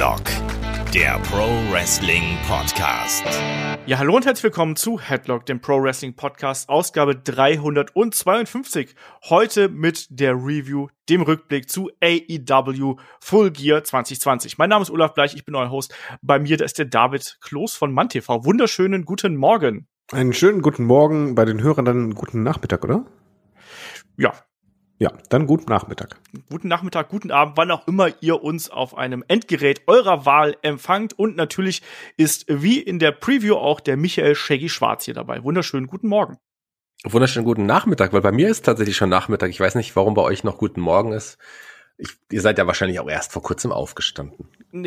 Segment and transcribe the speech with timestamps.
[0.00, 0.22] Headlock,
[0.94, 3.22] der Pro Wrestling Podcast.
[3.84, 8.94] Ja, hallo und herzlich willkommen zu Headlock, dem Pro Wrestling Podcast, Ausgabe 352.
[9.28, 14.56] Heute mit der Review, dem Rückblick zu AEW Full Gear 2020.
[14.56, 15.94] Mein Name ist Olaf Bleich, ich bin euer Host.
[16.22, 18.46] Bei mir, da ist der David Kloß von MannTV.
[18.46, 19.86] Wunderschönen guten Morgen.
[20.12, 23.04] Einen schönen guten Morgen, bei den Hörern dann guten Nachmittag, oder?
[24.16, 24.32] Ja,
[25.00, 26.20] ja, dann guten Nachmittag.
[26.50, 31.18] Guten Nachmittag, guten Abend, wann auch immer ihr uns auf einem Endgerät eurer Wahl empfangt.
[31.18, 31.80] Und natürlich
[32.18, 35.42] ist wie in der Preview auch der Michael Shaggy Schwarz hier dabei.
[35.42, 36.36] Wunderschönen guten Morgen.
[37.02, 39.48] Wunderschönen guten Nachmittag, weil bei mir ist tatsächlich schon Nachmittag.
[39.48, 41.38] Ich weiß nicht, warum bei euch noch guten Morgen ist.
[42.00, 44.48] Ich, ihr seid ja wahrscheinlich auch erst vor kurzem aufgestanden.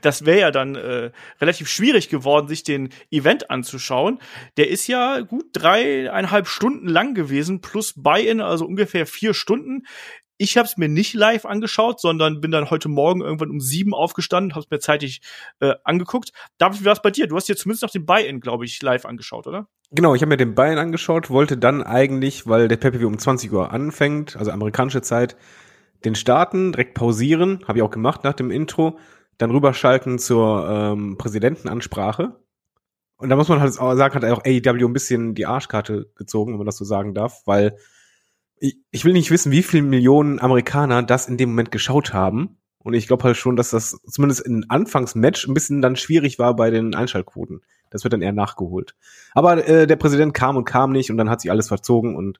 [0.00, 4.20] das wäre ja dann äh, relativ schwierig geworden, sich den Event anzuschauen.
[4.56, 9.86] Der ist ja gut dreieinhalb Stunden lang gewesen, plus Buy-in, also ungefähr vier Stunden.
[10.38, 13.94] Ich habe es mir nicht live angeschaut, sondern bin dann heute Morgen irgendwann um sieben
[13.94, 15.20] aufgestanden, habe es mir zeitig
[15.60, 16.30] äh, angeguckt.
[16.58, 17.26] David, wie war es bei dir?
[17.26, 19.66] Du hast dir zumindest noch den Buy-in, glaube ich, live angeschaut, oder?
[19.92, 23.52] Genau, ich habe mir den Buy-in angeschaut, wollte dann eigentlich, weil der pay um 20
[23.52, 25.36] Uhr anfängt, also amerikanische Zeit,
[26.06, 28.98] den starten, direkt pausieren, habe ich auch gemacht nach dem Intro,
[29.38, 32.36] dann rüberschalten zur ähm, Präsidentenansprache.
[33.18, 36.58] Und da muss man halt sagen, hat auch AEW ein bisschen die Arschkarte gezogen, wenn
[36.58, 37.76] man das so sagen darf, weil
[38.58, 42.58] ich, ich will nicht wissen, wie viele Millionen Amerikaner das in dem Moment geschaut haben.
[42.78, 46.54] Und ich glaube halt schon, dass das zumindest in Anfangsmatch ein bisschen dann schwierig war
[46.54, 47.62] bei den Einschaltquoten.
[47.90, 48.94] Das wird dann eher nachgeholt.
[49.32, 52.38] Aber äh, der Präsident kam und kam nicht und dann hat sich alles verzogen und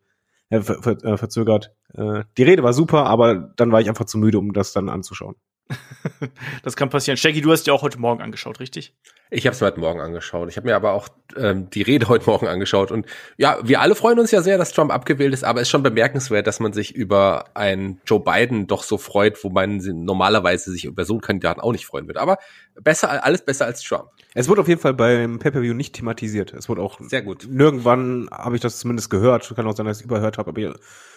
[0.51, 1.75] ver, ver, äh, verzögert.
[1.95, 4.89] Äh, die Rede war super, aber dann war ich einfach zu müde, um das dann
[4.89, 5.37] anzuschauen.
[6.63, 7.17] das kann passieren.
[7.17, 8.95] Shaggy, du hast dir auch heute Morgen angeschaut, richtig?
[9.29, 10.49] Ich habe es mir heute Morgen angeschaut.
[10.49, 12.93] Ich habe mir aber auch ähm, die Rede heute Morgen angeschaut.
[12.93, 15.71] Und ja, wir alle freuen uns ja sehr, dass Trump abgewählt ist, aber es ist
[15.71, 20.71] schon bemerkenswert, dass man sich über einen Joe Biden doch so freut, wo man normalerweise
[20.71, 22.21] sich über so einen Kandidaten auch nicht freuen würde.
[22.21, 22.39] Aber
[22.81, 24.11] besser, alles besser als Trump.
[24.35, 26.53] Es wurde auf jeden Fall beim Pay-Per-View nicht thematisiert.
[26.53, 27.49] Es wurde auch sehr gut.
[27.51, 29.53] Nirgendwann habe ich das zumindest gehört.
[29.57, 30.51] Kann auch sein, dass ich überhört habe.
[30.51, 30.75] Aber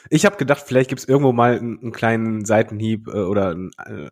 [0.09, 3.71] ich habe gedacht, vielleicht gibt es irgendwo mal einen, einen, kleinen Seitenhieb äh, oder einen
[3.85, 4.09] äh,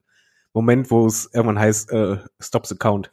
[0.58, 3.12] Moment, wo es irgendwann heißt, äh, Stop the.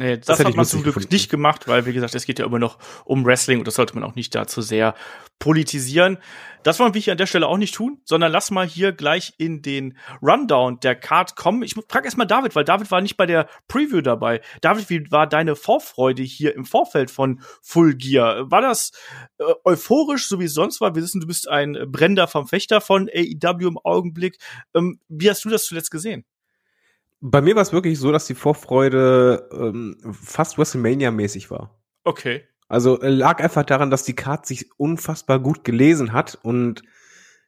[0.00, 1.12] Nee, das, das hat man zum Glück gefunden.
[1.12, 3.94] nicht gemacht, weil, wie gesagt, es geht ja immer noch um Wrestling und das sollte
[3.94, 4.94] man auch nicht da zu sehr
[5.38, 6.16] politisieren.
[6.62, 9.34] Das wollen wir hier an der Stelle auch nicht tun, sondern lass mal hier gleich
[9.36, 11.62] in den Rundown der Card kommen.
[11.62, 14.40] Ich frage erstmal David, weil David war nicht bei der Preview dabei.
[14.62, 18.50] David, wie war deine Vorfreude hier im Vorfeld von Full Gear?
[18.50, 18.92] War das
[19.36, 20.94] äh, euphorisch, so wie es sonst war?
[20.94, 24.38] Wir wissen, du bist ein brennender Verfechter von AEW im Augenblick.
[24.74, 26.24] Ähm, wie hast du das zuletzt gesehen?
[27.20, 31.78] Bei mir war es wirklich so, dass die Vorfreude ähm, fast WrestleMania-mäßig war.
[32.04, 32.44] Okay.
[32.68, 36.82] Also äh, lag einfach daran, dass die Card sich unfassbar gut gelesen hat und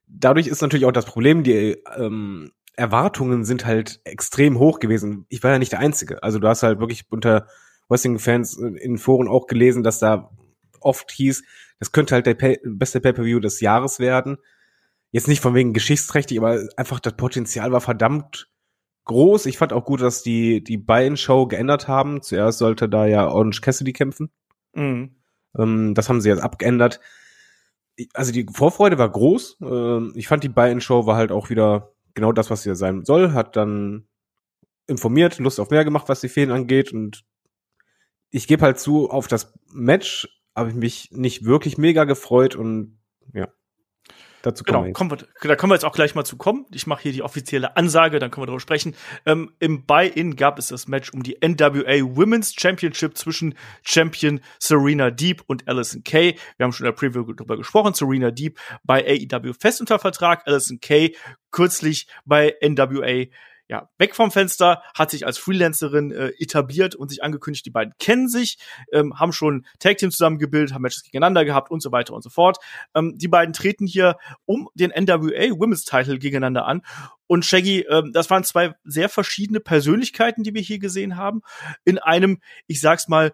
[0.06, 5.26] dadurch ist natürlich auch das Problem, die ähm, Erwartungen sind halt extrem hoch gewesen.
[5.28, 6.22] Ich war ja nicht der Einzige.
[6.22, 7.46] Also du hast halt wirklich unter
[7.88, 10.30] Wrestling-Fans in Foren auch gelesen, dass da
[10.80, 11.42] oft hieß,
[11.78, 14.38] das könnte halt der Pay beste Pay-Per-View des Jahres werden.
[15.10, 18.48] Jetzt nicht von wegen geschichtsträchtig, aber einfach das Potenzial war verdammt
[19.04, 19.46] groß.
[19.46, 22.22] Ich fand auch gut, dass die die Buy-in-Show geändert haben.
[22.22, 24.30] Zuerst sollte da ja Orange Cassidy kämpfen.
[24.74, 25.16] Mhm.
[25.58, 27.00] Ähm, das haben sie jetzt abgeändert.
[28.14, 29.58] Also die Vorfreude war groß.
[29.62, 33.32] Ähm, ich fand die Buy-in-Show war halt auch wieder genau das, was sie sein soll.
[33.32, 34.06] Hat dann
[34.86, 36.92] informiert, Lust auf mehr gemacht, was die Fehlen angeht.
[36.92, 37.24] Und
[38.30, 42.98] ich gebe halt zu, auf das Match habe ich mich nicht wirklich mega gefreut und
[43.32, 43.48] ja.
[44.42, 46.66] Dazu genau, kommen wir, da können wir jetzt auch gleich mal zu kommen.
[46.72, 48.94] Ich mache hier die offizielle Ansage, dann können wir darüber sprechen.
[49.24, 55.10] Ähm, Im Buy-In gab es das Match um die NWA Women's Championship zwischen Champion Serena
[55.10, 56.36] Deep und Alison Kay.
[56.56, 57.94] Wir haben schon in der Preview darüber gesprochen.
[57.94, 61.14] Serena Deep bei AEW fest unter Vertrag, Alison Kay
[61.52, 63.26] kürzlich bei NWA
[63.72, 67.94] ja, weg vom Fenster, hat sich als Freelancerin äh, etabliert und sich angekündigt, die beiden
[67.98, 68.58] kennen sich,
[68.92, 72.28] ähm, haben schon Tag Team zusammengebildet, haben Matches gegeneinander gehabt und so weiter und so
[72.28, 72.58] fort.
[72.94, 76.82] Ähm, die beiden treten hier um den NWA Women's Title gegeneinander an.
[77.26, 81.40] Und Shaggy, ähm, das waren zwei sehr verschiedene Persönlichkeiten, die wir hier gesehen haben,
[81.86, 83.32] in einem, ich sag's mal,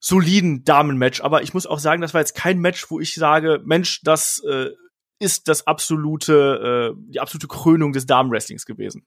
[0.00, 1.20] soliden Damenmatch.
[1.20, 4.42] Aber ich muss auch sagen, das war jetzt kein Match, wo ich sage, Mensch, das
[4.48, 4.70] äh,
[5.18, 9.04] ist das absolute, äh, die absolute Krönung des Damenwrestlings gewesen.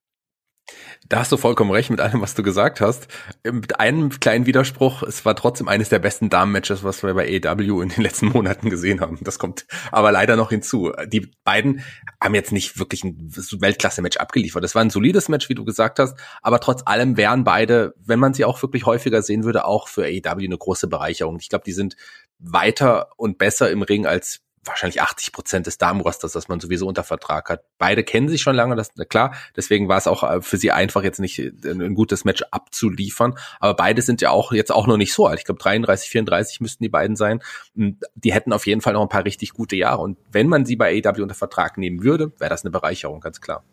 [1.08, 3.08] Da hast du vollkommen recht mit allem, was du gesagt hast.
[3.44, 7.82] Mit einem kleinen Widerspruch, es war trotzdem eines der besten Damen-Matches, was wir bei AEW
[7.82, 9.20] in den letzten Monaten gesehen haben.
[9.22, 10.92] Das kommt aber leider noch hinzu.
[11.08, 11.84] Die beiden
[12.20, 14.64] haben jetzt nicht wirklich ein Weltklasse-Match abgeliefert.
[14.64, 18.20] Das war ein solides Match, wie du gesagt hast, aber trotz allem wären beide, wenn
[18.20, 21.38] man sie auch wirklich häufiger sehen würde, auch für AEW eine große Bereicherung.
[21.40, 21.96] Ich glaube, die sind
[22.40, 27.04] weiter und besser im Ring als wahrscheinlich 80 Prozent des Damenrosters, das man sowieso unter
[27.04, 27.64] Vertrag hat.
[27.78, 29.36] Beide kennen sich schon lange, das klar.
[29.56, 33.36] Deswegen war es auch äh, für sie einfach jetzt nicht äh, ein gutes Match abzuliefern.
[33.60, 35.40] Aber beide sind ja auch jetzt auch noch nicht so alt.
[35.40, 37.42] Ich glaube 33, 34 müssten die beiden sein.
[37.74, 40.02] Die hätten auf jeden Fall noch ein paar richtig gute Jahre.
[40.02, 43.42] Und wenn man sie bei AW unter Vertrag nehmen würde, wäre das eine Bereicherung, ganz
[43.42, 43.64] klar.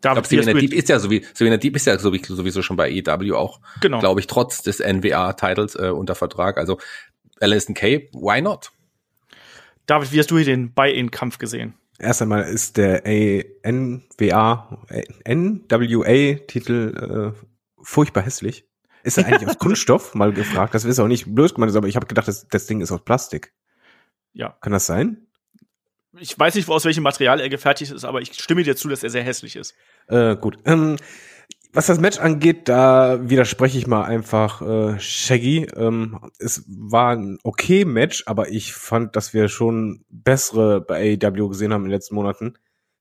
[0.00, 2.76] David, ich glaube, Serena Deep ist ja so wie Serena Deep ist ja sowieso schon
[2.76, 4.00] bei EW auch, genau.
[4.00, 6.56] glaube ich, trotz des NWA-Titles äh, unter Vertrag.
[6.56, 6.78] Also
[7.40, 8.72] Alison Kay, why not?
[9.86, 11.74] David, wie hast du hier den Buy-in-Kampf gesehen?
[11.98, 14.84] Erst einmal ist der NWA,
[15.28, 17.46] NWA-Titel äh,
[17.82, 18.64] furchtbar hässlich.
[19.02, 20.14] Ist er eigentlich aus Kunststoff?
[20.14, 20.74] Mal gefragt.
[20.74, 23.04] Das ist auch nicht blöd gemeint, aber ich habe gedacht, das, das Ding ist aus
[23.04, 23.52] Plastik.
[24.32, 24.56] Ja.
[24.60, 25.26] Kann das sein?
[26.18, 29.02] ich weiß nicht, aus welchem Material er gefertigt ist, aber ich stimme dir zu, dass
[29.02, 29.74] er sehr hässlich ist.
[30.08, 30.58] Äh, gut.
[30.64, 30.96] Ähm,
[31.72, 35.68] was das Match angeht, da widerspreche ich mal einfach äh, Shaggy.
[35.76, 41.48] Ähm, es war ein okay Match, aber ich fand, dass wir schon bessere bei AEW
[41.48, 42.54] gesehen haben in den letzten Monaten.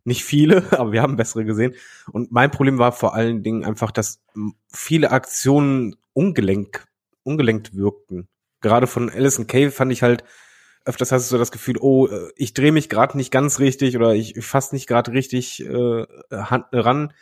[0.04, 1.74] Nicht viele, aber wir haben bessere gesehen.
[2.12, 4.22] Und mein Problem war vor allen Dingen einfach, dass
[4.72, 6.88] viele Aktionen ungelenk,
[7.24, 8.28] ungelenkt wirkten.
[8.62, 10.24] Gerade von Alison Kay fand ich halt,
[10.86, 13.96] öfters hast du so das Gefühl, oh, äh, ich drehe mich gerade nicht ganz richtig
[13.96, 17.14] oder ich, fasse nicht gerade richtig äh, Hand, ran.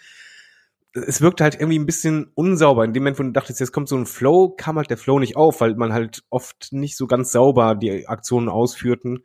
[1.05, 2.83] Es wirkte halt irgendwie ein bisschen unsauber.
[2.83, 5.19] In dem Moment, wo du dachtest, jetzt kommt so ein Flow, kam halt der Flow
[5.19, 9.23] nicht auf, weil man halt oft nicht so ganz sauber die Aktionen ausführten.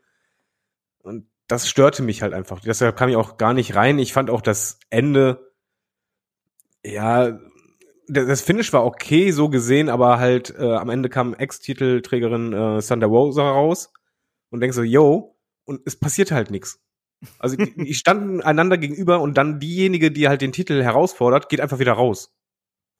[0.98, 2.60] Und das störte mich halt einfach.
[2.60, 3.98] Deshalb kam ich auch gar nicht rein.
[3.98, 5.52] Ich fand auch das Ende,
[6.84, 7.38] ja,
[8.08, 13.06] das Finish war okay, so gesehen, aber halt äh, am Ende kam Ex-Titelträgerin äh, Thunder
[13.06, 13.92] Rosa raus
[14.50, 16.80] und denkst so, yo, und es passiert halt nichts.
[17.38, 21.78] Also die, standen einander gegenüber und dann diejenige, die halt den Titel herausfordert, geht einfach
[21.78, 22.34] wieder raus.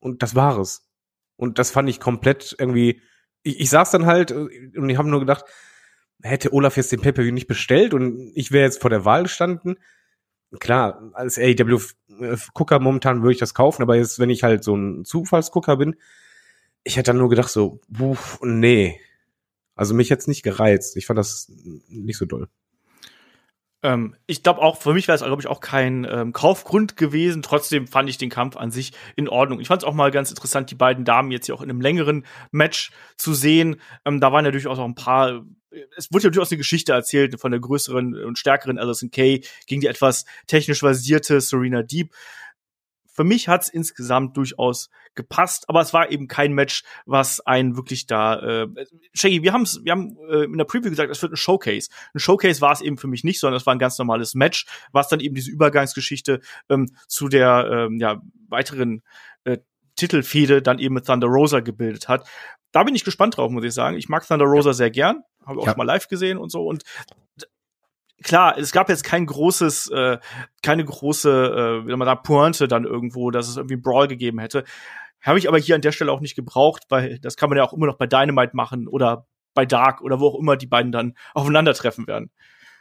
[0.00, 0.88] Und das war es.
[1.36, 3.00] Und das fand ich komplett irgendwie.
[3.42, 5.44] Ich, ich saß dann halt äh, und ich habe nur gedacht,
[6.22, 9.76] hätte Olaf jetzt den Pay-Per-View nicht bestellt und ich wäre jetzt vor der Wahl gestanden.
[10.60, 15.04] Klar, als AEW-Gucker momentan würde ich das kaufen, aber jetzt, wenn ich halt so ein
[15.04, 15.96] Zufallsgucker bin,
[16.84, 19.00] ich hätte dann nur gedacht so, uff, nee,
[19.74, 20.96] also mich jetzt nicht gereizt.
[20.96, 21.50] Ich fand das
[21.88, 22.48] nicht so doll.
[23.82, 27.42] Ähm, ich glaube auch, für mich wäre es, glaube ich, auch kein ähm, Kaufgrund gewesen.
[27.42, 29.60] Trotzdem fand ich den Kampf an sich in Ordnung.
[29.60, 31.80] Ich fand es auch mal ganz interessant, die beiden Damen jetzt hier auch in einem
[31.80, 33.80] längeren Match zu sehen.
[34.04, 35.42] Ähm, da waren ja durchaus auch ein paar
[35.96, 39.80] es wurde ja durchaus eine Geschichte erzählt von der größeren und stärkeren Alison Kay gegen
[39.80, 42.12] die etwas technisch versierte Serena Deep
[43.12, 48.06] für mich hat's insgesamt durchaus gepasst, aber es war eben kein Match, was einen wirklich
[48.06, 48.62] da.
[48.64, 48.68] Äh,
[49.12, 51.90] Shaggy, wir, haben's, wir haben äh, in der Preview gesagt, es wird ein Showcase.
[52.14, 54.66] Ein Showcase war es eben für mich nicht, sondern es war ein ganz normales Match,
[54.92, 59.02] was dann eben diese Übergangsgeschichte ähm, zu der ähm, ja, weiteren
[59.44, 59.58] äh,
[59.96, 62.26] Titelfehde dann eben mit Thunder Rosa gebildet hat.
[62.72, 63.98] Da bin ich gespannt drauf, muss ich sagen.
[63.98, 65.76] Ich mag Thunder Rosa sehr gern, habe auch ja.
[65.76, 66.82] mal live gesehen und so und
[68.22, 70.18] klar, es gab jetzt kein großes, äh,
[70.62, 74.64] keine große, äh, wie man da Pointe dann irgendwo, dass es irgendwie Brawl gegeben hätte.
[75.20, 77.64] Habe ich aber hier an der Stelle auch nicht gebraucht, weil das kann man ja
[77.64, 80.92] auch immer noch bei Dynamite machen oder bei Dark oder wo auch immer die beiden
[80.92, 82.30] dann aufeinandertreffen werden.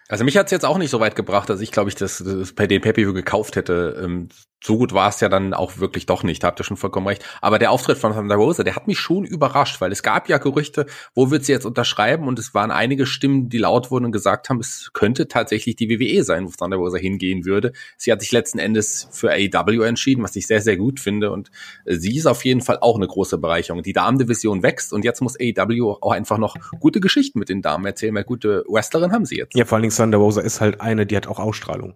[0.07, 2.53] Also mich hat's jetzt auch nicht so weit gebracht, dass ich, glaube ich, das, das
[2.53, 4.01] bei den Pay-Per-View gekauft hätte.
[4.03, 4.29] Ähm,
[4.63, 7.25] so gut war es ja dann auch wirklich doch nicht, habt ihr schon vollkommen recht.
[7.41, 10.37] Aber der Auftritt von Thunder Rosa, der hat mich schon überrascht, weil es gab ja
[10.37, 10.85] Gerüchte,
[11.15, 14.49] wo wird sie jetzt unterschreiben und es waren einige Stimmen, die laut wurden und gesagt
[14.49, 17.73] haben, es könnte tatsächlich die WWE sein, wo Thunder Rosa hingehen würde.
[17.97, 21.49] Sie hat sich letzten Endes für AEW entschieden, was ich sehr, sehr gut finde und
[21.85, 23.81] äh, sie ist auf jeden Fall auch eine große Bereicherung.
[23.81, 27.85] Die Damendivision wächst und jetzt muss AEW auch einfach noch gute Geschichten mit den Damen
[27.85, 29.55] erzählen, weil gute Wrestlerin haben sie jetzt.
[29.55, 31.95] Ja, vor allen Dingen Thunder Rosa ist halt eine, die hat auch Ausstrahlung.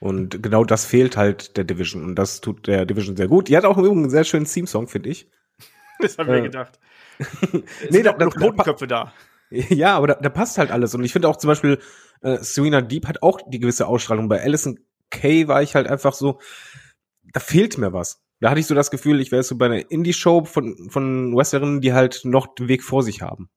[0.00, 2.02] Und genau das fehlt halt der Division.
[2.02, 3.48] Und das tut der Division sehr gut.
[3.48, 5.30] Die hat auch übrigens einen sehr schönen Theme-Song, finde ich.
[6.00, 6.80] Das haben äh, wir gedacht.
[7.90, 9.12] nee, da, da, Knotenköpfe da.
[9.50, 10.94] Ja, aber da, da passt halt alles.
[10.94, 11.78] Und ich finde auch zum Beispiel,
[12.22, 14.28] äh, Serena Deep hat auch die gewisse Ausstrahlung.
[14.28, 14.78] Bei Alison
[15.10, 16.38] Kay war ich halt einfach so,
[17.32, 18.22] da fehlt mir was.
[18.38, 21.80] Da hatte ich so das Gefühl, ich wäre so bei einer Indie-Show von, von Wrestlerinnen,
[21.80, 23.50] die halt noch den Weg vor sich haben.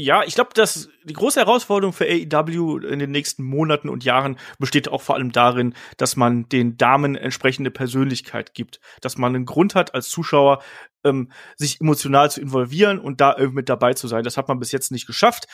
[0.00, 4.38] Ja, ich glaube, dass die große Herausforderung für AEW in den nächsten Monaten und Jahren
[4.60, 9.44] besteht auch vor allem darin, dass man den Damen entsprechende Persönlichkeit gibt, dass man einen
[9.44, 10.62] Grund hat als Zuschauer
[11.08, 14.24] ähm, sich emotional zu involvieren und da irgendwie mit dabei zu sein.
[14.24, 15.46] Das hat man bis jetzt nicht geschafft.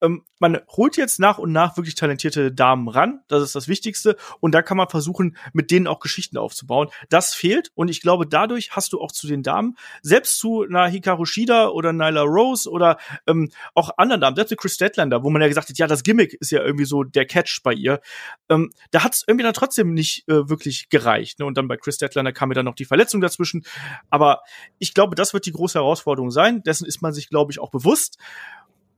[0.00, 3.20] Ähm, man holt jetzt nach und nach wirklich talentierte Damen ran.
[3.28, 4.16] Das ist das Wichtigste.
[4.40, 6.88] Und da kann man versuchen, mit denen auch Geschichten aufzubauen.
[7.08, 7.70] Das fehlt.
[7.74, 11.68] Und ich glaube, dadurch hast du auch zu den Damen, selbst zu einer Hikaru Shida
[11.68, 15.48] oder Nyla Rose oder ähm, auch anderen Damen, selbst zu Chris Statlander, wo man ja
[15.48, 18.00] gesagt hat, ja, das Gimmick ist ja irgendwie so der Catch bei ihr.
[18.48, 21.38] Ähm, da hat es irgendwie dann trotzdem nicht äh, wirklich gereicht.
[21.38, 21.46] Ne?
[21.46, 23.64] Und dann bei Chris Statlander kam mir dann noch die Verletzung dazwischen.
[24.10, 24.42] Aber
[24.78, 26.64] ich glaube, das wird die große Herausforderung sein.
[26.64, 28.18] Dessen ist man sich, glaube ich, auch bewusst.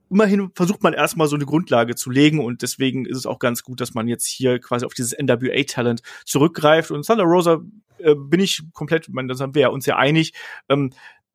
[0.09, 3.61] immerhin versucht man erstmal so eine Grundlage zu legen und deswegen ist es auch ganz
[3.61, 6.89] gut, dass man jetzt hier quasi auf dieses NWA-Talent zurückgreift.
[6.89, 7.61] Und Thunder Rosa
[7.99, 10.33] äh, bin ich komplett, ich meine, das haben wir ja uns ja einig,
[10.69, 10.91] ähm,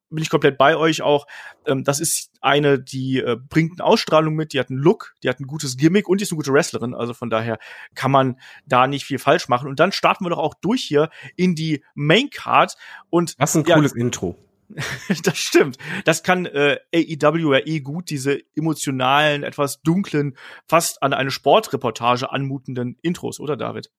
[0.09, 1.27] bin ich komplett bei euch auch.
[1.65, 5.29] Ähm, das ist eine, die äh, bringt eine Ausstrahlung mit, die hat einen Look, die
[5.29, 6.93] hat ein gutes Gimmick und die ist eine gute Wrestlerin.
[6.93, 7.57] Also von daher
[7.95, 9.69] kann man da nicht viel falsch machen.
[9.69, 12.75] Und dann starten wir doch auch durch hier in die Main Card.
[13.09, 14.37] Und das ist ein cooles Intro.
[15.23, 15.77] das stimmt.
[16.05, 22.31] Das kann äh, AEW ja eh gut, diese emotionalen, etwas dunklen, fast an eine Sportreportage
[22.31, 23.91] anmutenden Intros, oder David?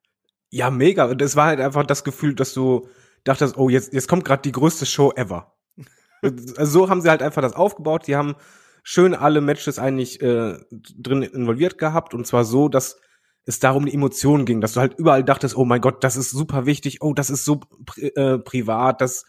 [0.50, 1.06] Ja, mega.
[1.06, 2.88] Und es war halt einfach das Gefühl, dass du
[3.24, 5.54] dachtest, oh, jetzt, jetzt kommt gerade die größte Show ever.
[6.22, 8.06] also so haben sie halt einfach das aufgebaut.
[8.06, 8.36] Die haben
[8.82, 12.98] schön alle Matches eigentlich äh, drin involviert gehabt und zwar so, dass
[13.44, 16.30] es darum die Emotionen ging, dass du halt überall dachtest, oh mein Gott, das ist
[16.30, 19.24] super wichtig, oh, das ist so pri äh, privat, das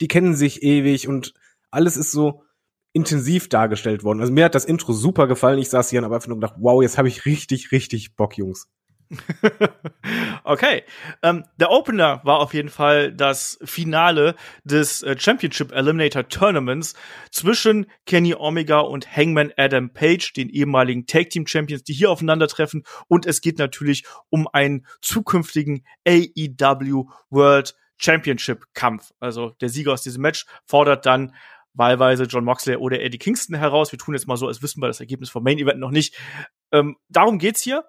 [0.00, 1.34] die kennen sich ewig und
[1.70, 2.42] alles ist so
[2.92, 4.20] intensiv dargestellt worden.
[4.20, 5.58] Also mir hat das Intro super gefallen.
[5.58, 8.36] Ich saß hier und habe einfach nur gedacht, wow, jetzt habe ich richtig, richtig Bock,
[8.36, 8.68] Jungs.
[10.44, 10.84] okay.
[11.22, 14.34] Ähm, der Opener war auf jeden Fall das Finale
[14.64, 16.94] des äh, Championship Eliminator Tournaments
[17.30, 22.84] zwischen Kenny Omega und Hangman Adam Page, den ehemaligen Tag Team Champions, die hier aufeinandertreffen.
[23.08, 29.12] Und es geht natürlich um einen zukünftigen AEW World Championship-Kampf.
[29.20, 31.34] Also der Sieger aus diesem Match fordert dann
[31.74, 33.92] wahlweise John Moxley oder Eddie Kingston heraus.
[33.92, 36.16] Wir tun jetzt mal so, als wüssten wir das Ergebnis vom Main Event noch nicht.
[36.70, 37.84] Ähm, darum geht's hier.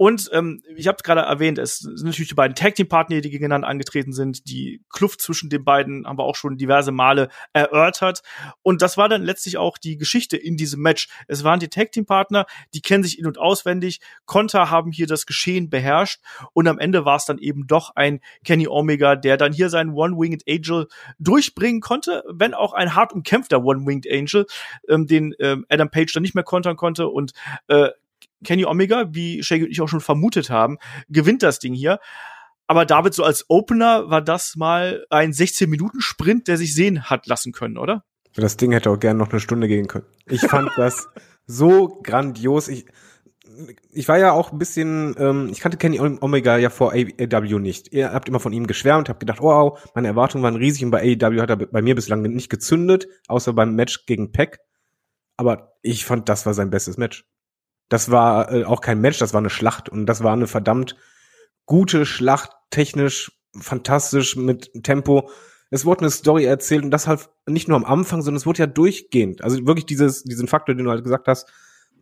[0.00, 3.20] Und ähm, ich habe es gerade erwähnt, es sind natürlich die beiden Tag Team Partner,
[3.20, 4.48] die gegeneinander angetreten sind.
[4.48, 8.22] Die Kluft zwischen den beiden haben wir auch schon diverse Male erörtert.
[8.62, 11.10] Und das war dann letztlich auch die Geschichte in diesem Match.
[11.28, 14.00] Es waren die Tag Team Partner, die kennen sich in und auswendig.
[14.24, 16.22] Konter haben hier das Geschehen beherrscht.
[16.54, 19.90] Und am Ende war es dann eben doch ein Kenny Omega, der dann hier seinen
[19.90, 20.86] One-Winged Angel
[21.18, 24.46] durchbringen konnte, wenn auch ein hart umkämpfter One-Winged Angel,
[24.88, 27.32] ähm, den ähm, Adam Page dann nicht mehr kontern konnte und
[27.68, 27.90] äh,
[28.44, 30.78] Kenny Omega, wie Shaggy und ich auch schon vermutet haben,
[31.08, 31.98] gewinnt das Ding hier.
[32.66, 37.52] Aber David, so als Opener war das mal ein 16-Minuten-Sprint, der sich sehen hat lassen
[37.52, 38.04] können, oder?
[38.34, 40.06] Das Ding hätte auch gerne noch eine Stunde gehen können.
[40.26, 41.08] Ich fand das
[41.46, 42.68] so grandios.
[42.68, 42.86] Ich,
[43.90, 47.92] ich war ja auch ein bisschen, ähm, ich kannte Kenny Omega ja vor AEW nicht.
[47.92, 50.92] Ihr habt immer von ihm geschwärmt, habt gedacht, oh, wow, meine Erwartungen waren riesig und
[50.92, 54.60] bei AEW hat er bei mir bislang nicht gezündet, außer beim Match gegen Peck.
[55.36, 57.24] Aber ich fand, das war sein bestes Match.
[57.90, 60.96] Das war äh, auch kein Match, das war eine Schlacht und das war eine verdammt
[61.66, 65.28] gute Schlacht, technisch fantastisch mit Tempo.
[65.70, 68.60] Es wurde eine Story erzählt und das halt nicht nur am Anfang, sondern es wurde
[68.60, 69.42] ja durchgehend.
[69.42, 71.52] Also wirklich dieses, diesen Faktor, den du halt gesagt hast,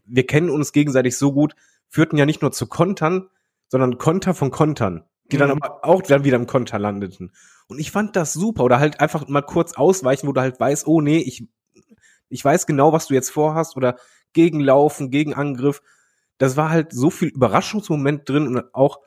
[0.05, 1.55] wir kennen uns gegenseitig so gut,
[1.89, 3.29] führten ja nicht nur zu Kontern,
[3.69, 5.41] sondern Konter von Kontern, die mhm.
[5.41, 7.33] dann aber auch dann wieder im Konter landeten.
[7.67, 8.65] Und ich fand das super.
[8.65, 11.47] Oder halt einfach mal kurz ausweichen, wo du halt weißt, oh nee, ich,
[12.31, 13.97] ich weiß genau, was du jetzt vorhast oder
[14.39, 15.83] Gegenlaufen, Gegenangriff.
[16.39, 19.01] Das war halt so viel Überraschungsmoment drin und auch,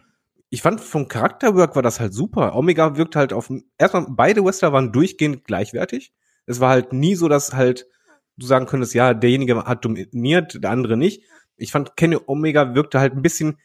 [0.50, 2.54] ich fand vom Charakterwork war das halt super.
[2.58, 6.12] Omega wirkt halt auf, erstmal beide Wrestler waren durchgehend gleichwertig.
[6.46, 7.88] Es war halt nie so, dass halt
[8.36, 11.24] du sagen könntest, ja, derjenige hat dominiert, der andere nicht.
[11.56, 13.58] Ich fand Kenny Omega wirkte halt ein bisschen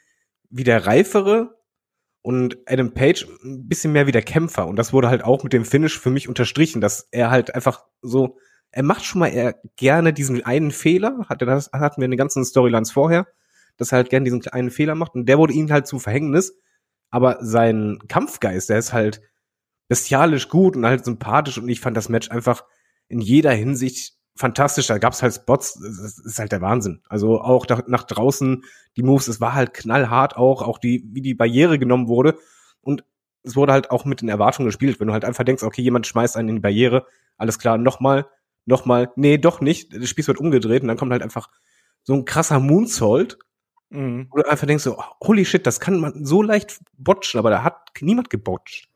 [0.49, 1.59] wie der reifere
[2.23, 4.69] und Adam Page ein bisschen mehr wie der Kämpfer.
[4.69, 7.87] Und das wurde halt auch mit dem Finish für mich unterstrichen, dass er halt einfach
[8.03, 8.39] so
[8.77, 12.19] er macht schon mal eher gerne diesen einen Fehler, hat das hatten wir in den
[12.19, 13.27] ganzen Storylines vorher,
[13.79, 16.59] dass er halt gerne diesen einen Fehler macht und der wurde ihm halt zum Verhängnis,
[17.09, 19.23] aber sein Kampfgeist, der ist halt
[19.89, 22.65] bestialisch gut und halt sympathisch und ich fand das Match einfach
[23.09, 24.89] in jeder Hinsicht fantastisch.
[24.89, 27.01] Da gab's halt Spots, das ist halt der Wahnsinn.
[27.09, 28.63] Also auch nach draußen
[28.99, 32.37] die Moves, es war halt knallhart auch, auch die, wie die Barriere genommen wurde
[32.83, 33.05] und
[33.43, 35.01] es wurde halt auch mit den Erwartungen gespielt.
[35.01, 37.07] Wenn du halt einfach denkst, okay, jemand schmeißt einen in die Barriere,
[37.39, 38.27] alles klar, nochmal,
[38.67, 41.49] nochmal, nee, doch nicht, das Spiel wird umgedreht und dann kommt halt einfach
[42.03, 43.39] so ein krasser Moonsault,
[43.89, 44.29] mhm.
[44.35, 47.89] du einfach denkst so, holy shit, das kann man so leicht botchen, aber da hat
[48.01, 48.89] niemand gebotcht.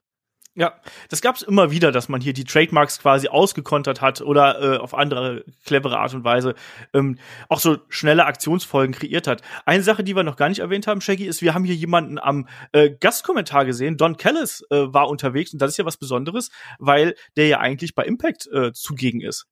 [0.56, 0.74] Ja,
[1.08, 4.94] das gab's immer wieder, dass man hier die Trademarks quasi ausgekontert hat oder äh, auf
[4.94, 6.56] andere clevere Art und Weise
[6.92, 9.42] ähm, auch so schnelle Aktionsfolgen kreiert hat.
[9.64, 12.18] Eine Sache, die wir noch gar nicht erwähnt haben, Shaggy, ist, wir haben hier jemanden
[12.18, 13.96] am äh, Gastkommentar gesehen.
[13.96, 16.50] Don Callis äh, war unterwegs und das ist ja was Besonderes,
[16.80, 19.46] weil der ja eigentlich bei Impact äh, zugegen ist.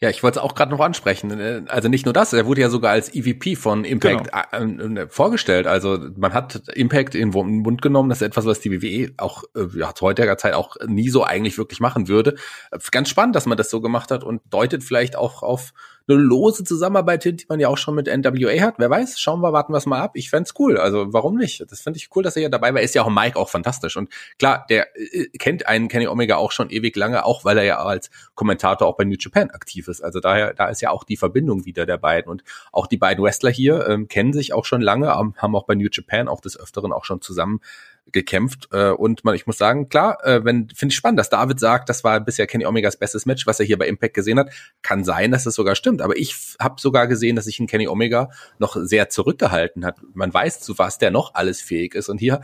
[0.00, 1.30] Ja, ich wollte es auch gerade noch ansprechen.
[1.38, 5.00] Äh, also nicht nur das, er wurde ja sogar als EVP von Impact genau.
[5.00, 5.66] äh, vorgestellt.
[5.66, 8.08] Also man hat Impact in den Mund genommen.
[8.08, 11.24] Das ist etwas, was die WWE auch äh, ja, zu heutiger Zeit auch nie so
[11.24, 12.34] eigentlich wirklich machen würde.
[12.90, 15.72] Ganz spannend, dass man das so gemacht hat und deutet vielleicht auch auf
[16.06, 18.74] eine lose Zusammenarbeit hin, die man ja auch schon mit NWA hat.
[18.78, 20.12] Wer weiß, schauen wir, warten wir es mal ab.
[20.14, 20.76] Ich fände cool.
[20.76, 21.64] Also warum nicht?
[21.70, 22.82] Das finde ich cool, dass er ja dabei war.
[22.82, 23.96] Ist ja auch Mike auch fantastisch.
[23.96, 27.64] Und klar, der äh, kennt einen Kenny Omega auch schon ewig lange, auch weil er
[27.64, 30.02] ja als Kommentator auch bei New Japan aktiv ist.
[30.02, 32.30] Also daher, da ist ja auch die Verbindung wieder der beiden.
[32.30, 35.74] Und auch die beiden Wrestler hier ähm, kennen sich auch schon lange, haben auch bei
[35.74, 37.60] New Japan auch des Öfteren auch schon zusammen
[38.12, 38.68] gekämpft.
[38.72, 41.88] Äh, und man, ich muss sagen, klar, äh, wenn finde ich spannend, dass David sagt,
[41.88, 44.50] das war bisher Kenny Omegas bestes Match, was er hier bei Impact gesehen hat.
[44.82, 46.02] Kann sein, dass es sogar stimmt.
[46.02, 49.96] Aber ich habe sogar gesehen, dass sich ein Kenny Omega noch sehr zurückgehalten hat.
[50.14, 52.08] Man weiß, zu was der noch alles fähig ist.
[52.08, 52.40] Und hier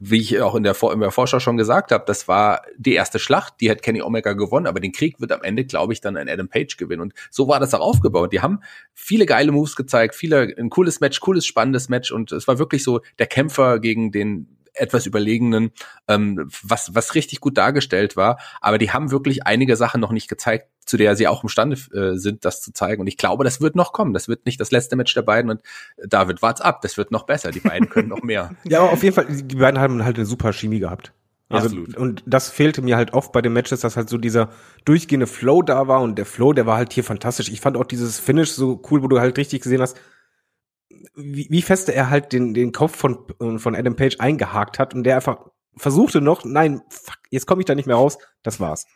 [0.00, 3.18] wie ich auch in der, in der Vorschau schon gesagt habe, das war die erste
[3.18, 6.16] Schlacht, die hat Kenny Omega gewonnen, aber den Krieg wird am Ende, glaube ich, dann
[6.16, 7.00] ein Adam Page gewinnen.
[7.00, 8.32] Und so war das auch aufgebaut.
[8.32, 8.60] Die haben
[8.92, 12.82] viele geile Moves gezeigt, viele, ein cooles Match, cooles, spannendes Match und es war wirklich
[12.82, 15.72] so der Kämpfer gegen den etwas überlegenen,
[16.08, 18.38] ähm, was, was richtig gut dargestellt war.
[18.60, 22.16] Aber die haben wirklich einige Sachen noch nicht gezeigt, zu der sie auch imstande äh,
[22.16, 23.00] sind, das zu zeigen.
[23.00, 24.12] Und ich glaube, das wird noch kommen.
[24.12, 25.50] Das wird nicht das letzte Match der beiden.
[25.50, 25.60] Und
[26.06, 26.82] David, wart's ab.
[26.82, 27.50] Das wird noch besser.
[27.50, 28.50] Die beiden können noch mehr.
[28.64, 31.12] Ja, aber auf jeden Fall, die beiden haben halt eine super Chemie gehabt.
[31.50, 31.96] Also, Absolut.
[31.96, 34.48] und das fehlte mir halt oft bei den Matches, dass halt so dieser
[34.84, 37.50] durchgehende Flow da war und der Flow, der war halt hier fantastisch.
[37.50, 39.96] Ich fand auch dieses Finish so cool, wo du halt richtig gesehen hast,
[41.14, 43.26] wie, wie fest er halt den, den Kopf von,
[43.58, 45.38] von Adam Page eingehakt hat und der einfach
[45.76, 48.86] versuchte noch, nein, fuck, jetzt komme ich da nicht mehr raus, das war's.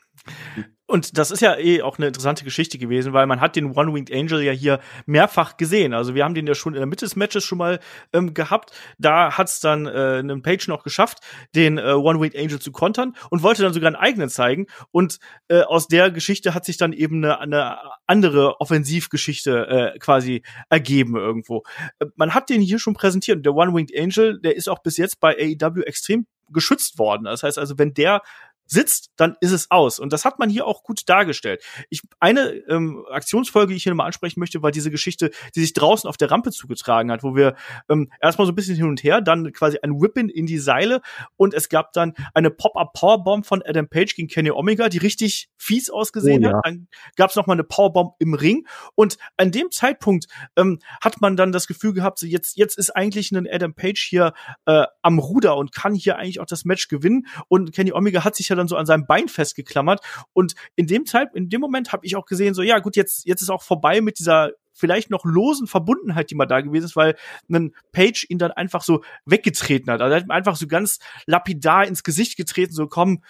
[0.90, 4.10] Und das ist ja eh auch eine interessante Geschichte gewesen, weil man hat den One-Winged
[4.10, 5.92] Angel ja hier mehrfach gesehen.
[5.92, 7.78] Also wir haben den ja schon in der Mitte des Matches schon mal
[8.14, 8.72] ähm, gehabt.
[8.96, 11.18] Da hat's dann äh, einen Page noch geschafft,
[11.54, 14.66] den äh, One-Winged Angel zu kontern und wollte dann sogar einen eigenen zeigen.
[14.90, 15.18] Und
[15.48, 21.16] äh, aus der Geschichte hat sich dann eben eine, eine andere Offensivgeschichte äh, quasi ergeben
[21.16, 21.64] irgendwo.
[21.98, 23.44] Äh, man hat den hier schon präsentiert.
[23.44, 27.24] Der One-Winged Angel, der ist auch bis jetzt bei AEW extrem geschützt worden.
[27.24, 28.22] Das heißt also, wenn der
[28.68, 29.98] sitzt, dann ist es aus.
[29.98, 31.64] Und das hat man hier auch gut dargestellt.
[31.88, 35.72] Ich, eine ähm, Aktionsfolge, die ich hier nochmal ansprechen möchte, war diese Geschichte, die sich
[35.72, 37.56] draußen auf der Rampe zugetragen hat, wo wir
[37.88, 41.00] ähm, erstmal so ein bisschen hin und her, dann quasi ein Whippin in die Seile
[41.36, 45.48] und es gab dann eine Pop-Up Powerbomb von Adam Page gegen Kenny Omega, die richtig
[45.56, 46.56] fies ausgesehen oh, ja.
[46.56, 46.66] hat.
[46.66, 51.36] Dann gab es nochmal eine Powerbomb im Ring und an dem Zeitpunkt ähm, hat man
[51.36, 54.34] dann das Gefühl gehabt, so jetzt, jetzt ist eigentlich ein Adam Page hier
[54.66, 58.36] äh, am Ruder und kann hier eigentlich auch das Match gewinnen und Kenny Omega hat
[58.36, 60.00] sich ja dann so an seinem Bein festgeklammert.
[60.32, 63.26] Und in dem Zeit, in dem Moment habe ich auch gesehen, so ja gut, jetzt
[63.26, 66.96] jetzt ist auch vorbei mit dieser vielleicht noch losen Verbundenheit, die mal da gewesen ist,
[66.96, 67.16] weil
[67.50, 70.00] ein Page ihn dann einfach so weggetreten hat.
[70.00, 73.22] Also er hat ihm einfach so ganz lapidar ins Gesicht getreten, so komm,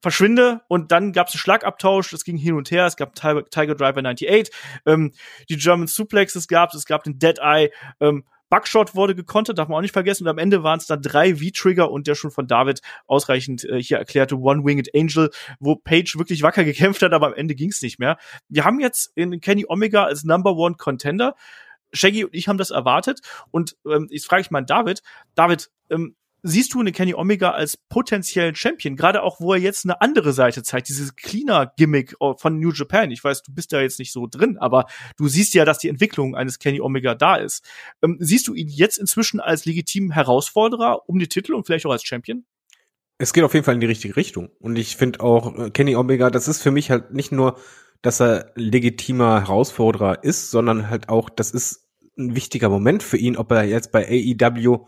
[0.00, 3.74] verschwinde und dann gab es einen Schlagabtausch, das ging hin und her, es gab Tiger
[3.74, 4.50] Driver 98,
[4.86, 5.12] ähm,
[5.48, 9.68] die German Suplexes gab es, es gab den Dead Eye, ähm, Buckshot wurde gekontert, darf
[9.68, 10.24] man auch nicht vergessen.
[10.24, 13.82] Und am Ende waren es dann drei V-Trigger und der schon von David ausreichend äh,
[13.82, 17.80] hier erklärte One-Winged Angel, wo Page wirklich wacker gekämpft hat, aber am Ende ging es
[17.80, 18.18] nicht mehr.
[18.48, 21.34] Wir haben jetzt in Kenny Omega als Number One Contender.
[21.92, 23.20] Shaggy und ich haben das erwartet.
[23.50, 25.02] Und ähm, jetzt frage ich mal David,
[25.34, 29.84] David, ähm, siehst du eine Kenny Omega als potenziellen Champion, gerade auch, wo er jetzt
[29.84, 33.10] eine andere Seite zeigt, dieses Cleaner-Gimmick äh, von New Japan.
[33.10, 35.88] Ich weiß, du bist da jetzt nicht so drin, aber du siehst ja, dass die
[35.88, 37.64] Entwicklung eines Kenny Omega da ist.
[38.02, 41.92] Ähm, siehst du ihn jetzt inzwischen als legitimen Herausforderer um die Titel und vielleicht auch
[41.92, 42.44] als Champion?
[43.18, 44.50] Es geht auf jeden Fall in die richtige Richtung.
[44.60, 47.58] Und ich finde auch, äh, Kenny Omega, das ist für mich halt nicht nur,
[48.02, 51.86] dass er legitimer Herausforderer ist, sondern halt auch, das ist
[52.18, 54.86] ein wichtiger Moment für ihn, ob er jetzt bei AEW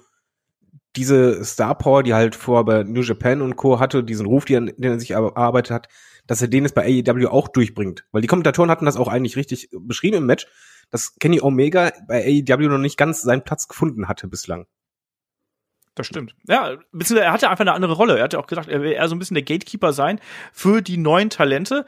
[0.96, 3.81] diese Star Power, die halt vorher bei New Japan und Co.
[3.81, 5.88] hatte, diesen Ruf, den, den er sich erarbeitet hat,
[6.26, 8.05] dass er den jetzt bei AEW auch durchbringt.
[8.12, 10.46] Weil die Kommentatoren hatten das auch eigentlich richtig beschrieben im Match,
[10.90, 14.66] dass Kenny Omega bei AEW noch nicht ganz seinen Platz gefunden hatte bislang.
[15.94, 16.35] Das stimmt.
[16.48, 18.16] Ja, beziehungsweise er hatte einfach eine andere Rolle.
[18.16, 20.20] Er hatte auch gesagt, er will eher so ein bisschen der Gatekeeper sein
[20.52, 21.85] für die neuen Talente.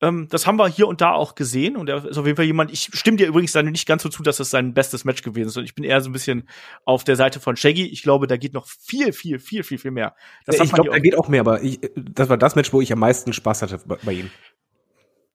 [0.00, 1.76] Ähm, das haben wir hier und da auch gesehen.
[1.76, 4.08] Und er ist auf jeden Fall jemand, ich stimme dir übrigens dann nicht ganz so
[4.08, 5.56] zu, dass das sein bestes Match gewesen ist.
[5.56, 6.48] Und ich bin eher so ein bisschen
[6.84, 7.86] auf der Seite von Shaggy.
[7.86, 10.16] Ich glaube, da geht noch viel, viel, viel, viel, viel mehr.
[10.46, 12.92] Das ich glaube, da geht auch mehr, aber ich, das war das Match, wo ich
[12.92, 14.30] am meisten Spaß hatte bei, bei ihm.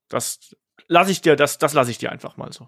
[0.09, 0.55] Das
[0.89, 2.67] lasse ich dir, das, das lasse ich dir einfach mal so.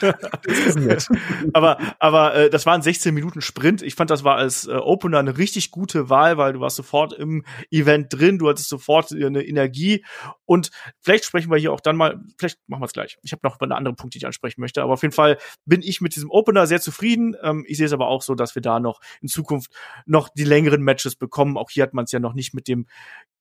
[1.52, 3.82] aber aber äh, das war ein 16 Minuten Sprint.
[3.82, 7.12] Ich fand, das war als äh, Opener eine richtig gute Wahl, weil du warst sofort
[7.12, 10.04] im Event drin, du hattest sofort eine Energie
[10.44, 13.18] und vielleicht sprechen wir hier auch dann mal, vielleicht machen wir es gleich.
[13.22, 15.82] Ich habe noch eine andere Punkte, die ich ansprechen möchte, aber auf jeden Fall bin
[15.82, 17.36] ich mit diesem Opener sehr zufrieden.
[17.42, 19.72] Ähm, ich sehe es aber auch so, dass wir da noch in Zukunft
[20.06, 21.58] noch die längeren Matches bekommen.
[21.58, 22.86] Auch hier hat man es ja noch nicht mit dem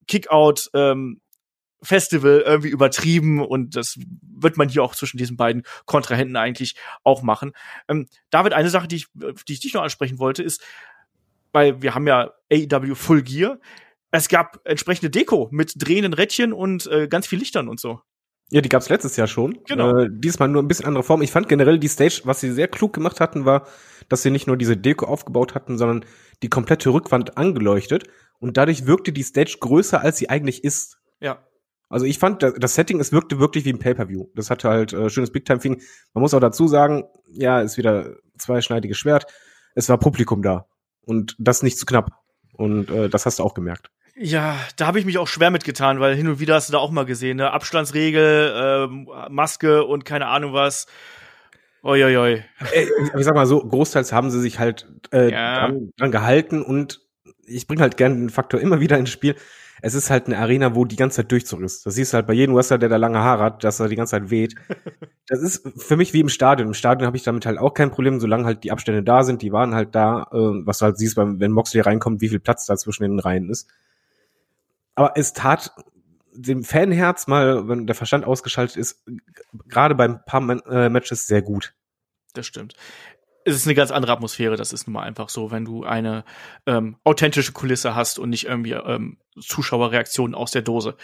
[0.07, 1.21] Kickout ähm,
[1.83, 7.21] Festival irgendwie übertrieben und das wird man hier auch zwischen diesen beiden Kontrahenten eigentlich auch
[7.23, 7.53] machen.
[7.87, 9.07] Ähm, David, eine Sache, die ich,
[9.47, 10.63] die ich dich noch ansprechen wollte, ist,
[11.51, 13.59] weil wir haben ja AEW Full Gear.
[14.11, 18.01] Es gab entsprechende Deko mit drehenden Rädchen und äh, ganz viel Lichtern und so.
[18.51, 19.63] Ja, die gab's letztes Jahr schon.
[19.65, 19.97] Genau.
[19.97, 21.21] Äh, diesmal nur ein bisschen andere Form.
[21.21, 23.65] Ich fand generell die Stage, was sie sehr klug gemacht hatten, war,
[24.09, 26.05] dass sie nicht nur diese Deko aufgebaut hatten, sondern
[26.43, 28.03] die komplette Rückwand angeleuchtet.
[28.39, 30.97] Und dadurch wirkte die Stage größer, als sie eigentlich ist.
[31.21, 31.47] Ja.
[31.91, 34.27] Also ich fand, das Setting, es wirkte wirklich wie ein Pay-Per-View.
[34.34, 35.82] Das hatte halt äh, schönes Big-Time-Feeling.
[36.13, 39.25] Man muss auch dazu sagen, ja, ist wieder zweischneidiges Schwert.
[39.75, 40.67] Es war Publikum da.
[41.06, 42.10] Und das nicht zu knapp.
[42.54, 43.91] Und äh, das hast du auch gemerkt.
[44.15, 46.80] Ja, da habe ich mich auch schwer mitgetan, weil hin und wieder hast du da
[46.80, 47.51] auch mal gesehen, ne?
[47.51, 50.88] Abstandsregel, ähm, Maske und keine Ahnung was.
[51.84, 52.43] Uiuiui.
[52.73, 52.86] Äh,
[53.17, 55.67] ich sag mal so, großteils haben sie sich halt äh, ja.
[55.67, 57.01] dran, dran gehalten und
[57.45, 59.36] ich bringe halt gerne den Faktor immer wieder ins Spiel.
[59.81, 61.85] Es ist halt eine Arena, wo die ganze Zeit Durchzug ist.
[61.85, 63.95] Das siehst du halt bei jedem Wrestler, der da lange Haare hat, dass er die
[63.95, 64.55] ganze Zeit weht.
[65.27, 66.67] Das ist für mich wie im Stadion.
[66.67, 69.41] Im Stadion habe ich damit halt auch kein Problem, solange halt die Abstände da sind.
[69.41, 72.65] Die waren halt da, äh, was du halt siehst, wenn Moxley reinkommt, wie viel Platz
[72.65, 73.69] da zwischen den Reihen ist.
[74.93, 75.71] Aber es tat
[76.33, 79.05] dem Fanherz mal, wenn der Verstand ausgeschaltet ist,
[79.69, 81.73] gerade beim paar äh, Matches sehr gut.
[82.33, 82.75] Das stimmt.
[83.43, 86.23] Es ist eine ganz andere Atmosphäre, das ist nun mal einfach so, wenn du eine
[86.65, 90.95] ähm, authentische Kulisse hast und nicht irgendwie ähm, Zuschauerreaktionen aus der Dose.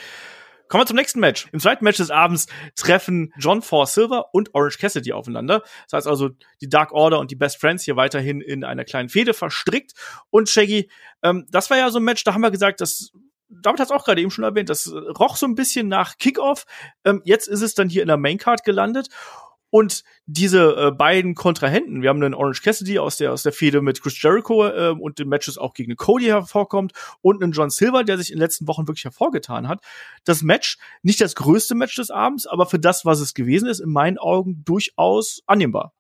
[0.68, 1.48] Kommen wir zum nächsten Match.
[1.54, 5.62] Im zweiten Match des Abends treffen John Four Silver und Orange Cassidy aufeinander.
[5.90, 6.30] Das heißt also,
[6.62, 9.94] die Dark Order und die Best Friends hier weiterhin in einer kleinen Fehde verstrickt.
[10.30, 10.90] Und Shaggy,
[11.24, 13.12] ähm, das war ja so ein Match, da haben wir gesagt, das
[13.50, 16.66] David hat es auch gerade eben schon erwähnt, das roch so ein bisschen nach Kickoff.
[17.06, 19.08] Ähm, jetzt ist es dann hier in der Maincard gelandet.
[19.70, 23.82] Und diese äh, beiden Kontrahenten, wir haben einen Orange Cassidy aus der aus der Fehde
[23.82, 28.04] mit Chris Jericho äh, und den Matches auch gegen Cody hervorkommt und einen John Silver,
[28.04, 29.82] der sich in den letzten Wochen wirklich hervorgetan hat.
[30.24, 33.80] Das Match, nicht das größte Match des Abends, aber für das, was es gewesen ist,
[33.80, 35.94] in meinen Augen durchaus annehmbar.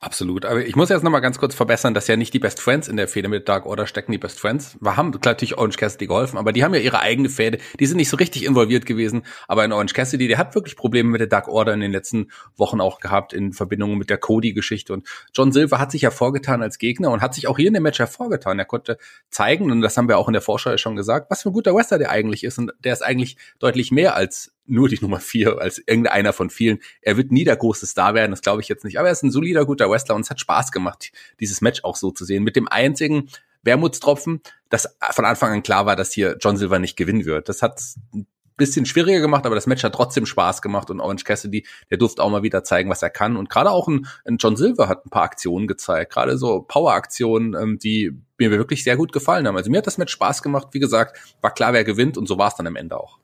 [0.00, 0.44] Absolut.
[0.44, 2.88] Aber ich muss jetzt noch mal ganz kurz verbessern, dass ja nicht die Best Friends
[2.88, 4.12] in der Fehde mit Dark Order stecken.
[4.12, 7.28] Die Best Friends wir haben natürlich Orange Cassidy geholfen, aber die haben ja ihre eigene
[7.28, 7.58] Fehde.
[7.78, 9.22] Die sind nicht so richtig involviert gewesen.
[9.48, 12.30] Aber in Orange Cassidy, der hat wirklich Probleme mit der Dark Order in den letzten
[12.56, 14.92] Wochen auch gehabt in Verbindung mit der Cody-Geschichte.
[14.92, 17.82] Und John Silver hat sich hervorgetan als Gegner und hat sich auch hier in dem
[17.82, 18.58] Match hervorgetan.
[18.58, 18.98] Er konnte
[19.30, 21.74] zeigen, und das haben wir auch in der Vorschau schon gesagt, was für ein guter
[21.74, 22.58] Wrestler der eigentlich ist.
[22.58, 26.78] Und der ist eigentlich deutlich mehr als nur die Nummer vier als irgendeiner von vielen.
[27.02, 28.98] Er wird nie der große Star werden, das glaube ich jetzt nicht.
[28.98, 31.96] Aber er ist ein solider, guter Wrestler und es hat Spaß gemacht, dieses Match auch
[31.96, 32.42] so zu sehen.
[32.42, 33.28] Mit dem einzigen
[33.62, 37.48] Wermutstropfen, dass von Anfang an klar war, dass hier John Silver nicht gewinnen wird.
[37.48, 37.80] Das hat
[38.14, 38.26] ein
[38.56, 42.22] bisschen schwieriger gemacht, aber das Match hat trotzdem Spaß gemacht und Orange Cassidy, der durfte
[42.22, 43.36] auch mal wieder zeigen, was er kann.
[43.36, 47.54] Und gerade auch ein, ein, John Silver hat ein paar Aktionen gezeigt, gerade so Power-Aktionen,
[47.54, 49.56] ähm, die mir wirklich sehr gut gefallen haben.
[49.56, 50.68] Also mir hat das Match Spaß gemacht.
[50.72, 53.18] Wie gesagt, war klar, wer gewinnt und so war es dann am Ende auch.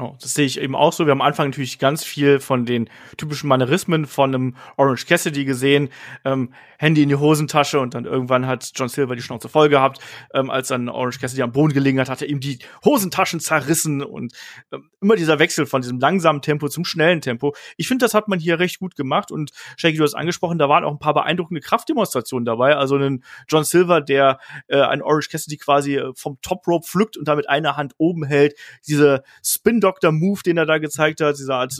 [0.00, 1.04] Oh, das sehe ich eben auch so.
[1.04, 5.44] Wir haben am Anfang natürlich ganz viel von den typischen Manierismen von einem Orange Cassidy
[5.44, 5.90] gesehen.
[6.24, 10.00] Ähm, Handy in die Hosentasche und dann irgendwann hat John Silver die Schnauze voll gehabt.
[10.32, 14.02] Ähm, als dann Orange Cassidy am Boden gelegen hat, hat er ihm die Hosentaschen zerrissen
[14.02, 14.32] und
[14.72, 17.54] ähm, immer dieser Wechsel von diesem langsamen Tempo zum schnellen Tempo.
[17.76, 20.70] Ich finde, das hat man hier recht gut gemacht und Shaggy, du hast angesprochen, da
[20.70, 22.74] waren auch ein paar beeindruckende Kraftdemonstrationen dabei.
[22.74, 27.18] Also ein John Silver, der äh, ein Orange Cassidy quasi äh, vom Top Rope pflückt
[27.18, 28.54] und da mit einer Hand oben hält.
[28.88, 31.74] Diese Spin Doctor Move, den er da gezeigt hat, dieser Art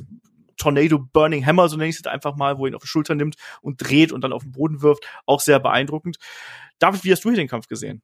[0.57, 3.14] Tornado Burning Hammer, so nenne ich es einfach mal, wo er ihn auf die Schulter
[3.14, 6.18] nimmt und dreht und dann auf den Boden wirft, auch sehr beeindruckend.
[6.79, 8.03] David, wie hast du hier den Kampf gesehen?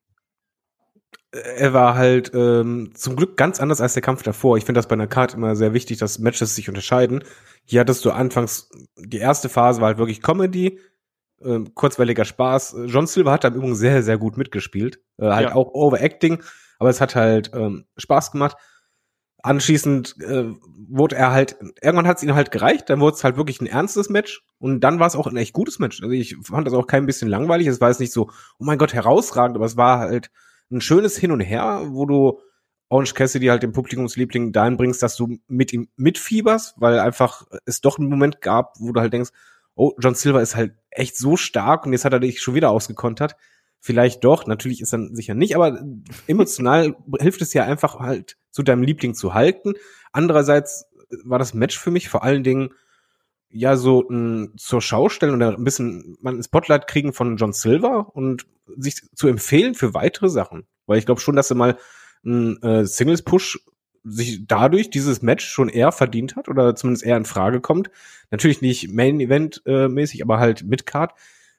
[1.32, 4.56] Er war halt ähm, zum Glück ganz anders als der Kampf davor.
[4.56, 7.24] Ich finde das bei einer Card immer sehr wichtig, dass Matches sich unterscheiden.
[7.64, 10.80] Hier hattest du anfangs, die erste Phase war halt wirklich Comedy,
[11.42, 12.76] äh, kurzweiliger Spaß.
[12.86, 15.00] John Silver hat da im Übrigen sehr, sehr gut mitgespielt.
[15.18, 15.54] Äh, halt ja.
[15.54, 16.42] auch Overacting,
[16.78, 18.56] aber es hat halt ähm, Spaß gemacht
[19.46, 20.44] anschließend äh,
[20.88, 23.66] wurde er halt, irgendwann hat es ihm halt gereicht, dann wurde es halt wirklich ein
[23.66, 26.02] ernstes Match und dann war es auch ein echt gutes Match.
[26.02, 28.28] Also ich fand das auch kein bisschen langweilig, es war jetzt nicht so,
[28.58, 30.30] oh mein Gott, herausragend, aber es war halt
[30.70, 32.40] ein schönes Hin und Her, wo du
[32.88, 37.80] Orange Cassidy halt den Publikumsliebling dahin bringst, dass du mit ihm mitfieberst, weil einfach es
[37.80, 39.30] doch einen Moment gab, wo du halt denkst,
[39.76, 42.70] oh, John Silver ist halt echt so stark und jetzt hat er dich schon wieder
[42.70, 43.36] ausgekontert.
[43.78, 45.84] Vielleicht doch, natürlich ist dann sicher nicht, aber
[46.26, 49.74] emotional hilft es ja einfach halt zu deinem Liebling zu halten.
[50.12, 50.86] Andererseits
[51.24, 52.70] war das Match für mich vor allen Dingen
[53.50, 58.16] ja so ein, zur Schaustellen oder ein bisschen man ein Spotlight kriegen von John Silver
[58.16, 58.46] und
[58.78, 60.66] sich zu empfehlen für weitere Sachen.
[60.86, 61.76] Weil ich glaube schon, dass er mal
[62.24, 63.60] ein äh, Singles-Push
[64.04, 67.90] sich dadurch dieses Match schon eher verdient hat oder zumindest eher in Frage kommt.
[68.30, 71.12] Natürlich nicht Main-Event-mäßig, äh, aber halt mit Card.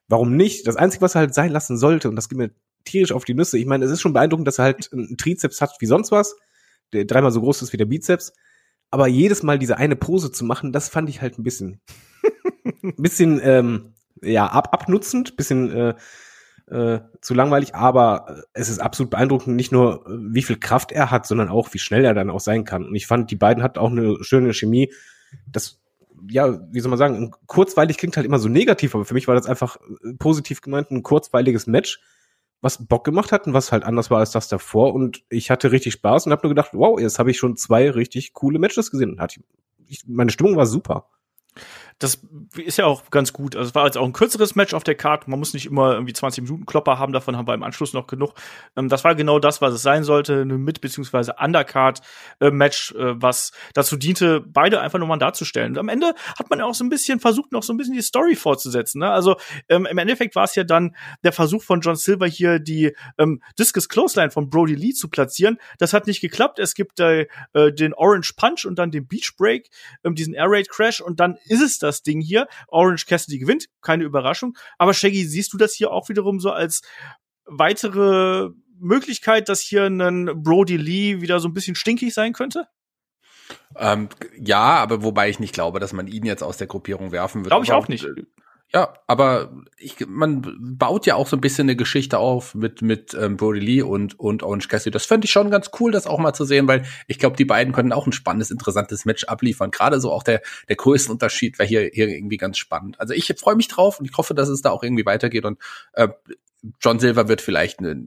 [0.08, 0.66] Warum nicht?
[0.66, 2.52] Das Einzige, was er halt sein lassen sollte, und das geht mir
[2.86, 3.60] tierisch auf die Nüsse.
[3.60, 6.36] Ich meine, es ist schon beeindruckend, dass er halt einen Trizeps hat wie sonst was,
[6.94, 8.34] der dreimal so groß ist wie der Bizeps.
[8.90, 11.82] Aber jedes Mal diese eine Pose zu machen, das fand ich halt ein bisschen,
[12.84, 15.96] ein bisschen, ähm, ja, ab, abnutzend, bisschen äh,
[16.70, 21.26] äh, zu langweilig, aber es ist absolut beeindruckend, nicht nur wie viel Kraft er hat,
[21.26, 22.86] sondern auch wie schnell er dann auch sein kann.
[22.86, 24.92] Und ich fand, die beiden hatten auch eine schöne Chemie.
[25.48, 25.80] das,
[26.30, 29.36] ja, wie soll man sagen, kurzweilig klingt halt immer so negativ, aber für mich war
[29.36, 32.02] das einfach äh, positiv gemeint, ein kurzweiliges Match,
[32.62, 34.94] was Bock gemacht hat und was halt anders war als das davor.
[34.94, 37.90] Und ich hatte richtig Spaß und habe nur gedacht, wow, jetzt habe ich schon zwei
[37.90, 39.20] richtig coole Matches gesehen.
[39.88, 41.08] Ich, meine Stimmung war super
[42.00, 42.20] das
[42.56, 43.56] ist ja auch ganz gut.
[43.56, 45.30] Also es war jetzt auch ein kürzeres Match auf der Karte.
[45.30, 48.06] Man muss nicht immer irgendwie 20 Minuten Klopper haben, davon haben wir im Anschluss noch
[48.06, 48.34] genug.
[48.76, 51.32] Ähm, das war genau das, was es sein sollte, eine Mit- bzw.
[51.40, 55.72] Undercard-Match, äh, äh, was dazu diente, beide einfach nochmal darzustellen.
[55.72, 58.02] Und am Ende hat man auch so ein bisschen versucht, noch so ein bisschen die
[58.04, 59.00] Story fortzusetzen.
[59.00, 59.10] Ne?
[59.10, 62.96] Also ähm, im Endeffekt war es ja dann der Versuch von John Silver hier, die
[63.18, 65.58] ähm, Discus Clothesline von Brody Lee zu platzieren.
[65.80, 66.60] Das hat nicht geklappt.
[66.60, 69.70] Es gibt äh, den Orange Punch und dann den Beach Break,
[70.04, 72.48] ähm, diesen Air Raid Crash und dann ist es das Ding hier.
[72.68, 74.58] Orange Cassidy gewinnt, keine Überraschung.
[74.78, 76.82] Aber Shaggy, siehst du das hier auch wiederum so als
[77.46, 82.68] weitere Möglichkeit, dass hier ein Brody Lee wieder so ein bisschen stinkig sein könnte?
[83.76, 87.44] Ähm, ja, aber wobei ich nicht glaube, dass man ihn jetzt aus der Gruppierung werfen
[87.44, 87.52] wird.
[87.52, 88.06] Glaube ich auch nicht.
[88.74, 93.14] Ja, aber ich, man baut ja auch so ein bisschen eine Geschichte auf mit mit
[93.14, 94.92] ähm, Brody Lee und und Orange Cassidy.
[94.92, 97.46] Das fände ich schon ganz cool, das auch mal zu sehen, weil ich glaube, die
[97.46, 99.72] beiden können auch ein spannendes, interessantes Match abliefern.
[99.72, 103.00] Gerade so auch der der Größenunterschied wäre hier hier irgendwie ganz spannend.
[103.00, 105.60] Also ich freue mich drauf und ich hoffe, dass es da auch irgendwie weitergeht und
[105.94, 106.10] äh,
[106.82, 108.06] John Silver wird vielleicht eine,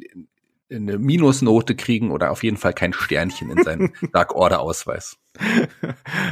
[0.71, 5.17] eine Minusnote kriegen oder auf jeden Fall kein Sternchen in seinem Dark Order Ausweis.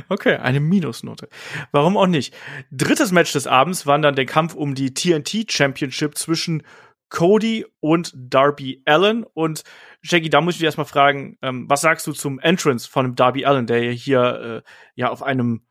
[0.08, 1.28] Okay, eine Minusnote.
[1.72, 2.34] Warum auch nicht?
[2.70, 6.62] Drittes Match des Abends war dann der Kampf um die TNT Championship zwischen
[7.10, 9.24] Cody und Darby Allen.
[9.24, 9.62] Und
[10.02, 13.44] Jackie, da muss ich dich erstmal fragen, ähm, was sagst du zum Entrance von Darby
[13.44, 15.62] Allen, der hier äh, ja auf einem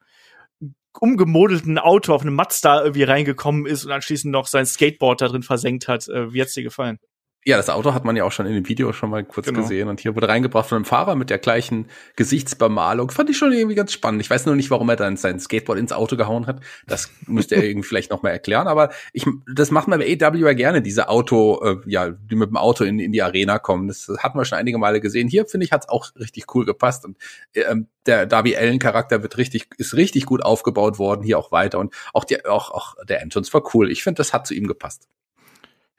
[0.99, 5.43] umgemodelten Auto, auf einem Mazda irgendwie reingekommen ist und anschließend noch sein Skateboard da drin
[5.43, 6.08] versenkt hat.
[6.08, 6.97] Äh, wie hat's dir gefallen?
[7.45, 9.62] Ja, das Auto hat man ja auch schon in dem Video schon mal kurz genau.
[9.62, 13.10] gesehen und hier wurde reingebracht von einem Fahrer mit der gleichen Gesichtsbemalung.
[13.10, 14.21] Fand ich schon irgendwie ganz spannend.
[14.21, 16.60] Ich weiß nur nicht, warum er dann sein Skateboard ins Auto gehauen hat.
[16.88, 18.67] Das müsste er irgendwie vielleicht noch mal erklären.
[18.67, 22.50] Aber ich, das macht man bei AW ja gerne, diese Auto, äh, ja, die mit
[22.50, 23.88] dem Auto in, in die Arena kommen.
[23.88, 25.30] Das hatten wir schon einige Male gesehen.
[25.30, 27.17] Hier finde ich hat's auch richtig cool gepasst und
[27.54, 31.80] ähm, der Darby Allen Charakter wird richtig, ist richtig gut aufgebaut worden hier auch weiter
[31.80, 33.89] und auch die, auch, auch der Entrance war cool.
[33.89, 35.08] Ich finde, das hat zu ihm gepasst.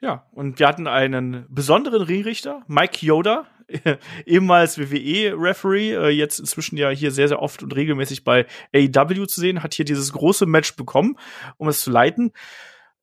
[0.01, 3.45] Ja, und wir hatten einen besonderen Ringrichter, Mike Yoda,
[4.25, 9.41] ehemals WWE-Referee, äh, jetzt inzwischen ja hier sehr, sehr oft und regelmäßig bei AEW zu
[9.41, 11.17] sehen, hat hier dieses große Match bekommen,
[11.57, 12.31] um es zu leiten.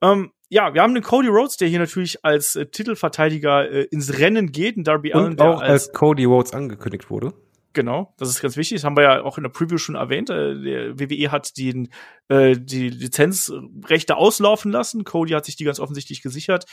[0.03, 4.19] Ähm, ja, wir haben den Cody Rhodes, der hier natürlich als äh, Titelverteidiger äh, ins
[4.19, 7.33] Rennen geht, und Darby und Allen, der auch als, als Cody Rhodes angekündigt wurde.
[7.77, 8.79] Genau, das ist ganz wichtig.
[8.79, 10.31] Das haben wir ja auch in der Preview schon erwähnt.
[10.31, 11.91] Äh, der WWE hat den,
[12.29, 15.05] äh, die Lizenzrechte auslaufen lassen.
[15.05, 16.65] Cody hat sich die ganz offensichtlich gesichert.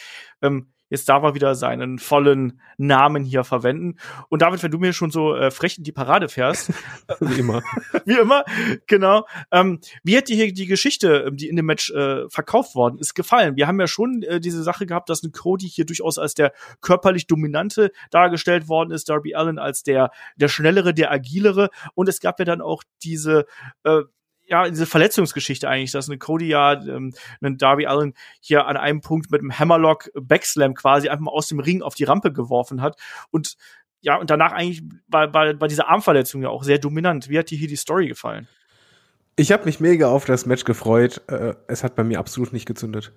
[0.42, 3.98] Ähm, Jetzt darf er wieder seinen vollen Namen hier verwenden.
[4.30, 6.72] Und David, wenn du mir schon so äh, frech in die Parade fährst.
[7.19, 7.63] wie immer.
[8.06, 8.43] wie immer,
[8.88, 9.26] genau.
[9.52, 13.00] Ähm, wie hat dir hier die Geschichte, ähm, die in dem Match äh, verkauft worden
[13.00, 13.56] ist, gefallen?
[13.56, 16.54] Wir haben ja schon äh, diese Sache gehabt, dass ein Cody hier durchaus als der
[16.82, 21.69] körperlich Dominante dargestellt worden ist, Darby Allen als der, der Schnellere, der Agilere.
[21.96, 23.46] Und es gab ja dann auch diese
[23.84, 24.02] äh,
[24.45, 29.01] ja, diese Verletzungsgeschichte eigentlich, dass eine Cody ja ähm, einen Darby Allen hier an einem
[29.01, 32.82] Punkt mit einem Hammerlock Backslam quasi einfach mal aus dem Ring auf die Rampe geworfen
[32.82, 32.97] hat
[33.32, 33.56] und
[34.01, 37.29] ja, und danach eigentlich war, war, war diese Armverletzung ja auch sehr dominant.
[37.29, 38.49] Wie hat dir hier die Story gefallen?
[39.38, 41.21] Ich habe mich mega auf das Match gefreut.
[41.27, 43.13] Äh, es hat bei mir absolut nicht gezündet.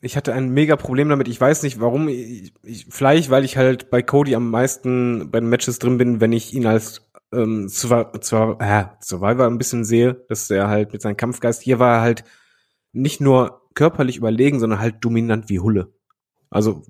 [0.00, 1.28] Ich hatte ein mega Problem damit.
[1.28, 2.08] Ich weiß nicht, warum.
[2.08, 6.20] Ich, ich, vielleicht, weil ich halt bei Cody am meisten bei den Matches drin bin,
[6.20, 8.12] wenn ich ihn als ähm, zwar,
[8.60, 12.24] äh, Survivor ein bisschen sehe, dass er halt mit seinem Kampfgeist, hier war er halt
[12.92, 15.92] nicht nur körperlich überlegen, sondern halt dominant wie Hulle.
[16.50, 16.82] Also,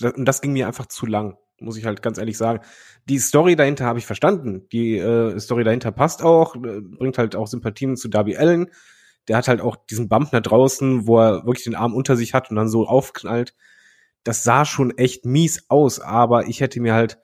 [0.00, 2.60] das, das ging mir einfach zu lang, muss ich halt ganz ehrlich sagen.
[3.08, 4.66] Die Story dahinter habe ich verstanden.
[4.72, 8.70] Die äh, Story dahinter passt auch, äh, bringt halt auch Sympathien zu Darby Allen.
[9.28, 12.34] Der hat halt auch diesen Bump da draußen, wo er wirklich den Arm unter sich
[12.34, 13.54] hat und dann so aufknallt.
[14.24, 17.18] Das sah schon echt mies aus, aber ich hätte mir halt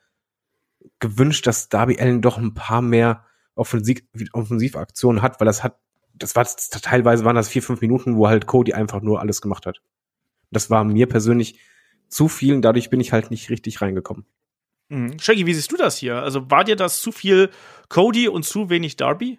[0.99, 5.79] gewünscht, dass Darby Allen doch ein paar mehr Offensiv Offensivaktionen hat, weil das hat,
[6.15, 6.47] das war
[6.83, 9.83] teilweise waren das vier, fünf Minuten, wo halt Cody einfach nur alles gemacht hat.
[10.51, 11.59] Das war mir persönlich
[12.09, 14.25] zu viel und dadurch bin ich halt nicht richtig reingekommen.
[14.89, 15.19] Mhm.
[15.19, 16.23] Shaggy, wie siehst du das hier?
[16.23, 17.51] Also war dir das zu viel
[17.89, 19.39] Cody und zu wenig Darby?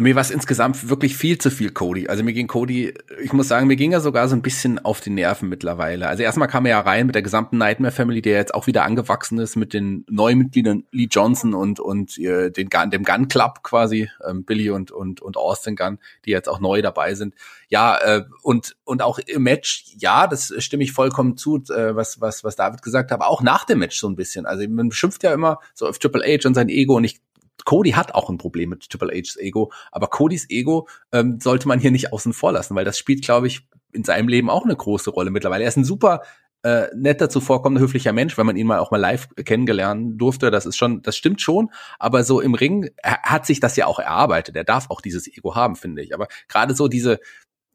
[0.00, 2.08] Mir war es insgesamt wirklich viel zu viel Cody.
[2.08, 5.00] Also mir ging Cody, ich muss sagen, mir ging er sogar so ein bisschen auf
[5.00, 6.08] die Nerven mittlerweile.
[6.08, 8.82] Also erstmal kam er ja rein mit der gesamten Nightmare Family, der jetzt auch wieder
[8.84, 13.28] angewachsen ist mit den neuen Mitgliedern Lee Johnson und und äh, den Gun, dem Gun
[13.28, 17.34] Club quasi, ähm, Billy und und und Austin Gunn, die jetzt auch neu dabei sind.
[17.68, 22.20] Ja, äh, und und auch im Match, ja, das stimme ich vollkommen zu, äh, was
[22.20, 24.44] was was David gesagt hat, aber auch nach dem Match so ein bisschen.
[24.44, 27.20] Also man beschimpft ja immer so auf Triple H und sein Ego und ich
[27.64, 31.80] Cody hat auch ein Problem mit Triple H's Ego, aber Codys Ego ähm, sollte man
[31.80, 34.76] hier nicht außen vor lassen, weil das spielt, glaube ich, in seinem Leben auch eine
[34.76, 35.64] große Rolle mittlerweile.
[35.64, 36.22] Er ist ein super
[36.64, 40.50] äh, netter zuvorkommender, höflicher Mensch, wenn man ihn mal auch mal live kennengelernt durfte.
[40.50, 41.70] Das ist schon, das stimmt schon.
[41.98, 44.56] Aber so im Ring er hat sich das ja auch erarbeitet.
[44.56, 46.14] Er darf auch dieses Ego haben, finde ich.
[46.14, 47.20] Aber gerade so diese,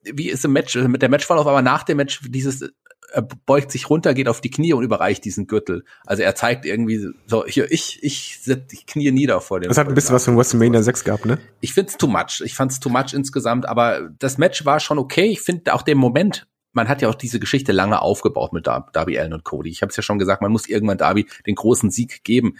[0.02, 2.67] wie ist im Match, mit der Matchverlauf, aber nach dem Match dieses
[3.12, 5.84] er beugt sich runter, geht auf die Knie und überreicht diesen Gürtel.
[6.06, 9.69] Also er zeigt irgendwie so, hier, ich, ich, ich knie nieder vor dem.
[9.69, 11.39] Das hat ein bisschen was von WrestleMania 6 gehabt, ne?
[11.62, 12.41] Ich find's too much.
[12.43, 15.26] Ich fand's too much insgesamt, aber das Match war schon okay.
[15.26, 19.19] Ich finde auch den Moment man hat ja auch diese Geschichte lange aufgebaut mit Darby
[19.19, 19.69] Allen und Cody.
[19.69, 22.58] Ich habe es ja schon gesagt, man muss irgendwann Darby den großen Sieg geben.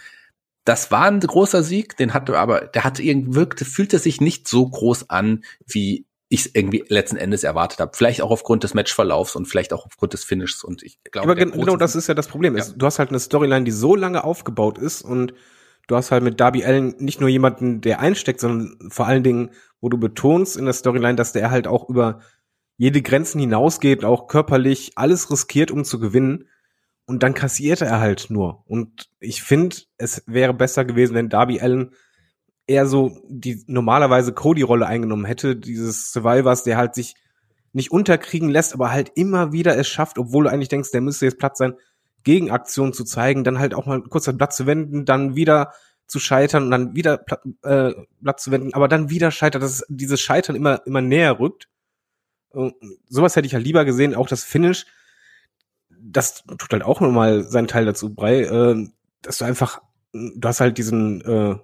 [0.64, 4.46] Das war ein großer Sieg, den hatte aber, der hatte irgendwie wirkte, fühlte sich nicht
[4.46, 7.90] so groß an, wie ich es irgendwie letzten Endes erwartet habe.
[7.94, 10.62] Vielleicht auch aufgrund des Matchverlaufs und vielleicht auch aufgrund des Finishes.
[10.62, 12.56] Und ich glaube, aber genau das ist ja das Problem.
[12.56, 12.64] Ja.
[12.74, 15.34] Du hast halt eine Storyline, die so lange aufgebaut ist und
[15.88, 19.50] du hast halt mit Darby Allen nicht nur jemanden, der einsteckt, sondern vor allen Dingen,
[19.80, 22.20] wo du betonst in der Storyline, dass der halt auch über
[22.76, 26.48] jede Grenzen hinausgeht, auch körperlich alles riskiert, um zu gewinnen.
[27.06, 28.62] Und dann kassiert er halt nur.
[28.68, 31.90] Und ich finde, es wäre besser gewesen, wenn Darby Allen
[32.70, 37.16] eher so die normalerweise Cody-Rolle eingenommen hätte, dieses Survivors, der halt sich
[37.72, 41.26] nicht unterkriegen lässt, aber halt immer wieder es schafft, obwohl du eigentlich denkst, der müsste
[41.26, 41.74] jetzt Platz sein,
[42.22, 45.72] Gegenaktionen zu zeigen, dann halt auch mal kurz das Blatt zu wenden, dann wieder
[46.06, 47.24] zu scheitern und dann wieder
[47.62, 51.68] äh, Blatt zu wenden, aber dann wieder scheitert, dass dieses Scheitern immer, immer näher rückt.
[52.50, 52.74] Und
[53.08, 54.86] sowas hätte ich halt lieber gesehen, auch das Finish,
[55.88, 58.88] das tut halt auch nochmal seinen Teil dazu bei, äh,
[59.22, 59.80] dass du einfach,
[60.12, 61.56] du hast halt diesen äh,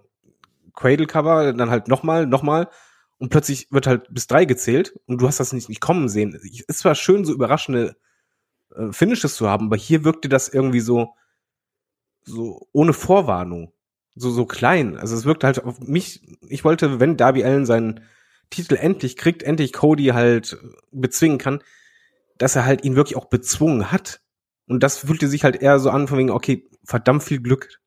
[0.76, 2.68] Cradle-Cover, dann halt nochmal, nochmal
[3.18, 6.38] und plötzlich wird halt bis drei gezählt und du hast das nicht, nicht kommen sehen.
[6.68, 7.96] Ist zwar schön, so überraschende
[8.74, 11.14] äh, Finishes zu haben, aber hier wirkte das irgendwie so,
[12.22, 13.72] so ohne Vorwarnung.
[14.14, 14.96] So, so klein.
[14.96, 18.00] Also es wirkte halt auf mich, ich wollte, wenn Darby Allen seinen
[18.48, 20.58] Titel endlich kriegt, endlich Cody halt
[20.90, 21.62] bezwingen kann,
[22.38, 24.20] dass er halt ihn wirklich auch bezwungen hat.
[24.66, 27.80] Und das fühlte sich halt eher so an, von wegen, okay, verdammt viel Glück.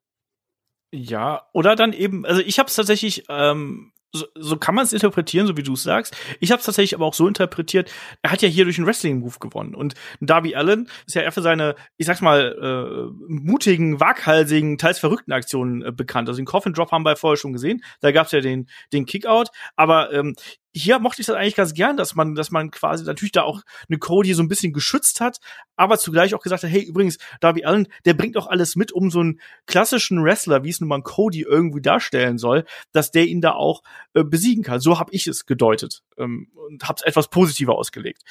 [0.91, 4.93] Ja, oder dann eben, also ich habe es tatsächlich ähm, so, so kann man es
[4.93, 6.15] interpretieren, so wie du es sagst.
[6.39, 9.37] Ich habe es tatsächlich aber auch so interpretiert, er hat ja hier durch einen Wrestling-Move
[9.39, 9.75] gewonnen.
[9.75, 14.99] Und Darby Allen ist ja eher für seine, ich sag's mal, äh, mutigen, waghalsigen, teils
[14.99, 16.27] verrückten Aktionen äh, bekannt.
[16.27, 17.83] Also den Coffin Drop haben wir vorher schon gesehen.
[18.01, 19.49] Da gab's ja den, den Kickout.
[19.75, 20.35] Aber ähm,
[20.73, 23.61] hier mochte ich das eigentlich ganz gern, dass man, dass man quasi natürlich da auch
[23.87, 25.39] eine Cody so ein bisschen geschützt hat,
[25.75, 29.09] aber zugleich auch gesagt hat, hey, übrigens, Darby Allen, der bringt auch alles mit, um
[29.09, 33.41] so einen klassischen Wrestler, wie es nun mal Cody irgendwie darstellen soll, dass der ihn
[33.41, 33.81] da auch
[34.13, 34.79] äh, besiegen kann.
[34.79, 38.23] So habe ich es gedeutet ähm, und habe es etwas positiver ausgelegt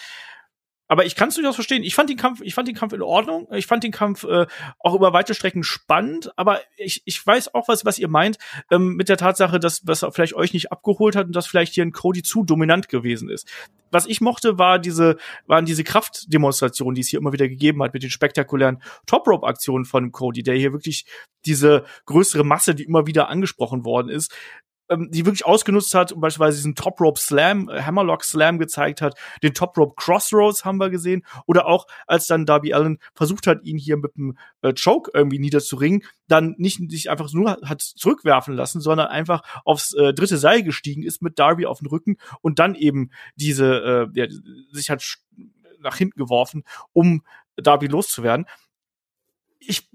[0.89, 1.85] aber ich kann es durchaus verstehen.
[1.85, 3.47] Ich fand den Kampf, ich fand den Kampf in Ordnung.
[3.53, 4.47] Ich fand den Kampf äh,
[4.79, 6.33] auch über weite Strecken spannend.
[6.37, 8.39] Aber ich, ich weiß auch was, was ihr meint
[8.71, 11.85] ähm, mit der Tatsache, dass was vielleicht euch nicht abgeholt hat und dass vielleicht hier
[11.85, 13.47] ein Cody zu dominant gewesen ist.
[13.91, 17.93] Was ich mochte, war diese, waren diese Kraftdemonstrationen, die es hier immer wieder gegeben hat
[17.93, 21.05] mit den spektakulären Top Rope Aktionen von Cody, der hier wirklich
[21.45, 24.35] diese größere Masse, die immer wieder angesprochen worden ist,
[24.89, 29.03] ähm, die wirklich ausgenutzt hat und beispielsweise diesen Top Rope Slam, äh, Hammerlock Slam gezeigt
[29.03, 33.47] hat, den Top Rope Crossroads haben wir gesehen oder auch als dann Darby Allen versucht
[33.47, 37.83] hat, ihn hier mit dem äh, Choke irgendwie niederzuringen, dann nicht sich einfach nur hat
[37.83, 42.17] zurückwerfen lassen, sondern einfach aufs äh, dritte Seil gestiegen ist mit Darby auf den Rücken
[42.41, 44.27] und dann eben diese äh, ja,
[44.73, 45.03] sich hat
[45.81, 47.23] nach hinten geworfen, um
[47.57, 48.47] Darby loszuwerden.
[49.59, 49.88] Ich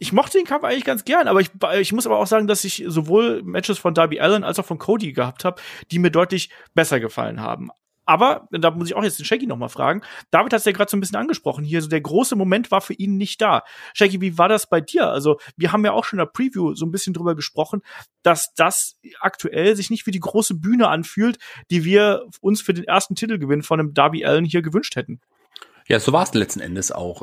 [0.00, 2.64] ich mochte den Kampf eigentlich ganz gern, aber ich, ich muss aber auch sagen, dass
[2.64, 5.60] ich sowohl Matches von Darby Allen als auch von Cody gehabt habe,
[5.90, 7.68] die mir deutlich besser gefallen haben.
[8.06, 10.00] Aber, da muss ich auch jetzt den Shaggy nochmal fragen.
[10.30, 11.64] David hat es ja gerade so ein bisschen angesprochen.
[11.64, 13.62] Hier, so der große Moment war für ihn nicht da.
[13.94, 15.08] Shaggy, wie war das bei dir?
[15.08, 17.82] Also, wir haben ja auch schon in der Preview so ein bisschen drüber gesprochen,
[18.22, 21.38] dass das aktuell sich nicht wie die große Bühne anfühlt,
[21.70, 25.20] die wir uns für den ersten Titelgewinn von einem Darby Allen hier gewünscht hätten.
[25.86, 27.22] Ja, so war es letzten Endes auch.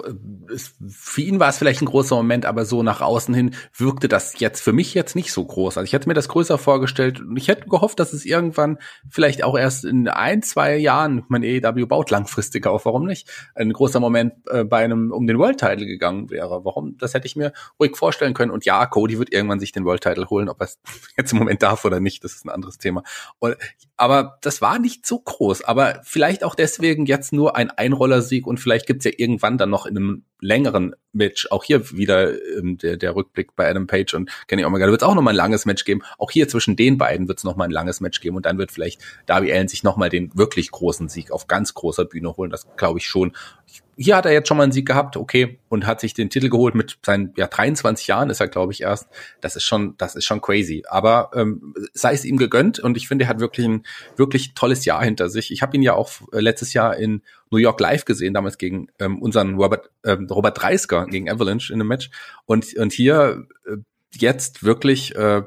[0.53, 4.07] Es, für ihn war es vielleicht ein großer Moment, aber so nach außen hin wirkte
[4.07, 5.77] das jetzt für mich jetzt nicht so groß.
[5.77, 8.77] Also ich hätte mir das größer vorgestellt und ich hätte gehofft, dass es irgendwann
[9.09, 13.71] vielleicht auch erst in ein, zwei Jahren, mein AEW baut langfristig auf, warum nicht, ein
[13.71, 16.65] großer Moment äh, bei einem um den World Title gegangen wäre.
[16.65, 16.97] Warum?
[16.97, 18.51] Das hätte ich mir ruhig vorstellen können.
[18.51, 20.79] Und ja, Cody wird irgendwann sich den World Title holen, ob er es
[21.17, 23.03] jetzt im Moment darf oder nicht, das ist ein anderes Thema.
[23.39, 23.55] Und,
[23.95, 25.63] aber das war nicht so groß.
[25.63, 29.69] Aber vielleicht auch deswegen jetzt nur ein Einrollersieg und und vielleicht gibt's ja irgendwann dann
[29.69, 34.15] noch in einem längeren Match, auch hier wieder ähm, der, der Rückblick bei Adam Page
[34.15, 36.01] und Kenny Omega, da wird es auch noch mal ein langes Match geben.
[36.17, 38.57] Auch hier zwischen den beiden wird es noch mal ein langes Match geben und dann
[38.57, 42.35] wird vielleicht Darby Allen sich noch mal den wirklich großen Sieg auf ganz großer Bühne
[42.35, 42.49] holen.
[42.49, 43.33] Das glaube ich schon.
[43.67, 46.29] Ich hier hat er jetzt schon mal einen Sieg gehabt, okay, und hat sich den
[46.29, 49.07] Titel geholt mit seinen ja 23 Jahren ist er, glaube ich, erst.
[49.41, 50.83] Das ist schon, das ist schon crazy.
[50.87, 53.83] Aber ähm, sei es ihm gegönnt und ich finde, er hat wirklich ein
[54.15, 55.51] wirklich tolles Jahr hinter sich.
[55.51, 58.87] Ich habe ihn ja auch äh, letztes Jahr in New York Live gesehen, damals gegen
[58.99, 62.11] ähm, unseren Robert ähm, Robert Dreisker gegen Avalanche in einem Match
[62.45, 63.77] und und hier äh,
[64.13, 65.41] jetzt wirklich äh,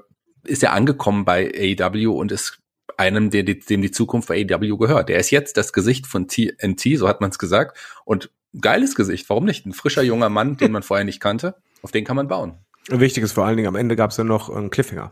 [0.44, 2.58] ist er angekommen bei AEW und ist
[3.00, 5.08] einem, der, dem die Zukunft bei AEW gehört.
[5.08, 7.78] Der ist jetzt das Gesicht von TNT, so hat man es gesagt.
[8.04, 8.30] Und
[8.60, 9.64] geiles Gesicht, warum nicht?
[9.64, 12.58] Ein frischer junger Mann, den man vorher nicht kannte, auf den kann man bauen.
[12.88, 15.10] Wichtig ist vor allen Dingen, am Ende gab es ja noch einen Cliffhanger.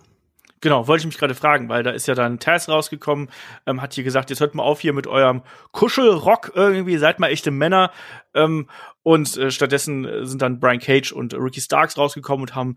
[0.60, 3.28] Genau, wollte ich mich gerade fragen, weil da ist ja dann Taz rausgekommen,
[3.66, 7.28] ähm, hat hier gesagt, jetzt hört mal auf hier mit eurem Kuschelrock irgendwie, seid mal
[7.28, 7.92] echte Männer.
[8.34, 8.68] Ähm,
[9.04, 12.76] und äh, stattdessen sind dann Brian Cage und Ricky Starks rausgekommen und haben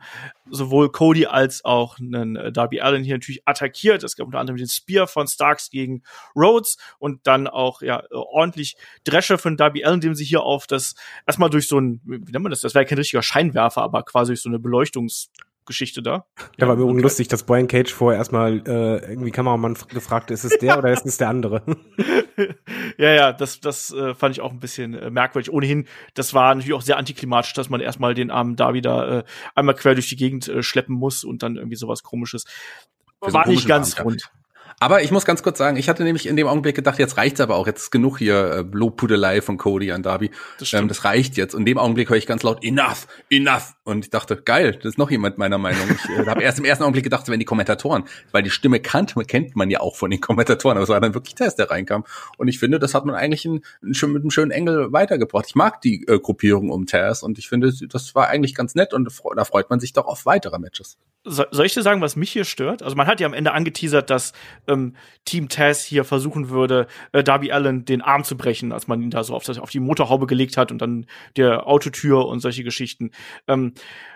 [0.49, 4.03] sowohl Cody als auch einen äh, Darby Allen hier natürlich attackiert.
[4.03, 6.03] Es gab unter anderem den Spear von Starks gegen
[6.36, 10.95] Rhodes und dann auch ja ordentlich Drescher von Darby Allen, dem sie hier auf das
[11.25, 12.61] erstmal durch so ein, wie nennt man das?
[12.61, 15.32] Das wäre kein richtiger Scheinwerfer, aber quasi durch so eine Beleuchtungs
[15.66, 16.26] Geschichte da.
[16.57, 17.01] Ja, war mir okay.
[17.01, 21.05] lustig, dass Brian Cage vorher erstmal äh, irgendwie Kameramann gefragt, ist es der oder ist
[21.05, 21.64] es der andere?
[22.97, 25.51] ja, ja, das, das äh, fand ich auch ein bisschen äh, merkwürdig.
[25.51, 29.24] Ohnehin, das war natürlich auch sehr antiklimatisch, dass man erstmal den armen da wieder äh,
[29.55, 32.45] einmal quer durch die Gegend äh, schleppen muss und dann irgendwie sowas komisches.
[33.20, 34.32] War nicht ganz rund.
[34.82, 37.39] Aber ich muss ganz kurz sagen, ich hatte nämlich in dem Augenblick gedacht, jetzt reicht's
[37.39, 40.32] aber auch, jetzt ist genug hier äh, Lobpudelei von Cody an Darby.
[40.57, 41.53] Das, ähm, das reicht jetzt.
[41.53, 43.75] Und in dem Augenblick höre ich ganz laut enough, enough.
[43.84, 45.88] Und ich dachte, geil, das ist noch jemand meiner Meinung.
[45.88, 49.13] Ich äh, habe erst im ersten Augenblick gedacht, wenn die Kommentatoren, weil die Stimme kannte,
[49.23, 52.03] kennt man ja auch von den Kommentatoren, aber es war dann wirklich Test, der reinkam.
[52.39, 55.45] Und ich finde, das hat man eigentlich ein, ein, mit einem schönen Engel weitergebracht.
[55.47, 58.95] Ich mag die äh, Gruppierung um Taz und ich finde, das war eigentlich ganz nett
[58.95, 60.97] und da freut man sich doch auf weitere Matches.
[61.23, 62.82] So, soll ich dir sagen, was mich hier stört?
[62.82, 64.34] Also man hat ja am Ende angeteasert, dass
[64.72, 64.95] ähm,
[65.26, 69.09] Team Taz hier versuchen würde, äh, Darby Allen den Arm zu brechen, als man ihn
[69.09, 71.05] da so auf, das, auf die Motorhaube gelegt hat und dann
[71.38, 73.11] der Autotür und solche Geschichten.
[73.47, 73.74] Ähm,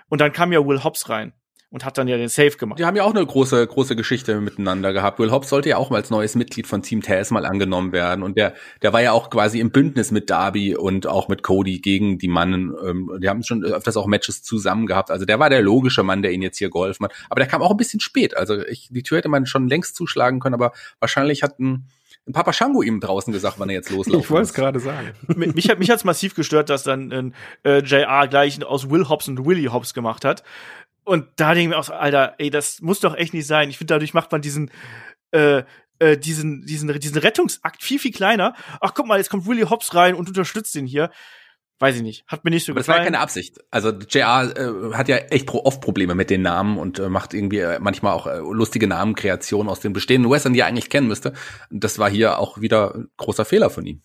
[0.10, 1.34] und dann kam ja Will Hobbs rein
[1.70, 2.80] und hat dann ja den Safe gemacht.
[2.80, 5.20] Die haben ja auch eine große, große Geschichte miteinander gehabt.
[5.20, 8.24] Will Hobbs sollte ja auch mal als neues Mitglied von Team Taz mal angenommen werden.
[8.24, 11.80] Und der, der war ja auch quasi im Bündnis mit Darby und auch mit Cody
[11.80, 12.74] gegen die Mannen.
[12.86, 15.11] Ähm, die haben schon öfters auch Matches zusammen gehabt.
[15.11, 17.13] Also der war der logische Mann, der ihn jetzt hier geholfen hat.
[17.30, 18.38] Aber der kam auch ein bisschen spät.
[18.38, 21.88] Also ich, die Tür hätte man schon längst zuschlagen können, aber wahrscheinlich hat ein
[22.28, 25.11] ein Papa Shango ihm draußen gesagt, wann er jetzt loslaufen Ich wollte es gerade sagen.
[25.36, 29.45] mich hat mich hat's massiv gestört, dass dann äh, JR gleich aus Will Hobbs und
[29.45, 30.43] Willie Hobbs gemacht hat.
[31.06, 33.70] Und da denke ich mir auch so, Alter, ey, das muss doch echt nicht sein.
[33.70, 34.72] Ich finde, dadurch macht man diesen,
[35.32, 35.64] äh,
[35.99, 38.56] äh, diesen, diesen, diesen Rettungsakt viel, viel kleiner.
[38.82, 41.12] Ach, guck mal, jetzt kommt Willie Hobbs rein und unterstützt den hier.
[41.80, 42.24] Weiß ich nicht.
[42.28, 42.95] Hat mir nicht so Aber gefallen.
[42.95, 43.60] Das war ja keine Absicht.
[43.70, 47.60] Also JR äh, hat ja echt oft Probleme mit den Namen und äh, macht irgendwie
[47.60, 51.34] äh, manchmal auch äh, lustige Namenkreationen aus den bestehenden Western, die er eigentlich kennen müsste.
[51.70, 54.01] Das war hier auch wieder ein großer Fehler von ihm.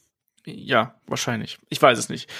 [0.47, 1.59] Ja, wahrscheinlich.
[1.68, 2.30] Ich weiß es nicht.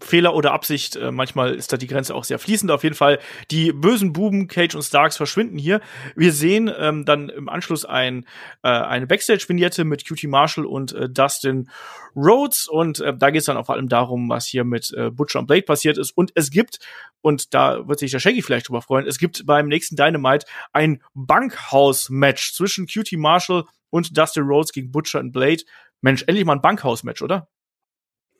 [0.00, 2.70] Fehler oder Absicht, äh, manchmal ist da die Grenze auch sehr fließend.
[2.70, 3.18] Auf jeden Fall,
[3.50, 5.82] die bösen Buben, Cage und Starks, verschwinden hier.
[6.16, 8.24] Wir sehen ähm, dann im Anschluss ein,
[8.62, 11.68] äh, eine Backstage-Vignette mit Cutie Marshall und äh, Dustin
[12.16, 12.66] Rhodes.
[12.66, 15.46] Und äh, da geht es dann vor allem darum, was hier mit äh, Butcher und
[15.46, 16.12] Blade passiert ist.
[16.16, 16.78] Und es gibt,
[17.20, 21.02] und da wird sich der Shaggy vielleicht drüber freuen, es gibt beim nächsten Dynamite ein
[21.12, 25.62] Bankhaus-Match zwischen Cutie Marshall und Dustin Rhodes gegen Butcher und Blade.
[26.04, 27.48] Mensch, endlich mal ein Bankhaus-Match, oder?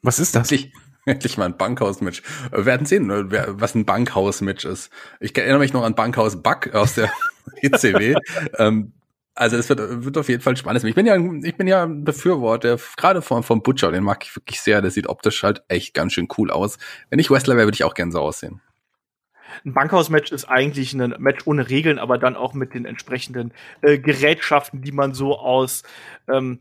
[0.02, 0.52] Was ist das?
[0.52, 0.74] Endlich,
[1.06, 2.22] endlich mal ein Bankhaus-Match.
[2.50, 3.26] Wir werden sehen, ne,
[3.58, 4.92] was ein Bankhaus-Match ist.
[5.18, 7.10] Ich erinnere mich noch an Bankhaus Buck aus der
[7.62, 8.16] ECW.
[8.58, 8.92] ähm,
[9.34, 10.84] also es wird, wird auf jeden Fall spannend.
[10.84, 14.36] Ich bin ja, ich bin ja ein Befürworter, gerade vom, vom Butcher, den mag ich
[14.36, 14.82] wirklich sehr.
[14.82, 16.76] Der sieht optisch halt echt ganz schön cool aus.
[17.08, 18.60] Wenn ich Wrestler wäre, würde ich auch gern so aussehen.
[19.64, 23.98] Ein Bankhaus-Match ist eigentlich ein Match ohne Regeln, aber dann auch mit den entsprechenden äh,
[23.98, 25.82] Gerätschaften, die man so aus
[26.28, 26.60] ähm,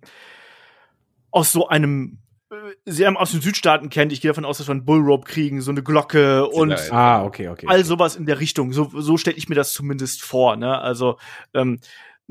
[1.34, 2.20] aus so einem
[2.52, 2.56] äh,
[2.86, 4.14] sie haben aus den Südstaaten kennt.
[4.14, 7.50] Ich gehe davon aus, dass wir einen Bullrope kriegen, so eine Glocke und ah, okay,
[7.50, 7.68] okay.
[7.68, 8.72] all sowas in der Richtung.
[8.72, 10.56] So, so stelle ich mir das zumindest vor.
[10.56, 10.80] Ne?
[10.80, 11.18] Also
[11.54, 11.80] ähm,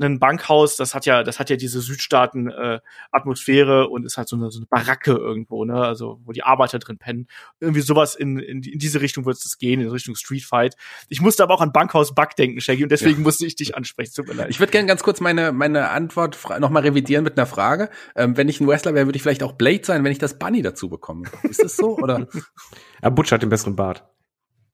[0.01, 2.79] ein Bankhaus, das hat ja, das hat ja diese Südstaaten äh,
[3.11, 5.75] Atmosphäre und ist halt so eine, so eine Baracke irgendwo, ne?
[5.75, 7.27] Also wo die Arbeiter drin pennen.
[7.59, 10.75] Irgendwie sowas in, in, in diese Richtung wird es gehen, in Richtung Street Fight.
[11.09, 13.23] Ich musste aber auch an Bankhaus Buck denken, Shaggy, und deswegen ja.
[13.23, 14.13] musste ich dich ansprechen.
[14.15, 14.49] Tut mir leid.
[14.49, 17.89] Ich würde gerne ganz kurz meine meine Antwort nochmal revidieren mit einer Frage.
[18.15, 20.39] Ähm, wenn ich ein Wrestler wäre, würde ich vielleicht auch Blade sein, wenn ich das
[20.39, 21.29] Bunny dazu bekomme.
[21.43, 22.27] Ist das so oder?
[23.03, 24.03] ja, Butch hat den besseren Bart.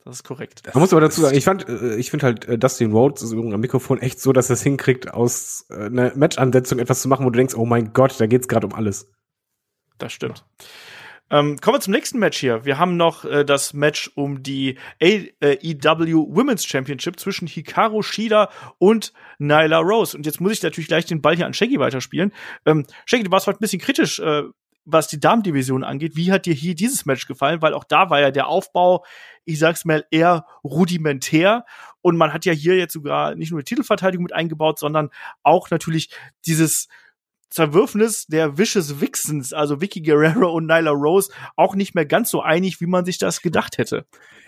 [0.05, 0.61] Das ist korrekt.
[0.73, 3.33] Man muss aber dazu sagen, ich fand, äh, ich finde halt äh, Dustin Rhodes ist
[3.33, 7.25] am Mikrofon echt so, dass er es hinkriegt, aus äh, einer Match-Ansetzung etwas zu machen,
[7.25, 9.11] wo du denkst, oh mein Gott, da geht's gerade um alles.
[9.97, 10.45] Das stimmt.
[11.31, 12.65] Ähm, kommen wir zum nächsten Match hier.
[12.65, 19.13] Wir haben noch äh, das Match um die AEW Women's Championship zwischen Hikaru Shida und
[19.37, 20.17] Nyla Rose.
[20.17, 22.33] Und jetzt muss ich natürlich gleich den Ball hier an Shaggy weiterspielen.
[22.65, 24.43] Ähm, Shaggy, du warst heute ein bisschen kritisch äh,
[24.91, 26.15] was die Damendivision angeht.
[26.15, 27.61] Wie hat dir hier dieses Match gefallen?
[27.61, 29.05] Weil auch da war ja der Aufbau,
[29.45, 31.65] ich sag's mal, eher rudimentär.
[32.01, 35.09] Und man hat ja hier jetzt sogar nicht nur die Titelverteidigung mit eingebaut, sondern
[35.43, 36.09] auch natürlich
[36.45, 36.87] dieses
[37.49, 42.41] Zerwürfnis der Vicious Vixens, also Vicky Guerrero und Nyla Rose, auch nicht mehr ganz so
[42.41, 44.05] einig, wie man sich das gedacht hätte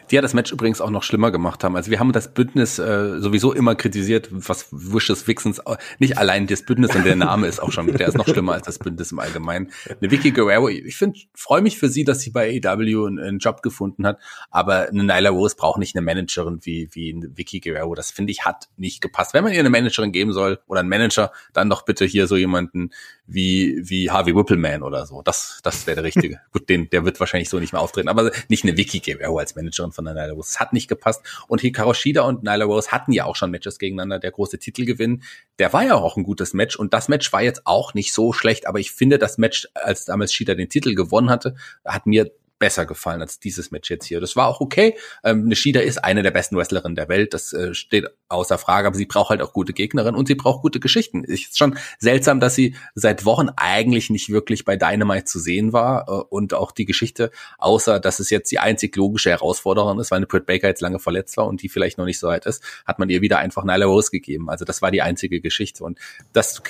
[0.10, 1.76] die ja das Match übrigens auch noch schlimmer gemacht haben.
[1.76, 6.48] Also wir haben das Bündnis äh, sowieso immer kritisiert, was Wishes Vixens, äh, nicht allein
[6.48, 9.12] das Bündnis und der Name ist auch schon, der ist noch schlimmer als das Bündnis
[9.12, 9.72] im Allgemeinen.
[10.02, 13.40] Eine Vicky Guerrero, ich finde, freue mich für sie, dass sie bei AEW einen, einen,
[13.40, 17.60] Job gefunden hat, aber eine Nyla Rose braucht nicht eine Managerin wie, wie eine Vicky
[17.60, 17.96] Guerrero.
[17.96, 19.34] Das finde ich hat nicht gepasst.
[19.34, 22.36] Wenn man ihr eine Managerin geben soll oder einen Manager, dann doch bitte hier so
[22.36, 22.92] jemanden
[23.26, 25.22] wie, wie Harvey Whippleman oder so.
[25.22, 26.42] Das, das wäre der richtige.
[26.52, 29.56] Gut, den, der wird wahrscheinlich so nicht mehr auftreten, aber nicht eine Vicky Guerrero als
[29.56, 30.50] Managerin von der Nyla Rose.
[30.50, 31.22] Es hat nicht gepasst.
[31.48, 34.20] Und Hikaru Shida und Nyla Rose hatten ja auch schon Matches gegeneinander.
[34.20, 35.24] Der große Titelgewinn,
[35.60, 36.76] der war ja auch ein gutes Match.
[36.76, 38.68] Und das Match war jetzt auch nicht so schlecht.
[38.68, 42.32] Aber ich finde, das Match, als damals Shida den Titel gewonnen hatte, hat mir
[42.62, 44.22] besser gefallen als dieses Match jetzt hier.
[44.22, 44.96] Das war auch okay.
[45.24, 48.96] Ähm, Nishida ist eine der besten Wrestlerinnen der Welt, das äh, steht außer Frage, aber
[48.96, 51.24] sie braucht halt auch gute Gegnerinnen und sie braucht gute Geschichten.
[51.24, 56.08] Ist schon seltsam, dass sie seit Wochen eigentlich nicht wirklich bei Dynamite zu sehen war
[56.08, 60.18] äh, und auch die Geschichte, außer dass es jetzt die einzig logische Herausforderin ist, weil
[60.18, 62.64] eine Britt Baker jetzt lange verletzt war und die vielleicht noch nicht so weit ist,
[62.86, 64.52] hat man ihr wieder einfach Nyla Rose gegeben.
[64.52, 65.98] Also das war die einzige Geschichte und
[66.32, 66.62] das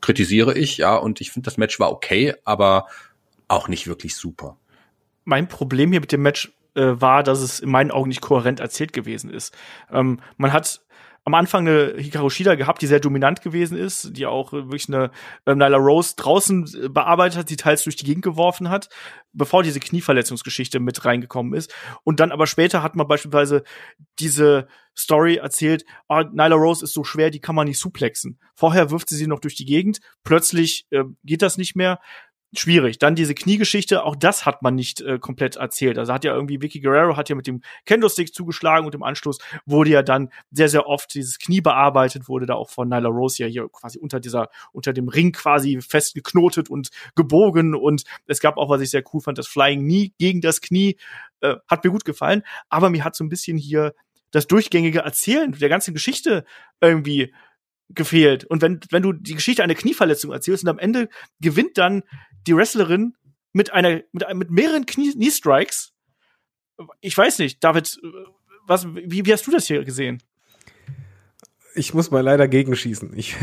[0.00, 2.86] kritisiere ich, ja, und ich finde das Match war okay, aber
[3.46, 4.56] auch nicht wirklich super
[5.24, 8.60] mein Problem hier mit dem Match äh, war, dass es in meinen Augen nicht kohärent
[8.60, 9.56] erzählt gewesen ist.
[9.90, 10.84] Ähm, man hat
[11.26, 15.10] am Anfang eine Hikaru Shida gehabt, die sehr dominant gewesen ist, die auch wirklich eine
[15.46, 18.90] äh, Nyla Rose draußen äh, bearbeitet hat, die teils durch die Gegend geworfen hat,
[19.32, 21.74] bevor diese Knieverletzungsgeschichte mit reingekommen ist.
[22.02, 23.64] Und dann aber später hat man beispielsweise
[24.18, 28.38] diese Story erzählt, oh, Nyla Rose ist so schwer, die kann man nicht suplexen.
[28.54, 32.00] Vorher wirft sie sie noch durch die Gegend, plötzlich äh, geht das nicht mehr
[32.58, 32.98] schwierig.
[32.98, 35.98] Dann diese Kniegeschichte, auch das hat man nicht äh, komplett erzählt.
[35.98, 39.38] Also hat ja irgendwie Vicky Guerrero hat ja mit dem Kendo-Stick zugeschlagen und im Anschluss
[39.66, 43.42] wurde ja dann sehr, sehr oft dieses Knie bearbeitet, wurde da auch von Nyla Rose
[43.42, 48.56] ja hier quasi unter dieser, unter dem Ring quasi festgeknotet und gebogen und es gab
[48.56, 50.96] auch, was ich sehr cool fand, das Flying Knee gegen das Knie,
[51.40, 53.94] äh, hat mir gut gefallen, aber mir hat so ein bisschen hier
[54.30, 56.44] das durchgängige Erzählen der ganzen Geschichte
[56.80, 57.32] irgendwie
[57.90, 58.44] gefehlt.
[58.44, 61.08] Und wenn, wenn du die Geschichte einer Knieverletzung erzählst und am Ende
[61.40, 62.02] gewinnt dann
[62.46, 63.14] die Wrestlerin
[63.52, 65.92] mit einer, mit, mit mehreren Knie, Strikes.
[67.00, 68.00] Ich weiß nicht, David,
[68.66, 70.22] was, wie, wie hast du das hier gesehen?
[71.76, 73.16] Ich muss mal leider gegenschießen.
[73.16, 73.36] Ich,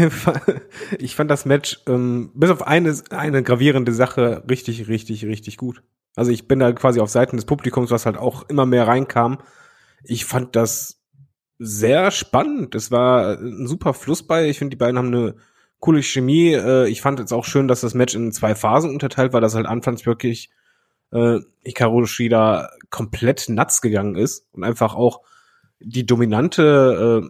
[0.99, 5.83] ich fand das Match ähm, bis auf eine, eine gravierende Sache richtig, richtig, richtig gut.
[6.15, 9.39] Also ich bin da quasi auf Seiten des Publikums, was halt auch immer mehr reinkam.
[10.03, 11.01] Ich fand das
[11.57, 12.75] sehr spannend.
[12.75, 14.49] Es war ein super Fluss bei.
[14.49, 15.35] Ich finde, die beiden haben eine
[15.81, 16.53] coole Chemie.
[16.53, 19.55] Äh, ich fand jetzt auch schön, dass das Match in zwei Phasen unterteilt war, dass
[19.55, 20.49] halt anfangs wirklich
[21.11, 25.21] äh, Hikaru Shida komplett nuts gegangen ist und einfach auch
[25.79, 27.29] die dominante äh,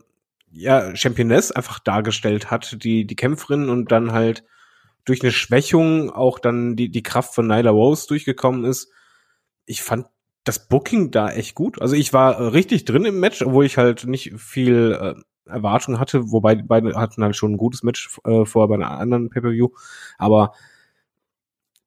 [0.52, 4.44] ja, Championess einfach dargestellt hat, die, die Kämpferin und dann halt
[5.06, 8.92] durch eine Schwächung auch dann die, die Kraft von Nyla Rose durchgekommen ist.
[9.66, 10.06] Ich fand
[10.44, 11.82] das Booking da echt gut.
[11.82, 16.00] Also ich war äh, richtig drin im Match, obwohl ich halt nicht viel äh, Erwartung
[16.00, 19.30] hatte, wobei die beiden hatten halt schon ein gutes Match äh, vorher bei einer anderen
[19.30, 19.70] Pay-Per-View.
[20.18, 20.54] Aber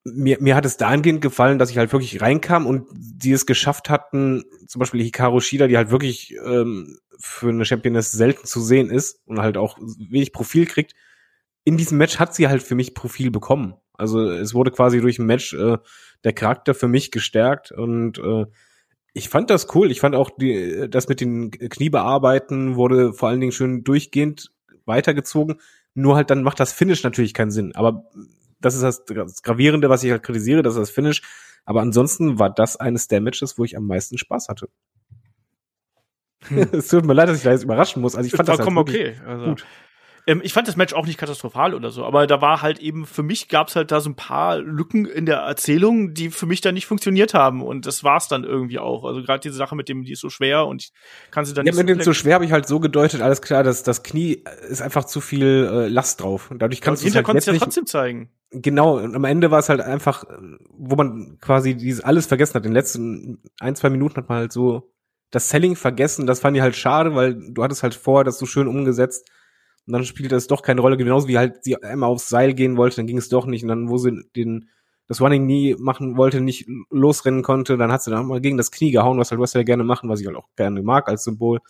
[0.04, 3.88] mir, mir hat es dahingehend gefallen, dass ich halt wirklich reinkam und die es geschafft
[3.88, 8.90] hatten, zum Beispiel Hikaru Shida, die halt wirklich ähm, für eine Championess selten zu sehen
[8.90, 10.94] ist und halt auch wenig Profil kriegt.
[11.64, 13.74] In diesem Match hat sie halt für mich Profil bekommen.
[13.94, 15.78] Also es wurde quasi durch ein Match äh,
[16.24, 18.46] der Charakter für mich gestärkt und äh,
[19.14, 19.90] ich fand das cool.
[19.90, 24.52] Ich fand auch die, das mit den Kniebearbeiten wurde vor allen Dingen schön durchgehend
[24.84, 25.60] weitergezogen.
[25.94, 27.74] Nur halt dann macht das Finish natürlich keinen Sinn.
[27.76, 28.10] Aber
[28.60, 31.22] das ist das, das Gravierende, was ich halt kritisiere, das ist das Finish.
[31.64, 34.68] Aber ansonsten war das eines der Matches, wo ich am meisten Spaß hatte.
[36.48, 36.58] Hm.
[36.72, 38.16] es tut mir leid, dass ich da jetzt überraschen muss.
[38.16, 39.14] Also ich fand das halt okay.
[39.24, 39.66] Also, gut.
[40.26, 43.04] Ähm, ich fand das Match auch nicht katastrophal oder so, aber da war halt eben,
[43.04, 46.46] für mich gab es halt da so ein paar Lücken in der Erzählung, die für
[46.46, 47.62] mich dann nicht funktioniert haben.
[47.62, 49.04] Und das war's dann irgendwie auch.
[49.04, 50.92] Also gerade diese Sache mit dem, die ist so schwer und ich
[51.30, 51.78] kann sie dann ja, nicht.
[51.78, 54.44] Ja, mit dem so schwer habe ich halt so gedeutet, alles klar, dass das Knie
[54.68, 56.50] ist einfach zu viel äh, Last drauf.
[56.50, 58.30] Und dadurch kannst du es halt konntest ja trotzdem zeigen.
[58.50, 60.24] Genau, und am Ende war es halt einfach,
[60.70, 62.64] wo man quasi dieses alles vergessen hat.
[62.64, 64.92] In den letzten ein, zwei Minuten hat man halt so
[65.30, 66.26] das Selling vergessen.
[66.26, 69.28] Das fand ich halt schade, weil du hattest halt vorher das so schön umgesetzt
[69.86, 72.76] und dann spielte das doch keine Rolle, genauso wie halt sie einmal aufs Seil gehen
[72.76, 73.62] wollte, dann ging es doch nicht.
[73.62, 74.68] Und dann, wo sie den,
[75.06, 78.70] das Running nie machen wollte, nicht losrennen konnte, dann hat sie dann mal gegen das
[78.70, 81.60] Knie gehauen, was halt Wrestler gerne machen, was ich halt auch gerne mag als Symbol.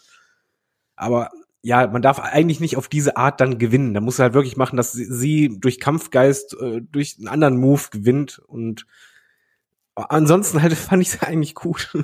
[0.94, 1.30] Aber
[1.62, 3.94] ja, man darf eigentlich nicht auf diese Art dann gewinnen.
[3.94, 7.82] Da muss halt wirklich machen, dass sie, sie durch Kampfgeist, äh, durch einen anderen Move
[7.90, 8.86] gewinnt und
[9.94, 11.96] ansonsten halt fand ich es eigentlich gut.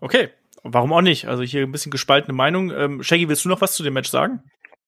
[0.00, 0.30] Okay,
[0.62, 1.28] warum auch nicht?
[1.28, 2.70] Also hier ein bisschen gespaltene Meinung.
[2.70, 4.42] Ähm, Shaggy, willst du noch was zu dem Match sagen?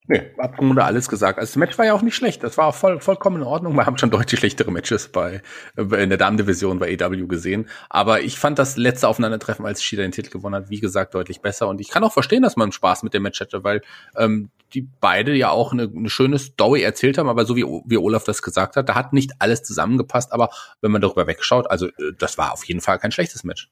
[0.09, 1.39] Nee, hab im Grunde alles gesagt.
[1.39, 2.43] Also das Match war ja auch nicht schlecht.
[2.43, 3.77] Das war auch voll, vollkommen in Ordnung.
[3.77, 5.43] Wir haben schon deutlich schlechtere Matches bei,
[5.77, 7.69] in der Damen-Division bei EW gesehen.
[7.89, 11.41] Aber ich fand das letzte Aufeinandertreffen, als Shida den Titel gewonnen hat, wie gesagt, deutlich
[11.41, 11.69] besser.
[11.69, 13.81] Und ich kann auch verstehen, dass man Spaß mit dem Match hatte, weil
[14.17, 17.29] ähm, die beide ja auch eine, eine schöne Story erzählt haben.
[17.29, 20.33] Aber so wie, wie Olaf das gesagt hat, da hat nicht alles zusammengepasst.
[20.33, 20.51] Aber
[20.81, 23.71] wenn man darüber wegschaut, also äh, das war auf jeden Fall kein schlechtes Match.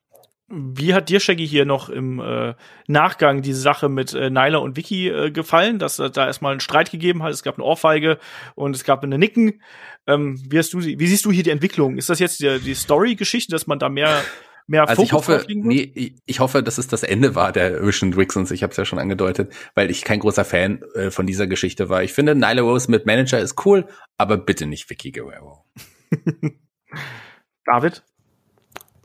[0.53, 2.55] Wie hat dir, Shaggy, hier noch im äh,
[2.89, 6.61] Nachgang diese Sache mit äh, Nyla und Vicky äh, gefallen, dass äh, da erstmal einen
[6.61, 7.33] Streit gegeben hat?
[7.33, 8.19] Es gab eine Ohrfeige
[8.57, 9.63] und es gab eine Nicken.
[10.09, 11.97] Ähm, wie, hast du, wie siehst du hier die Entwicklung?
[11.97, 14.23] Ist das jetzt die, die Story-Geschichte, dass man da mehr
[14.67, 18.51] mehr also ich hoffe, nee, ich hoffe, dass es das Ende war der Vision Wixons.
[18.51, 21.89] Ich habe es ja schon angedeutet, weil ich kein großer Fan äh, von dieser Geschichte
[21.89, 22.03] war.
[22.03, 23.87] Ich finde, Nyla Rose mit Manager ist cool,
[24.19, 25.65] aber bitte nicht Vicky Guerrero.
[27.65, 28.03] David?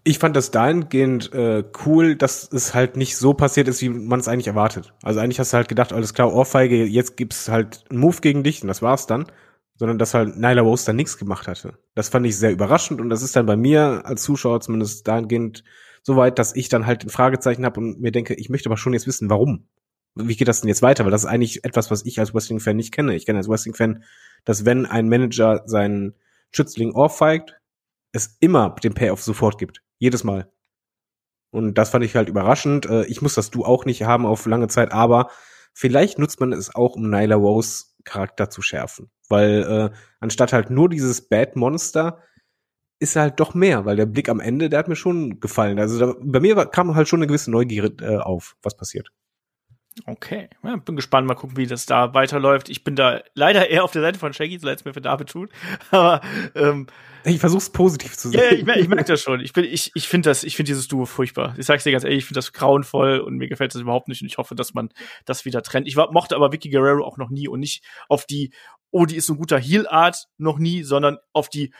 [0.07, 4.19] Ich fand das dahingehend äh, cool, dass es halt nicht so passiert ist, wie man
[4.19, 4.93] es eigentlich erwartet.
[5.01, 8.43] Also eigentlich hast du halt gedacht, alles klar, Ohrfeige, jetzt gibt's halt einen Move gegen
[8.43, 9.25] dich und das war's dann.
[9.77, 11.77] Sondern dass halt Nyla Rose dann nichts gemacht hatte.
[11.95, 15.65] Das fand ich sehr überraschend und das ist dann bei mir als Zuschauer zumindest dahingehend
[16.01, 18.77] so weit, dass ich dann halt ein Fragezeichen habe und mir denke, ich möchte aber
[18.77, 19.67] schon jetzt wissen, warum.
[20.13, 21.03] Wie geht das denn jetzt weiter?
[21.03, 23.15] Weil das ist eigentlich etwas, was ich als Wrestling-Fan nicht kenne.
[23.15, 24.03] Ich kenne als Wrestling-Fan,
[24.45, 26.13] dass wenn ein Manager seinen
[26.51, 27.55] Schützling ohrfeigt,
[28.13, 29.81] es immer den Payoff sofort gibt.
[29.97, 30.51] Jedes Mal.
[31.51, 32.85] Und das fand ich halt überraschend.
[32.85, 35.29] Äh, ich muss das Du auch nicht haben auf lange Zeit, aber
[35.73, 39.09] vielleicht nutzt man es auch, um Nyla Rose Charakter zu schärfen.
[39.29, 42.21] Weil äh, anstatt halt nur dieses Bad Monster
[42.99, 45.79] ist halt doch mehr, weil der Blick am Ende, der hat mir schon gefallen.
[45.79, 49.11] Also da, bei mir kam halt schon eine gewisse Neugier äh, auf, was passiert.
[50.05, 52.67] Okay, ja, bin gespannt, mal gucken, wie das da weiterläuft.
[52.67, 54.99] Ich bin da leider eher auf der Seite von Shaggy, so leid es mir für
[54.99, 55.49] David tut.
[55.91, 56.19] Aber
[56.53, 56.87] ähm,
[57.23, 58.41] ich versuch's positiv zu sehen.
[58.41, 59.39] Ja, ich, ich merke das schon.
[59.39, 61.55] Ich bin, ich, ich finde das, ich finde dieses Duo furchtbar.
[61.57, 64.21] Ich sag's dir ganz ehrlich, ich finde das grauenvoll und mir gefällt das überhaupt nicht
[64.21, 64.89] und ich hoffe, dass man
[65.23, 65.87] das wieder trennt.
[65.87, 68.53] Ich war, mochte aber Vicky Guerrero auch noch nie und nicht auf die,
[68.91, 71.73] oh, die ist so ein guter Heel-Art noch nie, sondern auf die,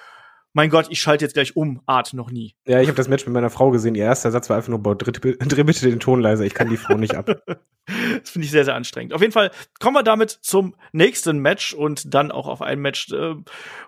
[0.55, 2.55] mein Gott, ich schalte jetzt gleich um, Art noch nie.
[2.65, 3.93] Ja, ich habe das Match mit meiner Frau gesehen.
[3.93, 6.69] Ihr erster Satz war einfach nur, boah, dreh, dreh bitte den Ton leiser, ich kann
[6.69, 7.25] die Frau nicht ab.
[7.85, 9.13] das finde ich sehr, sehr anstrengend.
[9.13, 9.51] Auf jeden Fall
[9.81, 13.35] kommen wir damit zum nächsten Match und dann auch auf ein Match, äh,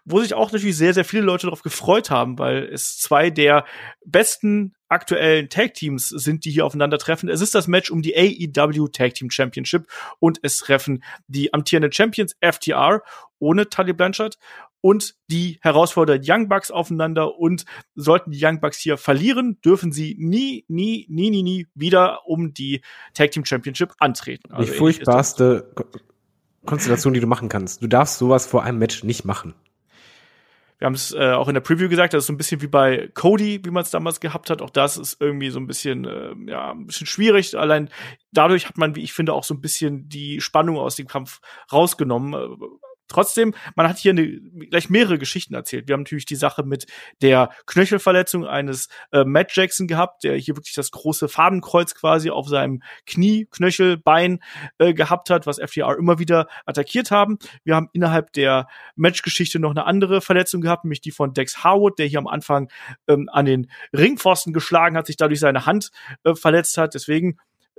[0.03, 3.63] wo sich auch natürlich sehr, sehr viele Leute darauf gefreut haben, weil es zwei der
[4.05, 7.29] besten aktuellen Tag Teams sind, die hier aufeinandertreffen.
[7.29, 9.87] Es ist das Match um die AEW Tag Team Championship
[10.19, 13.01] und es treffen die amtierenden Champions FTR
[13.39, 14.37] ohne Tully Blanchard
[14.87, 17.65] und die herausfordernden Young Bucks aufeinander und
[17.95, 22.53] sollten die Young Bucks hier verlieren, dürfen sie nie, nie, nie, nie, nie wieder um
[22.53, 22.81] die
[23.13, 24.49] Tag Team Championship antreten.
[24.53, 25.73] Also die furchtbarste
[26.65, 27.83] Konstellation, die du machen kannst.
[27.83, 29.55] Du darfst sowas vor einem Match nicht machen.
[30.77, 32.67] Wir haben es äh, auch in der Preview gesagt, das ist so ein bisschen wie
[32.67, 34.61] bei Cody, wie man es damals gehabt hat.
[34.61, 37.57] Auch das ist irgendwie so ein bisschen, äh, ja, ein bisschen schwierig.
[37.57, 37.89] Allein
[38.31, 41.41] dadurch hat man, wie ich finde, auch so ein bisschen die Spannung aus dem Kampf
[41.73, 42.33] rausgenommen.
[43.07, 44.27] Trotzdem, man hat hier eine,
[44.69, 45.87] gleich mehrere Geschichten erzählt.
[45.87, 46.85] Wir haben natürlich die Sache mit
[47.21, 52.47] der Knöchelverletzung eines äh, Matt Jackson gehabt, der hier wirklich das große Fadenkreuz quasi auf
[52.47, 54.39] seinem Knie, Knöchel, Bein
[54.77, 57.37] äh, gehabt hat, was FTR immer wieder attackiert haben.
[57.63, 61.99] Wir haben innerhalb der Matchgeschichte noch eine andere Verletzung gehabt, nämlich die von Dex Harwood,
[61.99, 62.69] der hier am Anfang
[63.07, 65.91] ähm, an den Ringpfosten geschlagen hat, sich dadurch seine Hand
[66.23, 66.93] äh, verletzt hat.
[66.93, 67.37] Deswegen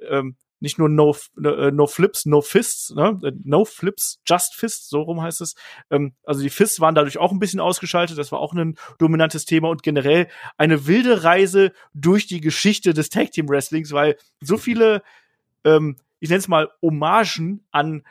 [0.09, 3.20] ähm, nicht nur No, äh, no Flips, No Fists, ne?
[3.22, 5.54] Äh, no Flips, Just Fists, so rum heißt es.
[5.90, 9.44] Ähm, also die Fists waren dadurch auch ein bisschen ausgeschaltet, das war auch ein dominantes
[9.44, 14.56] Thema und generell eine wilde Reise durch die Geschichte des Tag Team Wrestlings, weil so
[14.56, 15.02] viele,
[15.64, 18.02] ähm, ich nenne es mal Hommagen an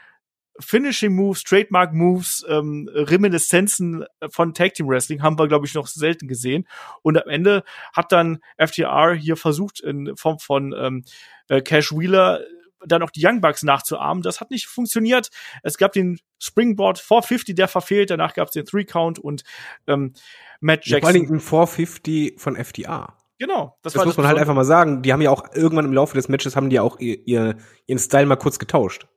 [0.59, 5.87] Finishing Moves, Trademark Moves, ähm, Reminiszenzen von Tag Team Wrestling haben wir, glaube ich, noch
[5.87, 6.67] selten gesehen.
[7.01, 11.03] Und am Ende hat dann FTR hier versucht, in Form von ähm,
[11.49, 12.41] äh, Cash Wheeler
[12.85, 14.21] dann auch die Young Bucks nachzuahmen.
[14.21, 15.29] Das hat nicht funktioniert.
[15.63, 18.09] Es gab den Springboard 450, der verfehlt.
[18.09, 19.43] Danach gab es den Three Count und
[19.87, 20.13] ähm,
[20.59, 21.01] Matt Jackson.
[21.01, 23.15] vor allem ein 450 von FDR.
[23.39, 23.77] Genau.
[23.81, 25.01] Das, das muss das man halt einfach mal sagen.
[25.01, 27.99] Die haben ja auch irgendwann im Laufe des Matches haben die auch ihr, ihr, ihren
[27.99, 29.07] Style mal kurz getauscht.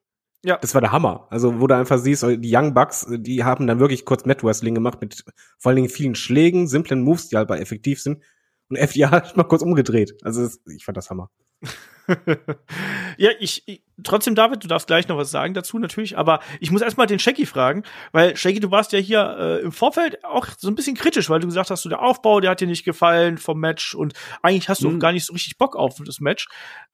[0.42, 0.56] Ja.
[0.56, 1.26] Das war der Hammer.
[1.30, 4.74] Also, wo du einfach siehst, die Young Bucks, die haben dann wirklich kurz Mat Wrestling
[4.74, 5.24] gemacht mit
[5.58, 8.22] vor allen Dingen vielen Schlägen, simplen Moves, die halt effektiv sind.
[8.68, 10.18] Und FDR hat mal kurz umgedreht.
[10.22, 11.30] Also, ich fand das Hammer.
[13.16, 16.70] ja, ich, ich, trotzdem, David, du darfst gleich noch was sagen dazu, natürlich, aber ich
[16.70, 20.48] muss erstmal den Shaggy fragen, weil Shaggy, du warst ja hier äh, im Vorfeld auch
[20.58, 22.84] so ein bisschen kritisch, weil du gesagt hast, so der Aufbau, der hat dir nicht
[22.84, 24.96] gefallen vom Match und eigentlich hast du mhm.
[24.96, 26.48] auch gar nicht so richtig Bock auf das Match.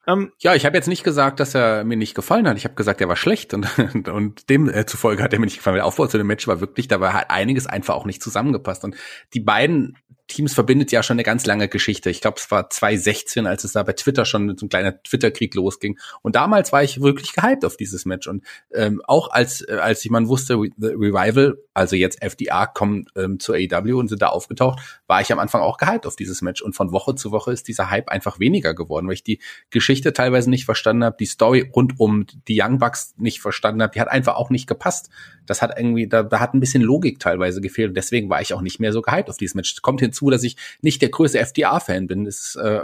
[0.05, 2.57] Ähm, ja, ich habe jetzt nicht gesagt, dass er mir nicht gefallen hat.
[2.57, 3.67] Ich habe gesagt, er war schlecht und,
[4.07, 5.75] und dem äh, zufolge hat er mir nicht gefallen.
[5.75, 8.83] Der Aufbau zu dem Match war wirklich, da war halt einiges einfach auch nicht zusammengepasst.
[8.83, 8.95] Und
[9.33, 9.97] die beiden
[10.27, 12.09] Teams verbindet ja schon eine ganz lange Geschichte.
[12.09, 15.55] Ich glaube, es war 2016, als es da bei Twitter schon so ein kleiner Twitter-Krieg
[15.55, 15.97] losging.
[16.21, 18.27] Und damals war ich wirklich gehypt auf dieses Match.
[18.27, 23.05] Und ähm, auch als, äh, als ich man wusste, The Revival, also jetzt FDR, kommen
[23.15, 26.41] ähm, zur AEW und sind da aufgetaucht, war ich am Anfang auch gehypt auf dieses
[26.41, 26.61] Match.
[26.61, 30.11] Und von Woche zu Woche ist dieser Hype einfach weniger geworden, weil ich die Geschichte
[30.11, 33.93] teilweise nicht verstanden habe, die Story rund um die Young Bucks nicht verstanden habe.
[33.93, 35.09] Die hat einfach auch nicht gepasst.
[35.45, 37.89] Das hat irgendwie, da, da hat ein bisschen Logik teilweise gefehlt.
[37.89, 39.81] Und deswegen war ich auch nicht mehr so gehypt auf dieses Match.
[39.81, 42.25] Kommt hinzu, hinzu, dass ich nicht der größte FDA-Fan bin.
[42.25, 42.81] Das, äh,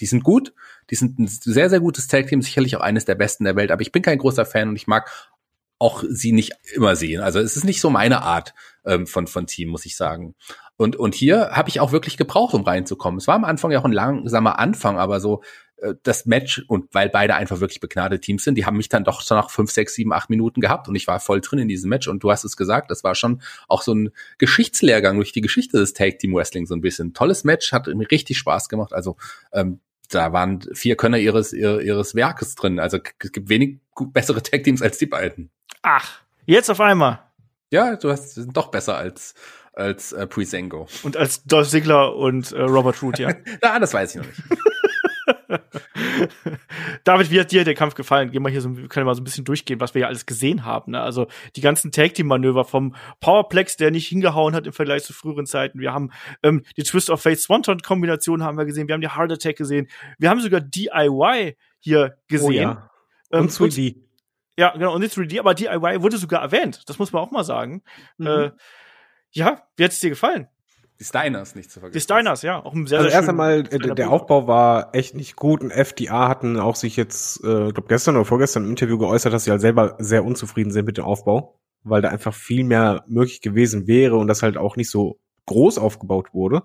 [0.00, 0.52] die sind gut,
[0.90, 3.82] die sind ein sehr, sehr gutes Tag-Team, sicherlich auch eines der besten der Welt, aber
[3.82, 5.10] ich bin kein großer Fan und ich mag
[5.78, 7.20] auch sie nicht immer sehen.
[7.20, 8.54] Also es ist nicht so meine Art
[8.86, 10.34] ähm, von, von Team, muss ich sagen.
[10.78, 13.18] Und, und hier habe ich auch wirklich gebraucht, um reinzukommen.
[13.18, 15.42] Es war am Anfang ja auch ein langsamer Anfang, aber so
[16.02, 19.20] das Match und weil beide einfach wirklich begnadete Teams sind, die haben mich dann doch
[19.20, 21.90] so nach fünf, sechs, sieben, acht Minuten gehabt und ich war voll drin in diesem
[21.90, 25.42] Match und du hast es gesagt, das war schon auch so ein Geschichtslehrgang durch die
[25.42, 27.12] Geschichte des Tag Team Wrestling so ein bisschen.
[27.12, 28.94] Tolles Match, hat mir richtig Spaß gemacht.
[28.94, 29.16] Also
[29.52, 32.78] ähm, da waren vier Könner ihres ihres Werkes drin.
[32.78, 33.80] Also es gibt wenig
[34.12, 35.50] bessere Tag Teams als die beiden.
[35.82, 37.20] Ach, jetzt auf einmal.
[37.70, 39.34] Ja, du hast sind doch besser als
[39.72, 40.88] als äh, Prisengo.
[41.02, 43.34] Und als Dolph Ziggler und äh, Robert Root, ja.
[43.62, 44.42] Na, das weiß ich noch nicht.
[47.04, 48.30] David, wie hat dir der Kampf gefallen?
[48.30, 50.26] Gehen wir hier so, wir können mal so ein bisschen durchgehen, was wir ja alles
[50.26, 50.92] gesehen haben.
[50.92, 51.00] Ne?
[51.00, 55.12] Also die ganzen Tag Team Manöver vom Powerplex, der nicht hingehauen hat im Vergleich zu
[55.12, 55.80] früheren Zeiten.
[55.80, 56.10] Wir haben
[56.42, 58.88] ähm, die Twist of Fate Swanton Kombination haben wir gesehen.
[58.88, 59.88] Wir haben die Heart Attack gesehen.
[60.18, 62.48] Wir haben sogar DIY hier gesehen.
[62.48, 62.90] Oh ja.
[63.32, 63.96] Ähm, und 3D.
[64.58, 66.82] ja, genau, und die 3D, aber DIY wurde sogar erwähnt.
[66.86, 67.82] Das muss man auch mal sagen.
[68.18, 68.26] Mhm.
[68.26, 68.50] Äh,
[69.32, 70.48] ja, wie hat es dir gefallen?
[70.98, 71.98] Die Steiners nicht zu vergessen.
[71.98, 72.64] Die Steiners, ja.
[72.64, 75.70] Auch ein sehr, also sehr erst einmal, äh, der Aufbau war echt nicht gut und
[75.70, 79.50] FDA hatten auch sich jetzt, äh, glaube gestern oder vorgestern im Interview geäußert, dass sie
[79.50, 83.86] halt selber sehr unzufrieden sind mit dem Aufbau, weil da einfach viel mehr möglich gewesen
[83.86, 86.62] wäre und das halt auch nicht so groß aufgebaut wurde.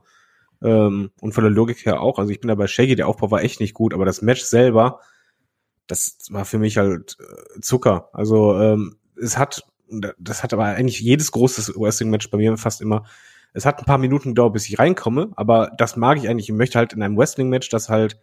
[0.63, 2.17] Ähm, und von der Logik her auch.
[2.17, 4.43] Also ich bin da bei Shaggy, der Aufbau war echt nicht gut, aber das Match
[4.43, 5.01] selber,
[5.88, 8.09] das war für mich halt äh, Zucker.
[8.13, 9.65] Also ähm, es hat,
[10.17, 13.03] das hat aber eigentlich jedes großes Wrestling-Match bei mir fast immer
[13.54, 16.49] es hat ein paar Minuten gedauert, bis ich reinkomme, aber das mag ich eigentlich.
[16.49, 18.18] Ich möchte halt in einem Wrestling-Match, dass halt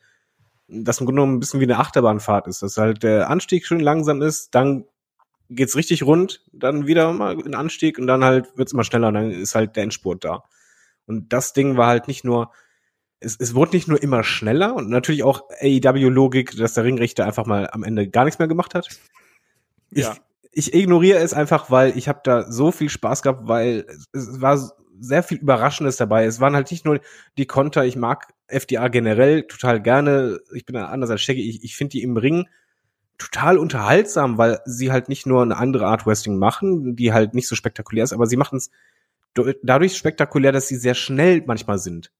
[0.69, 3.81] das im Grunde genommen ein bisschen wie eine Achterbahnfahrt ist, dass halt der Anstieg schön
[3.81, 4.85] langsam ist, dann
[5.51, 9.15] geht's richtig rund, dann wieder mal ein Anstieg und dann halt wird's immer schneller und
[9.15, 10.45] dann ist halt der Endspurt da.
[11.07, 12.53] Und das Ding war halt nicht nur,
[13.21, 17.47] es, es wurde nicht nur immer schneller und natürlich auch AEW-Logik, dass der Ringrichter einfach
[17.47, 18.89] mal am Ende gar nichts mehr gemacht hat.
[19.91, 20.17] Ich, ja.
[20.53, 24.71] ich ignoriere es einfach, weil ich habe da so viel Spaß gehabt, weil es war
[25.01, 26.25] sehr viel Überraschendes dabei.
[26.25, 27.01] Es waren halt nicht nur
[27.37, 30.41] die Konter, ich mag FDA generell total gerne.
[30.53, 31.49] Ich bin anders als Shaggy.
[31.49, 32.49] Ich, ich finde die im Ring
[33.19, 37.49] total unterhaltsam, weil sie halt nicht nur eine andere Art Wrestling machen, die halt nicht
[37.49, 38.71] so spektakulär ist, aber sie machen es
[39.63, 42.13] dadurch spektakulär, dass sie sehr schnell manchmal sind.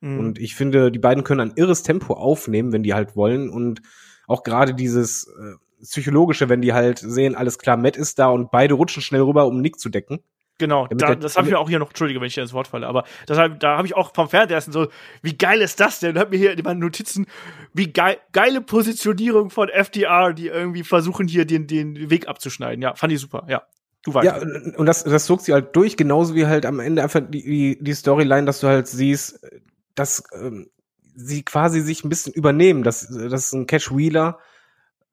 [0.00, 0.18] Mhm.
[0.18, 3.48] Und ich finde, die beiden können ein irres Tempo aufnehmen, wenn die halt wollen.
[3.48, 3.82] Und
[4.26, 8.50] auch gerade dieses äh, psychologische, wenn die halt sehen, alles klar, Matt ist da und
[8.50, 10.20] beide rutschen schnell rüber, um Nick zu decken.
[10.58, 12.86] Genau, da, das habe ich auch hier noch, entschuldige, wenn ich dir ins Wort falle,
[12.86, 14.86] aber deshalb, da habe ich auch vom Fernseher so,
[15.20, 16.12] wie geil ist das denn?
[16.12, 17.26] Und hab mir hier in meinen Notizen,
[17.72, 22.82] wie geil, geile Positionierung von FDR, die irgendwie versuchen hier den, den Weg abzuschneiden.
[22.82, 23.62] Ja, fand ich super, ja.
[24.04, 24.26] Du weißt.
[24.26, 27.78] Ja, und das, das zog sie halt durch, genauso wie halt am Ende einfach die,
[27.80, 29.40] die Storyline, dass du halt siehst,
[29.94, 30.70] dass ähm,
[31.16, 34.38] sie quasi sich ein bisschen übernehmen, dass, dass ein Cash Wheeler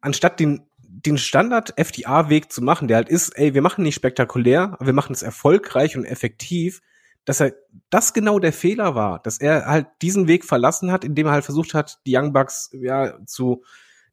[0.01, 4.73] anstatt den den Standard FDA-Weg zu machen, der halt ist, ey, wir machen nicht spektakulär,
[4.73, 6.81] aber wir machen es erfolgreich und effektiv,
[7.25, 7.53] dass er
[7.89, 11.45] das genau der Fehler war, dass er halt diesen Weg verlassen hat, indem er halt
[11.45, 13.63] versucht hat, die Young Bucks ja zu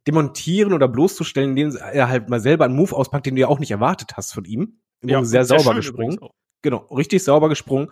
[0.07, 3.59] demontieren oder bloßzustellen, indem er halt mal selber einen Move auspackt, den du ja auch
[3.59, 4.81] nicht erwartet hast von ihm.
[5.03, 6.19] Ja, sehr, sehr sauber gesprungen.
[6.63, 7.91] Genau, richtig sauber gesprungen.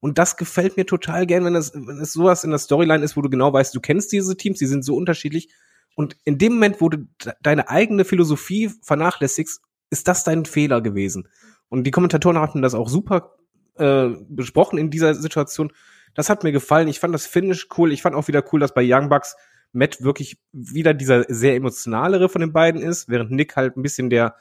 [0.00, 3.16] Und das gefällt mir total gern, wenn es, wenn es sowas in der Storyline ist,
[3.16, 5.52] wo du genau weißt, du kennst diese Teams, die sind so unterschiedlich
[5.98, 7.08] und in dem Moment, wo du
[7.42, 11.28] deine eigene Philosophie vernachlässigst, ist das dein Fehler gewesen.
[11.68, 13.34] Und die Kommentatoren hatten das auch super
[13.78, 15.72] äh, besprochen in dieser Situation.
[16.14, 16.86] Das hat mir gefallen.
[16.86, 17.90] Ich fand das Finish cool.
[17.90, 19.34] Ich fand auch wieder cool, dass bei Young Bucks
[19.72, 24.08] Matt wirklich wieder dieser sehr emotionalere von den beiden ist, während Nick halt ein bisschen
[24.08, 24.36] der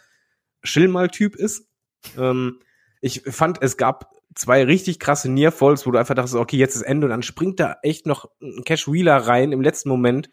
[0.62, 1.68] Schillmal-Typ ist.
[2.20, 2.60] Ähm,
[3.02, 6.84] ich fand, es gab zwei richtig krasse Nearfalls, wo du einfach dachtest, okay, jetzt ist
[6.84, 10.30] Ende und dann springt da echt noch ein Cash Wheeler rein im letzten Moment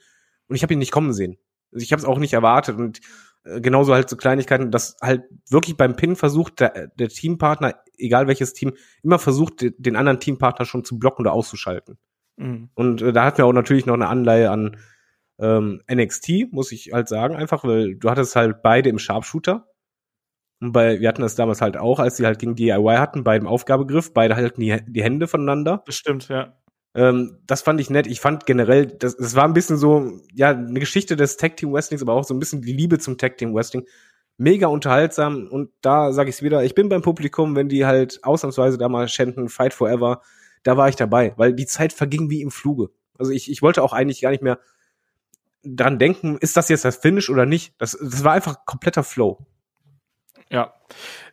[0.48, 1.36] Und ich habe ihn nicht kommen sehen.
[1.72, 3.00] Also ich habe es auch nicht erwartet und
[3.44, 8.26] äh, genauso halt so Kleinigkeiten, dass halt wirklich beim Pin versucht der, der Teampartner, egal
[8.26, 8.72] welches Team,
[9.02, 11.98] immer versucht den anderen Teampartner schon zu blocken oder auszuschalten.
[12.36, 12.70] Mhm.
[12.74, 14.76] Und äh, da hatten wir auch natürlich noch eine Anleihe an
[15.38, 19.68] ähm, NXT, muss ich halt sagen, einfach, weil du hattest halt beide im Sharpshooter.
[20.60, 23.42] Und bei, wir hatten das damals halt auch, als sie halt gegen DIY hatten, beide
[23.42, 25.82] im Aufgabegriff, beide halten die, die Hände voneinander.
[25.84, 26.56] Bestimmt, ja.
[26.94, 28.06] Ähm, das fand ich nett.
[28.06, 31.72] Ich fand generell, das, das war ein bisschen so, ja, eine Geschichte des Tag Team
[31.72, 33.84] Wrestlings, aber auch so ein bisschen die Liebe zum Tag Team Wrestling.
[34.36, 38.18] Mega unterhaltsam und da sage ich es wieder, ich bin beim Publikum, wenn die halt
[38.24, 40.22] ausnahmsweise da mal schänden, Fight Forever,
[40.64, 42.90] da war ich dabei, weil die Zeit verging wie im Fluge.
[43.16, 44.58] Also ich, ich wollte auch eigentlich gar nicht mehr
[45.64, 47.74] dran denken, ist das jetzt das Finish oder nicht.
[47.78, 49.38] Das, das war einfach kompletter Flow.
[50.54, 50.72] Ja.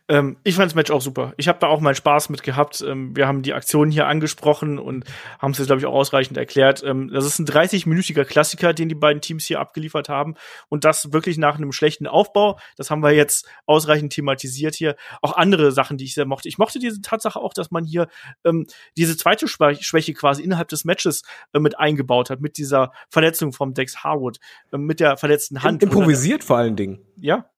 [0.08, 1.32] Ähm, ich fand das Match auch super.
[1.36, 2.84] Ich habe da auch meinen Spaß mit gehabt.
[2.84, 5.04] Ähm, wir haben die Aktionen hier angesprochen und
[5.38, 6.82] haben es jetzt, glaube ich, auch ausreichend erklärt.
[6.84, 10.34] Ähm, das ist ein 30-minütiger Klassiker, den die beiden Teams hier abgeliefert haben.
[10.68, 12.58] Und das wirklich nach einem schlechten Aufbau.
[12.76, 14.96] Das haben wir jetzt ausreichend thematisiert hier.
[15.20, 16.48] Auch andere Sachen, die ich sehr mochte.
[16.48, 18.08] Ich mochte diese Tatsache auch, dass man hier
[18.44, 18.66] ähm,
[18.96, 23.72] diese zweite Schwäche quasi innerhalb des Matches äh, mit eingebaut hat, mit dieser Verletzung vom
[23.72, 24.38] Dex Harwood,
[24.72, 25.80] äh, mit der verletzten Hand.
[25.80, 27.06] Improvisiert vor allen Dingen.
[27.20, 27.51] Ja,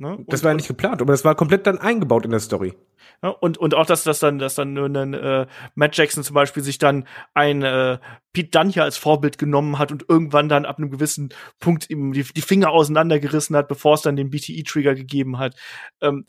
[0.00, 0.24] Ne?
[0.28, 2.74] Das war ja nicht geplant, aber das war komplett dann eingebaut in der Story.
[3.20, 4.76] Ja, und, und auch, dass, dass dann, dass dann
[5.12, 7.98] äh, Matt Jackson zum Beispiel sich dann ein äh,
[8.32, 12.22] Pete hier als Vorbild genommen hat und irgendwann dann ab einem gewissen Punkt ihm die,
[12.22, 15.56] die Finger auseinandergerissen hat, bevor es dann den BTE-Trigger gegeben hat.
[16.00, 16.26] Ähm,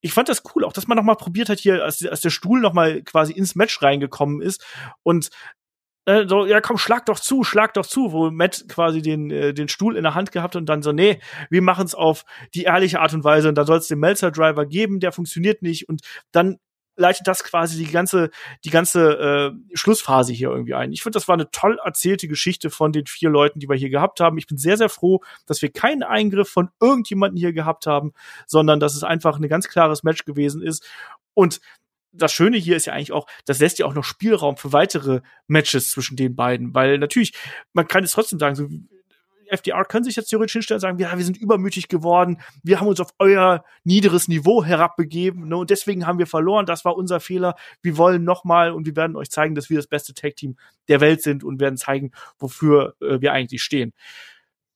[0.00, 2.30] ich fand das cool, auch dass man noch mal probiert hat hier, als, als der
[2.30, 4.64] Stuhl noch mal quasi ins Match reingekommen ist
[5.04, 5.30] und
[6.06, 9.54] äh, so, ja komm, schlag doch zu, schlag doch zu, wo Matt quasi den, äh,
[9.54, 12.24] den Stuhl in der Hand gehabt und dann so, nee, wir machen es auf
[12.54, 15.88] die ehrliche Art und Weise und da soll es den Melzer-Driver geben, der funktioniert nicht
[15.88, 16.58] und dann
[16.96, 18.30] leitet das quasi die ganze,
[18.64, 20.92] die ganze äh, Schlussphase hier irgendwie ein.
[20.92, 23.88] Ich finde, das war eine toll erzählte Geschichte von den vier Leuten, die wir hier
[23.88, 24.36] gehabt haben.
[24.38, 28.12] Ich bin sehr, sehr froh, dass wir keinen Eingriff von irgendjemanden hier gehabt haben,
[28.46, 30.86] sondern dass es einfach ein ganz klares Match gewesen ist.
[31.34, 31.60] Und
[32.12, 35.20] das Schöne hier ist ja eigentlich auch, das lässt ja auch noch Spielraum für weitere
[35.46, 37.32] Matches zwischen den beiden, weil natürlich,
[37.72, 38.68] man kann es trotzdem sagen, so
[39.52, 42.86] FDR können sich jetzt theoretisch hinstellen und sagen, ja, wir sind übermütig geworden, wir haben
[42.86, 47.20] uns auf euer niederes Niveau herabbegeben ne, und deswegen haben wir verloren, das war unser
[47.20, 50.56] Fehler, wir wollen nochmal und wir werden euch zeigen, dass wir das beste Tag-Team
[50.88, 53.92] der Welt sind und werden zeigen, wofür äh, wir eigentlich stehen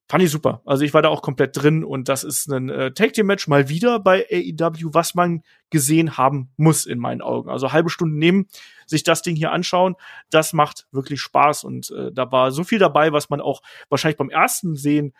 [0.09, 0.63] fand ich super.
[0.65, 3.49] Also ich war da auch komplett drin und das ist ein äh, Tag Team Match
[3.49, 7.51] mal wieder bei AEW, was man gesehen haben muss in meinen Augen.
[7.51, 8.47] Also halbe Stunde nehmen,
[8.87, 9.97] sich das Ding hier anschauen,
[10.31, 14.19] das macht wirklich Spaß und äh, da war so viel dabei, was man auch wahrscheinlich
[14.19, 15.13] beim ersten Sehen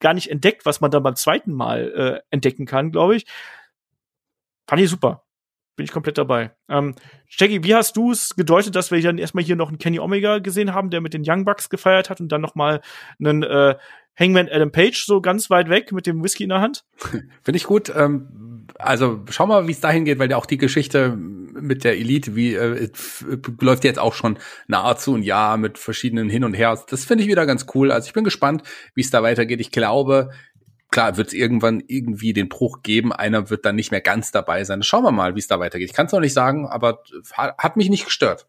[0.00, 3.26] gar nicht entdeckt, was man dann beim zweiten Mal äh, entdecken kann, glaube ich.
[4.66, 5.24] Fand ich super.
[5.76, 6.52] Bin ich komplett dabei.
[6.68, 6.94] Ähm,
[7.26, 10.38] Shaggy, wie hast du es gedeutet, dass wir dann erstmal hier noch einen Kenny Omega
[10.38, 12.80] gesehen haben, der mit den Young Bucks gefeiert hat und dann noch mal
[13.18, 13.74] einen äh,
[14.18, 16.84] Hangman Adam Page so ganz weit weg mit dem Whisky in der Hand?
[16.98, 17.92] Finde ich gut.
[17.94, 21.96] Ähm, also schau mal, wie es dahin geht, weil ja auch die Geschichte mit der
[21.96, 22.88] Elite, wie äh,
[23.60, 26.78] läuft jetzt auch schon nahezu ein Jahr mit verschiedenen Hin und Her.
[26.88, 27.90] Das finde ich wieder ganz cool.
[27.90, 28.62] Also ich bin gespannt,
[28.94, 29.60] wie es da weitergeht.
[29.60, 30.30] Ich glaube,
[30.90, 33.12] klar wird es irgendwann irgendwie den Bruch geben.
[33.12, 34.82] Einer wird dann nicht mehr ganz dabei sein.
[34.82, 35.90] Schauen wir mal, wie es da weitergeht.
[35.90, 37.02] Ich kann es noch nicht sagen, aber
[37.36, 38.46] hat mich nicht gestört.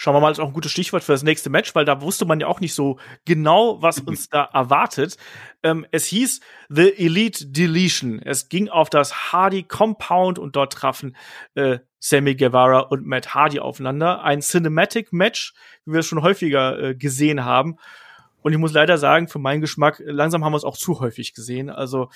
[0.00, 2.24] Schauen wir mal, ist auch ein gutes Stichwort für das nächste Match, weil da wusste
[2.24, 5.16] man ja auch nicht so genau, was uns da erwartet.
[5.64, 6.38] Ähm, es hieß
[6.68, 8.22] The Elite Deletion.
[8.22, 11.16] Es ging auf das Hardy Compound und dort trafen
[11.56, 14.22] äh, Sammy Guevara und Matt Hardy aufeinander.
[14.22, 15.52] Ein Cinematic Match,
[15.84, 17.76] wie wir es schon häufiger äh, gesehen haben.
[18.40, 21.34] Und ich muss leider sagen, für meinen Geschmack, langsam haben wir es auch zu häufig
[21.34, 21.70] gesehen.
[21.70, 22.08] Also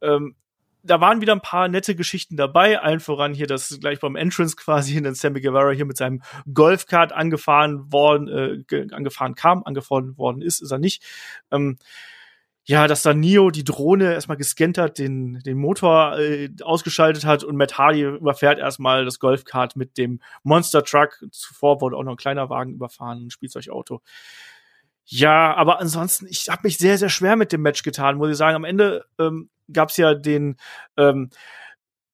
[0.00, 0.34] ähm,
[0.82, 2.80] da waren wieder ein paar nette Geschichten dabei.
[2.80, 6.22] Allen voran hier, dass gleich beim Entrance quasi in den Sammy Guevara hier mit seinem
[6.52, 11.02] Golfkart angefahren worden, äh, angefahren kam, angefahren worden ist, ist er nicht.
[11.50, 11.78] Ähm,
[12.64, 17.42] ja, dass dann Neo die Drohne erstmal gescannt hat, den, den Motor äh, ausgeschaltet hat
[17.42, 21.24] und Matt Hardy überfährt erstmal das Golfkart mit dem Monster Truck.
[21.32, 24.00] Zuvor wurde auch noch ein kleiner Wagen überfahren, ein Spielzeugauto.
[25.04, 28.36] Ja, aber ansonsten, ich habe mich sehr, sehr schwer mit dem Match getan, muss ich
[28.36, 28.54] sagen.
[28.54, 30.56] Am Ende ähm, gab es ja den
[30.96, 31.30] ähm,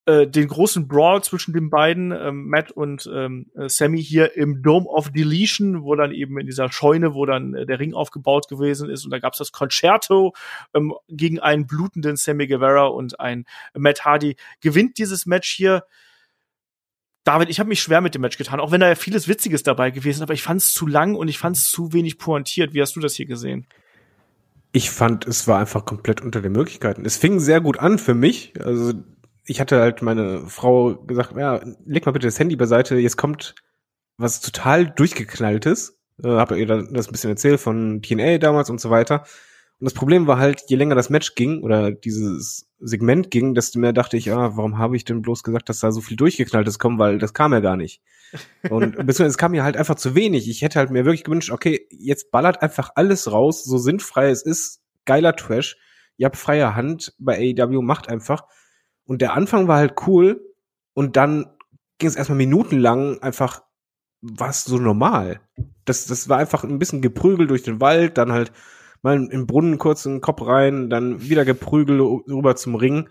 [0.08, 4.62] äh, den großen Brawl zwischen den beiden, ähm, Matt und ähm, äh, Sammy hier im
[4.62, 8.48] Dome of Deletion, wo dann eben in dieser Scheune, wo dann äh, der Ring aufgebaut
[8.48, 10.32] gewesen ist und da gab es das Concerto
[10.72, 13.44] ähm, gegen einen blutenden Sammy Guevara und ein
[13.74, 15.84] Matt Hardy gewinnt dieses Match hier.
[17.24, 19.62] David, ich habe mich schwer mit dem Match getan, auch wenn da ja vieles Witziges
[19.62, 22.16] dabei gewesen ist, aber ich fand es zu lang und ich fand es zu wenig
[22.16, 22.72] pointiert.
[22.72, 23.66] Wie hast du das hier gesehen?
[24.78, 27.04] Ich fand, es war einfach komplett unter den Möglichkeiten.
[27.04, 28.52] Es fing sehr gut an für mich.
[28.64, 28.92] Also
[29.44, 33.56] ich hatte halt meine Frau gesagt, ja, leg mal bitte das Handy beiseite, jetzt kommt
[34.18, 35.98] was total durchgeknalltes.
[36.22, 39.24] Äh, hab ihr das ein bisschen erzählt von TNA damals und so weiter.
[39.80, 43.78] Und das Problem war halt, je länger das Match ging oder dieses Segment ging, desto
[43.78, 46.80] mehr dachte ich, ah, warum habe ich denn bloß gesagt, dass da so viel durchgeknalltes
[46.80, 48.02] kommt, weil das kam ja gar nicht.
[48.70, 50.48] Und beziehungsweise es kam mir halt einfach zu wenig.
[50.48, 54.42] Ich hätte halt mir wirklich gewünscht, okay, jetzt ballert einfach alles raus, so sinnfrei es
[54.42, 55.76] ist, geiler Trash.
[56.16, 58.46] Ihr habt freie Hand bei AEW, macht einfach.
[59.04, 60.44] Und der Anfang war halt cool
[60.92, 61.46] und dann
[61.98, 63.62] ging es erstmal minutenlang einfach
[64.20, 65.40] was so normal.
[65.84, 68.52] Das, das war einfach ein bisschen Geprügel durch den Wald, dann halt
[69.02, 73.08] mal im Brunnen kurz in den Kopf rein, dann wieder Geprügel rüber zum Ring.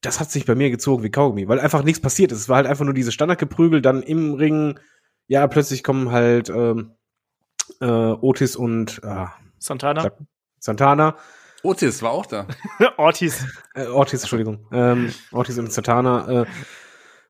[0.00, 2.38] Das hat sich bei mir gezogen wie Kaugummi, weil einfach nichts passiert ist.
[2.38, 4.78] Es war halt einfach nur diese Standardgeprügel, dann im Ring,
[5.26, 6.92] ja, plötzlich kommen halt ähm,
[7.80, 9.26] äh, Otis und äh,
[9.58, 10.10] Santana.
[10.58, 11.16] Santana.
[11.62, 12.46] Otis war auch da.
[12.96, 13.46] Ortiz.
[13.74, 14.66] Äh, Ortiz, Entschuldigung.
[14.72, 16.42] Ähm, Ortiz und Santana.
[16.42, 16.46] Äh,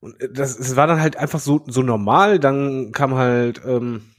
[0.00, 2.38] und das, das war dann halt einfach so, so normal.
[2.38, 4.12] Dann kam halt ähm,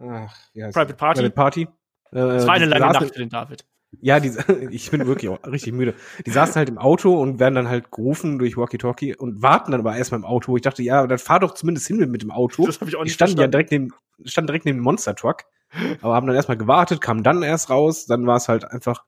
[0.00, 1.20] ach, wie heißt Private Party.
[1.20, 1.68] Private Party.
[2.12, 3.64] Es war eine lange Nacht für den David.
[4.00, 4.30] Ja, die,
[4.70, 5.94] ich bin wirklich auch richtig müde.
[6.24, 9.80] Die saßen halt im Auto und werden dann halt gerufen durch Walkie-Talkie und warten dann
[9.80, 10.56] aber erstmal im Auto.
[10.56, 12.66] Ich dachte, ja, dann fahr doch zumindest hin mit dem Auto.
[12.66, 13.40] Das habe ich auch nicht die standen verstanden.
[13.40, 13.92] ja direkt neben,
[14.24, 15.44] standen direkt neben dem Monster-Truck.
[16.00, 18.06] Aber haben dann erstmal gewartet, kamen dann erst raus.
[18.06, 19.04] Dann war es halt einfach,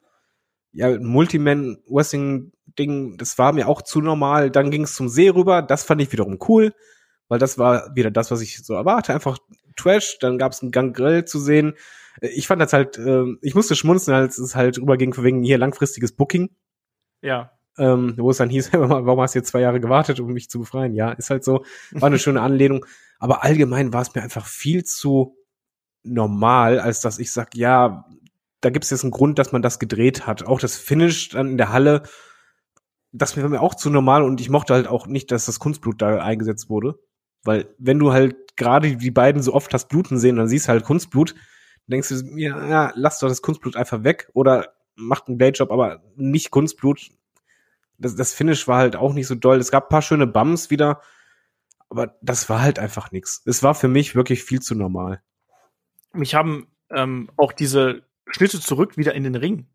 [0.73, 3.19] ja, ein Multiman-Wrestling-Ding.
[3.19, 4.51] Das war mir auch zu normal.
[4.51, 5.63] Dann ging es zum See rüber.
[5.63, 6.75] Das fand ich wiederum cool,
[7.29, 9.15] weil das war wieder das, was ich so erwarte.
[9.15, 9.39] Einfach
[9.77, 10.19] Trash.
[10.21, 11.75] Dann gab es einen Gang Grill zu sehen
[12.21, 15.59] ich fand das halt, äh, ich musste schmunzeln, als es halt rüberging für wegen hier
[15.59, 16.51] langfristiges Booking.
[17.23, 17.53] Ja.
[17.79, 20.59] Ähm, wo es dann hieß, warum hast du jetzt zwei Jahre gewartet, um mich zu
[20.59, 20.95] befreien?
[20.95, 22.85] Ja, ist halt so, war eine schöne Anlehnung.
[23.19, 25.37] Aber allgemein war es mir einfach viel zu
[26.03, 28.05] normal, als dass ich sag, ja,
[28.61, 30.47] da gibt es jetzt einen Grund, dass man das gedreht hat.
[30.47, 32.03] Auch das Finish dann in der Halle,
[33.13, 36.01] das war mir auch zu normal und ich mochte halt auch nicht, dass das Kunstblut
[36.01, 36.99] da eingesetzt wurde.
[37.45, 40.71] Weil wenn du halt gerade die beiden so oft hast bluten sehen, dann siehst du
[40.71, 41.35] halt Kunstblut,
[41.87, 46.03] denkst du mir, ja, lass doch das Kunstblut einfach weg oder macht einen Bladejob, aber
[46.17, 47.11] nicht Kunstblut.
[47.99, 49.59] Das, das Finish war halt auch nicht so doll.
[49.59, 51.01] Es gab paar schöne Bums wieder,
[51.89, 53.43] aber das war halt einfach nichts.
[53.47, 55.23] Es war für mich wirklich viel zu normal.
[56.13, 59.67] Mich haben ähm, auch diese Schnitte zurück wieder in den Ring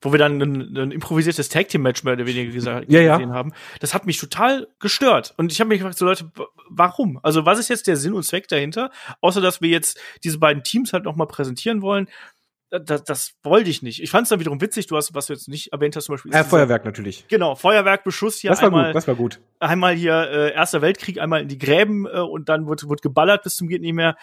[0.00, 3.30] wo wir dann ein, ein improvisiertes Tag Team Match mehr oder weniger gesagt ja, gesehen
[3.30, 3.34] ja.
[3.34, 3.52] haben.
[3.80, 6.30] Das hat mich total gestört und ich habe mich gefragt so Leute,
[6.68, 7.18] warum?
[7.22, 8.90] Also was ist jetzt der Sinn und Zweck dahinter,
[9.20, 12.08] außer dass wir jetzt diese beiden Teams halt noch mal präsentieren wollen?
[12.70, 14.02] Das, das wollte ich nicht.
[14.02, 16.14] Ich fand es dann wiederum witzig, du hast, was du jetzt nicht erwähnt hast, zum
[16.14, 16.34] Beispiel.
[16.34, 17.24] Ja, Feuerwerk natürlich.
[17.28, 18.86] Genau, Feuerwerk, Beschuss hier das war einmal.
[18.88, 19.40] Gut, das war gut.
[19.58, 23.42] Einmal hier äh, Erster Weltkrieg, einmal in die Gräben äh, und dann wird, wird geballert
[23.42, 24.16] bis zum geht nicht mehr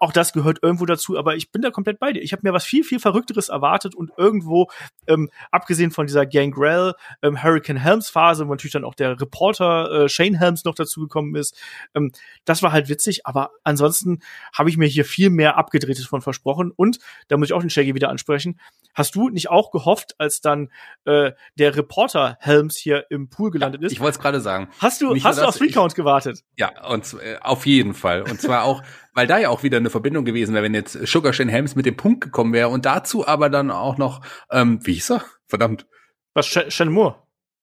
[0.00, 2.22] auch das gehört irgendwo dazu, aber ich bin da komplett bei dir.
[2.22, 4.68] Ich habe mir was viel, viel Verrückteres erwartet und irgendwo,
[5.06, 10.04] ähm, abgesehen von dieser Gangrel, ähm, Hurricane Helms Phase, wo natürlich dann auch der Reporter
[10.04, 11.56] äh, Shane Helms noch dazugekommen ist,
[11.94, 12.12] ähm,
[12.44, 14.20] das war halt witzig, aber ansonsten
[14.52, 17.70] habe ich mir hier viel mehr abgedrehtes von versprochen und, da muss ich auch den
[17.70, 18.58] Shaggy wieder ansprechen,
[18.94, 20.70] hast du nicht auch gehofft, als dann
[21.04, 23.92] äh, der Reporter Helms hier im Pool gelandet ja, ist?
[23.92, 24.68] Ich wollte es gerade sagen.
[24.80, 26.42] Hast du, hast du auf Recount gewartet?
[26.56, 28.22] Ja, und äh, auf jeden Fall.
[28.22, 28.82] Und zwar auch
[29.16, 31.86] weil da ja auch wieder eine Verbindung gewesen wäre, wenn jetzt Sugar Shane Helms mit
[31.86, 35.24] dem Punkt gekommen wäre und dazu aber dann auch noch, ähm, wie hieß er?
[35.46, 35.86] Verdammt.
[36.34, 37.22] Was, Shannon Moore?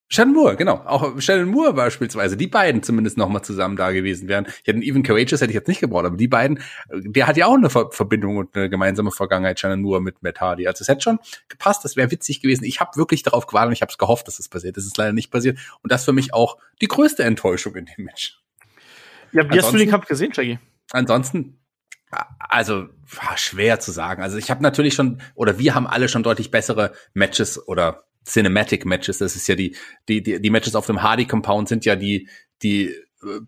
[0.09, 0.81] Shannon Moore, genau.
[0.85, 4.47] Auch Shannon Moore beispielsweise, die beiden zumindest noch mal zusammen da gewesen wären.
[4.47, 6.59] Ich hätte Even Courageous hätte ich jetzt nicht gebraucht, aber die beiden,
[6.91, 10.41] der hat ja auch eine Ver Verbindung und eine gemeinsame Vergangenheit, Shannon Moore mit Matt
[10.41, 10.67] Hardy.
[10.67, 12.63] Also es hätte schon gepasst, das wäre witzig gewesen.
[12.63, 14.75] Ich habe wirklich darauf gewartet und ich habe es gehofft, dass es das passiert.
[14.75, 15.59] Das ist leider nicht passiert.
[15.83, 18.39] Und das für mich auch die größte Enttäuschung in dem Match.
[19.31, 20.57] Ja, wie Ansonsten, hast du den Kampf gesehen, Shaggy?
[20.91, 21.59] Ansonsten
[22.37, 22.87] also
[23.35, 24.21] schwer zu sagen.
[24.21, 28.85] Also ich habe natürlich schon oder wir haben alle schon deutlich bessere Matches oder Cinematic
[28.85, 29.17] Matches.
[29.17, 29.75] Das ist ja die
[30.07, 32.29] die die, die Matches auf dem Hardy Compound sind ja die
[32.61, 32.95] die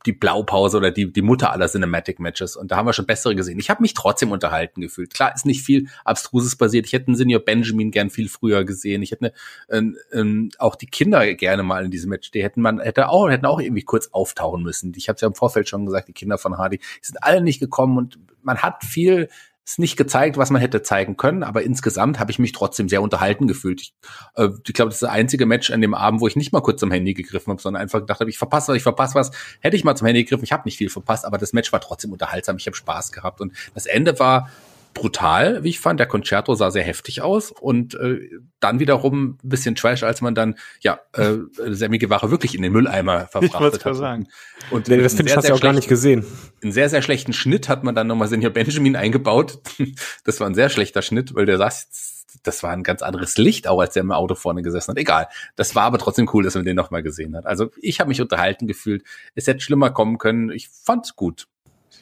[0.06, 2.56] die Blaupause oder die, die Mutter aller Cinematic Matches.
[2.56, 3.60] Und da haben wir schon bessere gesehen.
[3.60, 5.14] Ich habe mich trotzdem unterhalten gefühlt.
[5.14, 6.86] Klar ist nicht viel Abstruses passiert.
[6.86, 9.02] Ich hätte einen Senior Benjamin gern viel früher gesehen.
[9.02, 9.34] Ich hätte
[9.70, 12.32] eine, äh, äh, auch die Kinder gerne mal in diesem Match.
[12.32, 14.94] Die hätten man hätte auch hätten auch irgendwie kurz auftauchen müssen.
[14.96, 16.08] Ich habe es ja im Vorfeld schon gesagt.
[16.08, 19.30] Die Kinder von Hardy sind alle nicht gekommen und man hat viel
[19.66, 23.02] ist nicht gezeigt, was man hätte zeigen können, aber insgesamt habe ich mich trotzdem sehr
[23.02, 23.82] unterhalten gefühlt.
[23.82, 23.94] Ich,
[24.36, 26.62] äh, ich glaube, das ist das einzige Match an dem Abend, wo ich nicht mal
[26.62, 29.32] kurz zum Handy gegriffen habe, sondern einfach gedacht habe, ich verpasse was, ich verpasse was.
[29.62, 31.82] Hätte ich mal zum Handy gegriffen, ich habe nicht viel verpasst, aber das Match war
[31.82, 34.50] trotzdem unterhaltsam, ich habe Spaß gehabt und das Ende war
[34.96, 36.00] brutal, wie ich fand.
[36.00, 38.28] Der Concerto sah sehr heftig aus und äh,
[38.60, 41.36] dann wiederum ein bisschen trash, als man dann ja äh,
[41.68, 43.96] Sammy Guevara wirklich in den Mülleimer verfrachtet hat.
[43.96, 44.28] Sagen.
[44.72, 46.26] Und nee, das finde ich hast du auch gar nicht gesehen.
[46.64, 49.60] Einen sehr sehr schlechten Schnitt hat man dann nochmal Senior Benjamin eingebaut.
[50.24, 53.68] das war ein sehr schlechter Schnitt, weil der saß das war ein ganz anderes Licht,
[53.68, 54.98] auch als der im Auto vorne gesessen hat.
[54.98, 55.28] Egal.
[55.56, 57.46] Das war aber trotzdem cool, dass man den nochmal gesehen hat.
[57.46, 59.04] Also ich habe mich unterhalten gefühlt.
[59.36, 60.52] Es hätte schlimmer kommen können.
[60.52, 61.48] Ich fand's gut.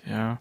[0.05, 0.39] Ja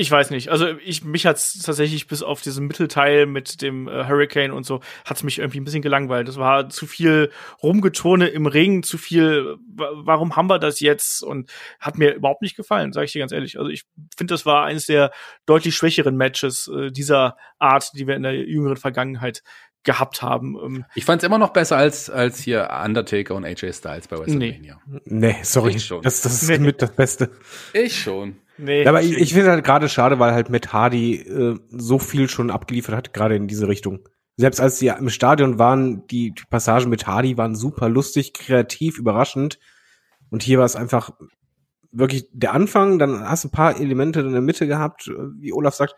[0.00, 0.50] Ich weiß nicht.
[0.50, 4.78] Also ich mich hat's tatsächlich bis auf diesen Mittelteil mit dem äh, Hurricane und so
[5.04, 6.28] hat's mich irgendwie ein bisschen gelangweilt.
[6.28, 7.32] Das war zu viel
[7.64, 9.56] Rumgetone im Ring, zu viel.
[9.74, 11.24] Warum haben wir das jetzt?
[11.24, 13.58] Und hat mir überhaupt nicht gefallen, sage ich dir ganz ehrlich.
[13.58, 13.86] Also ich
[14.16, 15.10] finde, das war eines der
[15.46, 19.42] deutlich schwächeren Matches äh, dieser Art, die wir in der jüngeren Vergangenheit
[19.84, 20.56] gehabt haben.
[20.56, 24.18] Ähm, ich fand es immer noch besser als als hier Undertaker und AJ Styles bei
[24.18, 24.80] WrestleMania.
[24.86, 26.58] Nee, nee sorry, das, das ist nee.
[26.58, 27.30] mit das Beste.
[27.72, 28.36] Ich schon.
[28.58, 32.28] Nee, aber ich, ich finde halt gerade schade, weil halt Matt Hardy äh, so viel
[32.28, 34.00] schon abgeliefert hat, gerade in diese Richtung.
[34.36, 38.98] Selbst als sie im Stadion waren, die, die Passagen mit Hardy waren super lustig, kreativ,
[38.98, 39.58] überraschend.
[40.30, 41.10] Und hier war es einfach
[41.90, 45.52] wirklich der Anfang, dann hast du ein paar Elemente in der Mitte gehabt, äh, wie
[45.52, 45.94] Olaf sagt.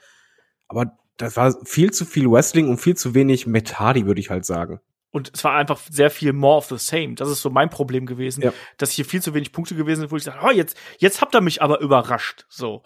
[0.68, 4.31] Aber das war viel zu viel Wrestling und viel zu wenig Matt Hardy, würde ich
[4.31, 4.81] halt sagen.
[5.11, 7.14] Und es war einfach sehr viel more of the same.
[7.14, 8.53] Das ist so mein Problem gewesen, ja.
[8.79, 11.35] dass hier viel zu wenig Punkte gewesen sind, wo ich sage, oh, jetzt, jetzt habt
[11.35, 12.47] ihr mich aber überrascht.
[12.49, 12.83] So.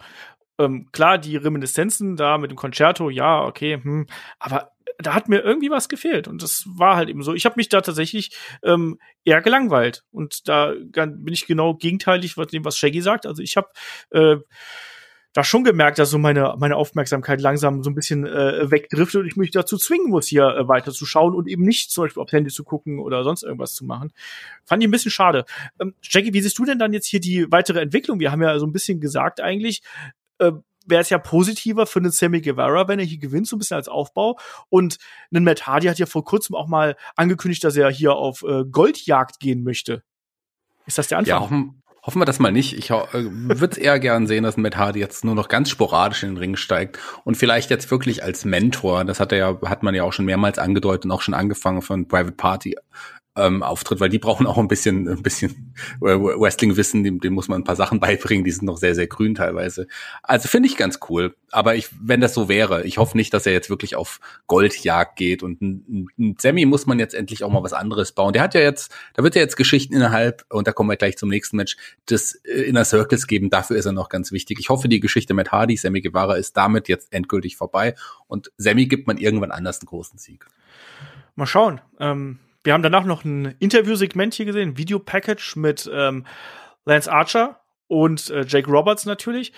[0.57, 4.07] Ähm, klar, die Reminiszenzen da mit dem Concerto, ja, okay, hm,
[4.39, 7.33] aber da hat mir irgendwie was gefehlt und das war halt eben so.
[7.33, 12.47] Ich habe mich da tatsächlich ähm, eher gelangweilt und da bin ich genau gegenteilig von
[12.47, 13.25] dem, was Shaggy sagt.
[13.25, 13.67] Also ich habe
[14.11, 14.37] äh,
[15.35, 19.27] da schon gemerkt, dass so meine, meine Aufmerksamkeit langsam so ein bisschen äh, wegdriftet und
[19.27, 22.23] ich mich dazu zwingen muss, hier äh, weiter zu schauen und eben nicht zum Beispiel
[22.23, 24.13] aufs Handy zu gucken oder sonst irgendwas zu machen.
[24.63, 25.43] Fand ich ein bisschen schade.
[25.81, 28.21] Ähm, Jackie, wie siehst du denn dann jetzt hier die weitere Entwicklung?
[28.21, 29.81] Wir haben ja so ein bisschen gesagt eigentlich,
[30.39, 30.53] äh,
[30.85, 33.75] wäre es ja positiver für einen Sammy Guevara, wenn er hier gewinnt, so ein bisschen
[33.75, 34.39] als Aufbau.
[34.69, 34.99] Und
[35.33, 38.63] ein Matt Hardy hat ja vor kurzem auch mal angekündigt, dass er hier auf äh,
[38.63, 40.01] Goldjagd gehen möchte.
[40.85, 41.73] Ist das der Anfang?
[41.75, 42.77] Ja, Hoffen wir das mal nicht.
[42.77, 46.23] Ich äh, würde es eher gern sehen, dass Matt Hardy jetzt nur noch ganz sporadisch
[46.23, 49.81] in den Ring steigt und vielleicht jetzt wirklich als Mentor, das hat er ja, hat
[49.81, 52.75] man ja auch schon mehrmals angedeutet und auch schon angefangen von Private Party
[53.35, 57.61] ähm, auftritt, weil die brauchen auch ein bisschen, ein bisschen Wrestling-Wissen, dem, dem muss man
[57.61, 59.87] ein paar Sachen beibringen, die sind noch sehr, sehr grün teilweise.
[60.23, 61.35] Also finde ich ganz cool.
[61.51, 65.15] Aber ich, wenn das so wäre, ich hoffe nicht, dass er jetzt wirklich auf Goldjagd
[65.15, 68.33] geht und ein, ein Sammy muss man jetzt endlich auch mal was anderes bauen.
[68.33, 71.17] Der hat ja jetzt, da wird ja jetzt Geschichten innerhalb, und da kommen wir gleich
[71.17, 71.77] zum nächsten Match,
[72.09, 73.49] des äh, Inner Circles geben.
[73.49, 74.59] Dafür ist er noch ganz wichtig.
[74.59, 77.95] Ich hoffe, die Geschichte mit Hardy, Sammy Guevara ist damit jetzt endgültig vorbei
[78.27, 80.45] und Sammy gibt man irgendwann anders einen großen Sieg.
[81.35, 81.81] Mal schauen.
[81.99, 86.25] Ähm wir haben danach noch ein Interviewsegment hier gesehen, ein Videopackage mit ähm,
[86.85, 89.53] Lance Archer und äh, Jake Roberts natürlich.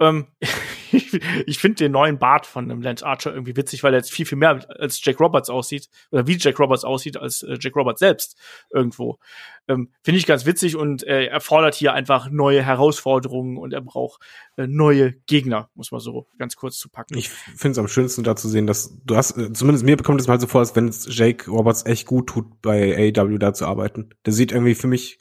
[0.00, 0.26] Ähm,
[1.46, 4.26] ich finde den neuen Bart von einem Lance Archer irgendwie witzig, weil er jetzt viel,
[4.26, 8.00] viel mehr als Jack Roberts aussieht, oder wie Jack Roberts aussieht, als äh, Jack Roberts
[8.00, 8.36] selbst
[8.70, 9.18] irgendwo.
[9.66, 13.80] Ähm, finde ich ganz witzig und äh, er fordert hier einfach neue Herausforderungen und er
[13.80, 14.20] braucht
[14.56, 17.16] äh, neue Gegner, muss man so ganz kurz zu packen.
[17.16, 20.20] Ich finde es am schönsten da zu sehen, dass du hast, äh, zumindest mir bekommt
[20.20, 23.54] es mal so vor, als wenn es Jake Roberts echt gut tut, bei AEW da
[23.54, 24.10] zu arbeiten.
[24.26, 25.18] Der sieht irgendwie für mich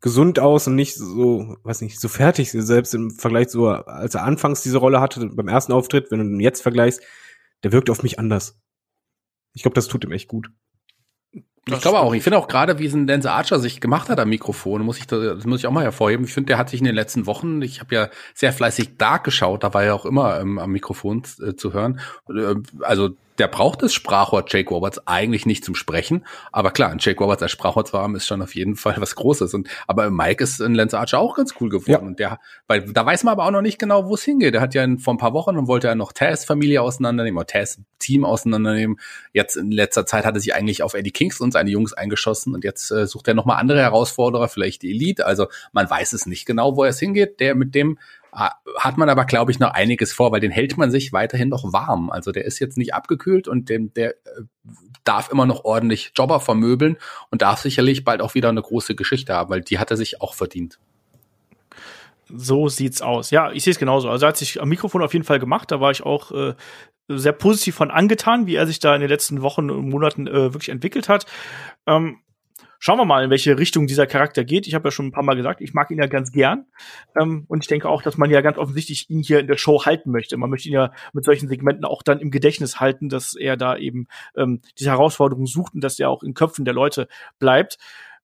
[0.00, 4.24] gesund aus und nicht so, weiß nicht, so fertig, selbst im Vergleich so, als er
[4.24, 7.02] anfangs diese Rolle hatte, beim ersten Auftritt, wenn du ihn jetzt vergleichst,
[7.62, 8.58] der wirkt auf mich anders.
[9.52, 10.50] Ich glaube, das tut ihm echt gut.
[11.66, 12.14] Ich glaube auch.
[12.14, 14.98] Ich finde auch gerade, wie es ein Lance Archer sich gemacht hat am Mikrofon, muss
[14.98, 16.24] ich das muss ich auch mal hervorheben.
[16.24, 19.24] Ich finde, der hat sich in den letzten Wochen, ich habe ja sehr fleißig Dark
[19.24, 22.00] geschaut, da war er auch immer ähm, am Mikrofon äh, zu hören.
[22.28, 23.10] Äh, also
[23.40, 26.26] der braucht das Sprachrohr Jake Roberts eigentlich nicht zum Sprechen.
[26.52, 29.14] Aber klar, ein Jake Roberts als Sprachrohr zu haben, ist schon auf jeden Fall was
[29.14, 29.54] Großes.
[29.54, 31.88] Und, aber Mike ist in Lance Archer auch ganz cool geworden.
[31.88, 31.98] Ja.
[31.98, 34.52] Und der, weil da weiß man aber auch noch nicht genau, wo es hingeht.
[34.52, 37.38] Der hat ja in, vor ein paar Wochen und wollte ja noch Taz Familie auseinandernehmen
[37.38, 39.00] oder Taz Team auseinandernehmen.
[39.32, 42.54] Jetzt in letzter Zeit hat er sich eigentlich auf Eddie Kings und seine Jungs eingeschossen
[42.54, 45.24] und jetzt äh, sucht er nochmal andere Herausforderer, vielleicht die Elite.
[45.24, 47.40] Also man weiß es nicht genau, wo es hingeht.
[47.40, 47.98] Der mit dem
[48.32, 51.72] hat man aber, glaube ich, noch einiges vor, weil den hält man sich weiterhin noch
[51.72, 52.10] warm.
[52.10, 54.42] Also der ist jetzt nicht abgekühlt und dem, der äh,
[55.04, 56.96] darf immer noch ordentlich Jobber vermöbeln
[57.30, 60.20] und darf sicherlich bald auch wieder eine große Geschichte haben, weil die hat er sich
[60.20, 60.78] auch verdient.
[62.32, 63.30] So sieht's aus.
[63.30, 64.08] Ja, ich sehe es genauso.
[64.08, 65.70] Also er hat sich am Mikrofon auf jeden Fall gemacht.
[65.72, 66.54] Da war ich auch äh,
[67.08, 70.54] sehr positiv von angetan, wie er sich da in den letzten Wochen und Monaten äh,
[70.54, 71.26] wirklich entwickelt hat.
[71.86, 72.18] Ähm,
[72.80, 74.66] schauen wir mal, in welche Richtung dieser Charakter geht.
[74.66, 76.64] Ich habe ja schon ein paar Mal gesagt, ich mag ihn ja ganz gern.
[77.14, 79.84] Ähm, und ich denke auch, dass man ja ganz offensichtlich ihn hier in der Show
[79.84, 80.36] halten möchte.
[80.38, 83.76] Man möchte ihn ja mit solchen Segmenten auch dann im Gedächtnis halten, dass er da
[83.76, 87.06] eben ähm, diese Herausforderung sucht und dass er auch in Köpfen der Leute
[87.38, 87.78] bleibt.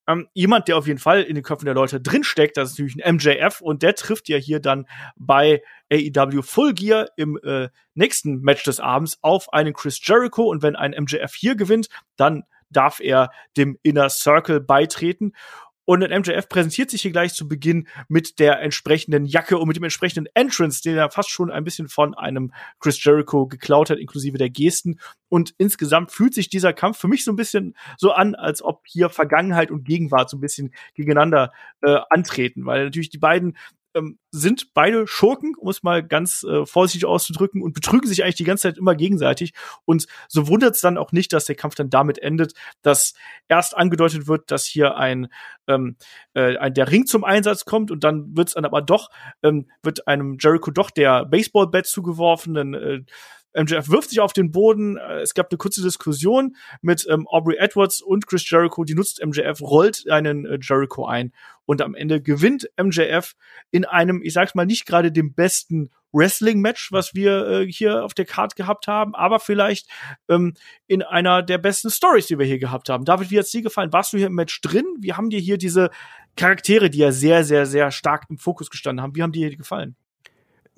[0.09, 3.05] Ähm, jemand, der auf jeden Fall in den Köpfen der Leute drinsteckt, das ist natürlich
[3.05, 5.63] ein MJF und der trifft ja hier dann bei
[5.93, 10.77] AEW Full Gear im äh, nächsten Match des Abends auf einen Chris Jericho und wenn
[10.77, 15.33] ein MJF hier gewinnt, dann darf er dem Inner Circle beitreten.
[15.89, 19.77] Und ein MJF präsentiert sich hier gleich zu Beginn mit der entsprechenden Jacke und mit
[19.77, 23.99] dem entsprechenden Entrance, den er fast schon ein bisschen von einem Chris Jericho geklaut hat,
[23.99, 24.99] inklusive der Gesten.
[25.29, 28.83] Und insgesamt fühlt sich dieser Kampf für mich so ein bisschen so an, als ob
[28.89, 31.53] hier Vergangenheit und Gegenwart so ein bisschen gegeneinander
[31.83, 33.57] äh, antreten, weil natürlich die beiden
[33.97, 38.37] ähm, sind beide Schurken, um es mal ganz äh, vorsichtig auszudrücken, und betrügen sich eigentlich
[38.37, 39.55] die ganze Zeit immer gegenseitig.
[39.85, 42.53] Und so wundert es dann auch nicht, dass der Kampf dann damit endet,
[42.83, 43.15] dass
[43.49, 45.29] erst angedeutet wird, dass hier ein,
[45.67, 45.97] ähm,
[46.35, 49.11] äh, ein der Ring zum Einsatz kommt und dann wird es dann aber doch,
[49.43, 53.01] ähm, wird einem Jericho doch der Baseballbat zugeworfen, dann äh,
[53.57, 54.97] MJF wirft sich auf den Boden.
[54.97, 58.85] Äh, es gab eine kurze Diskussion mit ähm, Aubrey Edwards und Chris Jericho.
[58.85, 61.33] Die nutzt MJF, rollt einen äh, Jericho ein
[61.65, 63.35] und am Ende gewinnt MJF
[63.71, 68.15] in einem, ich sag's mal, nicht gerade dem besten Wrestling-Match, was wir äh, hier auf
[68.15, 69.89] der Card gehabt haben, aber vielleicht
[70.29, 70.55] ähm,
[70.87, 73.05] in einer der besten Stories, die wir hier gehabt haben.
[73.05, 73.93] David, wie hat's dir gefallen?
[73.93, 74.87] Warst du hier im Match drin?
[75.01, 75.91] Wie haben dir hier diese
[76.37, 79.57] Charaktere, die ja sehr, sehr, sehr stark im Fokus gestanden haben, wie haben dir hier
[79.57, 79.97] gefallen?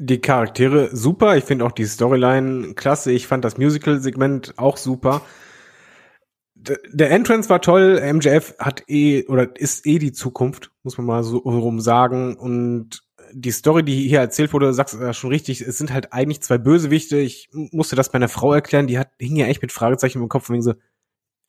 [0.00, 1.36] Die Charaktere super.
[1.36, 3.10] Ich finde auch die Storyline klasse.
[3.10, 5.22] Ich fand das Musical-Segment auch super.
[6.54, 8.00] Der Entrance war toll.
[8.00, 12.36] MJF hat eh oder ist eh die Zukunft, muss man mal so rum sagen.
[12.36, 13.02] Und
[13.32, 15.60] die Story, die hier erzählt wurde, sagst du ja schon richtig.
[15.60, 17.18] Es sind halt eigentlich zwei Bösewichte.
[17.18, 18.86] Ich musste das meiner Frau erklären.
[18.86, 20.74] Die hat hing ja echt mit Fragezeichen im Kopf und so.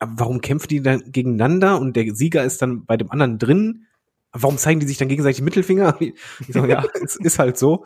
[0.00, 3.86] Warum kämpfen die dann gegeneinander und der Sieger ist dann bei dem anderen drin?
[4.32, 5.98] Warum zeigen die sich dann gegenseitig Mittelfinger?
[6.00, 6.14] Ich
[6.48, 7.84] so, ja, es ist halt so.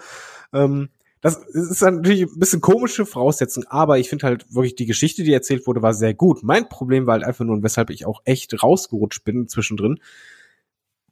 [0.52, 0.88] Ähm,
[1.24, 5.32] das ist natürlich ein bisschen komische Voraussetzung, aber ich finde halt wirklich die Geschichte, die
[5.32, 6.42] erzählt wurde, war sehr gut.
[6.42, 10.00] Mein Problem war halt einfach nur, weshalb ich auch echt rausgerutscht bin zwischendrin,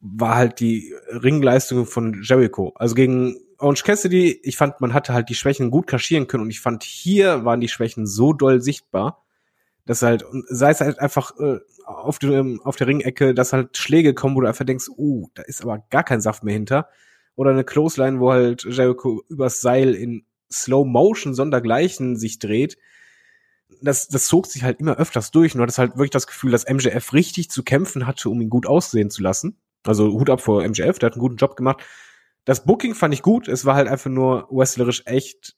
[0.02, 2.72] war halt die Ringleistung von Jericho.
[2.74, 6.50] Also gegen Orange Cassidy, ich fand, man hatte halt die Schwächen gut kaschieren können und
[6.50, 9.24] ich fand, hier waren die Schwächen so doll sichtbar,
[9.86, 14.12] dass halt, sei es halt einfach äh, auf, dem, auf der Ringecke, dass halt Schläge
[14.12, 16.88] kommen, wo du einfach denkst, uh, da ist aber gar kein Saft mehr hinter
[17.34, 22.76] oder eine Clothesline, wo halt Jericho übers Seil in Slow Motion sondergleichen sich dreht.
[23.80, 26.68] Das, das zog sich halt immer öfters durch du hattest halt wirklich das Gefühl, dass
[26.68, 29.56] MJF richtig zu kämpfen hatte, um ihn gut aussehen zu lassen.
[29.84, 31.82] Also Hut ab vor MJF, der hat einen guten Job gemacht.
[32.44, 35.56] Das Booking fand ich gut, es war halt einfach nur wrestlerisch echt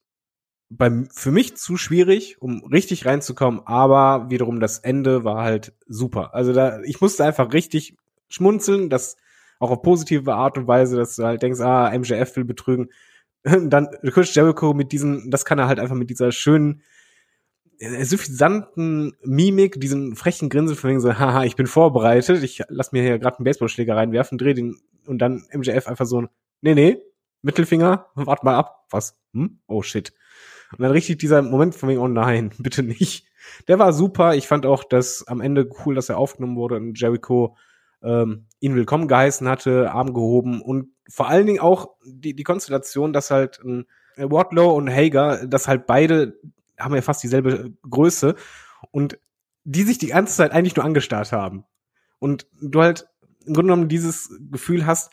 [0.70, 6.34] beim, für mich zu schwierig, um richtig reinzukommen, aber wiederum das Ende war halt super.
[6.34, 7.96] Also da, ich musste einfach richtig
[8.28, 9.16] schmunzeln, das
[9.64, 12.90] auch auf positive Art und Weise, dass du halt denkst, ah, MJF will betrügen.
[13.42, 16.82] Dann Chris Jericho mit diesen, das kann er halt einfach mit dieser schönen,
[17.78, 22.92] äh, suffisanten Mimik, diesen frechen Grinsen von wegen so, haha, ich bin vorbereitet, ich lass
[22.92, 26.26] mir hier gerade einen Baseballschläger reinwerfen, dreh den und dann MJF einfach so,
[26.60, 27.02] nee, nee,
[27.42, 29.18] Mittelfinger, wart mal ab, was?
[29.32, 29.58] Hm?
[29.66, 30.12] Oh shit.
[30.72, 33.26] Und dann richtig dieser Moment von wegen, oh nein, bitte nicht.
[33.68, 34.34] Der war super.
[34.34, 37.56] Ich fand auch das am Ende cool, dass er aufgenommen wurde und Jericho
[38.04, 43.12] ähm, ihn willkommen geheißen hatte, Arm gehoben und vor allen Dingen auch die, die Konstellation,
[43.12, 43.86] dass halt ein
[44.16, 46.38] äh, Wardlow und Hager, dass halt beide
[46.78, 48.34] haben ja fast dieselbe Größe
[48.90, 49.18] und
[49.64, 51.64] die sich die ganze Zeit eigentlich nur angestarrt haben.
[52.18, 53.08] Und du halt
[53.46, 55.12] im Grunde genommen dieses Gefühl hast,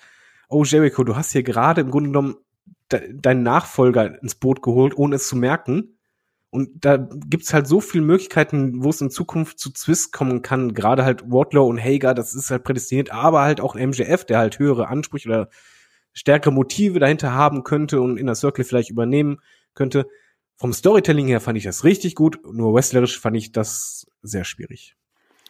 [0.50, 2.38] oh Jericho, du hast hier gerade im Grunde genommen
[2.92, 5.98] de deinen Nachfolger ins Boot geholt, ohne es zu merken.
[6.52, 10.74] Und da gibt's halt so viele Möglichkeiten, wo es in Zukunft zu Zwist kommen kann.
[10.74, 14.60] Gerade halt Wardlow und Hager, das ist halt prädestiniert, aber halt auch MJF, der halt
[14.60, 15.50] höhere Ansprüche oder
[16.12, 19.40] stärkere Motive dahinter haben könnte und in der Circle vielleicht übernehmen
[19.74, 20.08] könnte.
[20.58, 24.98] Vom Storytelling her fand ich das richtig gut, nur wrestlerisch fand ich das sehr schwierig.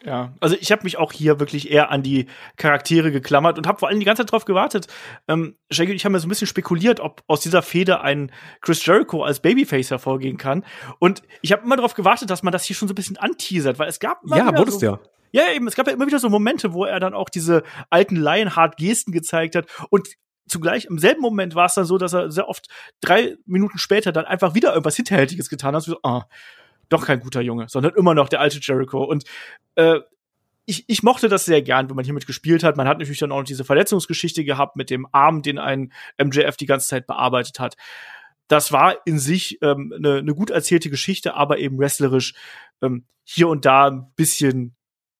[0.04, 2.26] Ja, also ich habe mich auch hier wirklich eher an die
[2.56, 4.88] Charaktere geklammert und habe vor allem die ganze Zeit darauf gewartet.
[5.28, 8.32] Ähm, Shaggy und ich haben ja so ein bisschen spekuliert, ob aus dieser Fehde ein
[8.60, 10.64] Chris Jericho als Babyface hervorgehen kann.
[10.98, 13.78] Und ich habe immer darauf gewartet, dass man das hier schon so ein bisschen anteasert,
[13.78, 15.00] weil es gab ja, wurdest so, ja.
[15.34, 18.16] Ja, eben, es gab ja immer wieder so Momente, wo er dann auch diese alten
[18.16, 20.08] Lionheart-Gesten gezeigt hat und
[20.46, 22.68] zugleich im selben Moment war es dann so, dass er sehr oft
[23.00, 25.82] drei Minuten später dann einfach wieder irgendwas Hinterhältiges getan hat.
[25.82, 26.24] So, ah,
[26.92, 29.02] doch kein guter Junge, sondern immer noch der alte Jericho.
[29.02, 29.24] Und
[29.76, 30.00] äh,
[30.64, 32.76] ich, ich mochte das sehr gern, wenn man hiermit gespielt hat.
[32.76, 35.92] Man hat natürlich dann auch noch diese Verletzungsgeschichte gehabt mit dem Arm, den ein
[36.22, 37.76] MJF die ganze Zeit bearbeitet hat.
[38.48, 42.34] Das war in sich ähm, eine, eine gut erzählte Geschichte, aber eben wrestlerisch
[42.80, 44.74] ähm, hier und da ein bisschen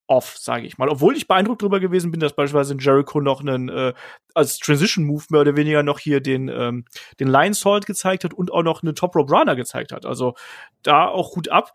[0.07, 0.89] off, sage ich mal.
[0.89, 3.95] Obwohl ich beeindruckt darüber gewesen bin, dass beispielsweise Jericho noch einen äh,
[4.35, 6.85] als Transition Move mehr oder weniger noch hier den ähm,
[7.21, 10.07] den Lion Salt gezeigt hat und auch noch eine Top Rope Runner gezeigt hat.
[10.07, 10.35] Also
[10.83, 11.75] da auch gut ab.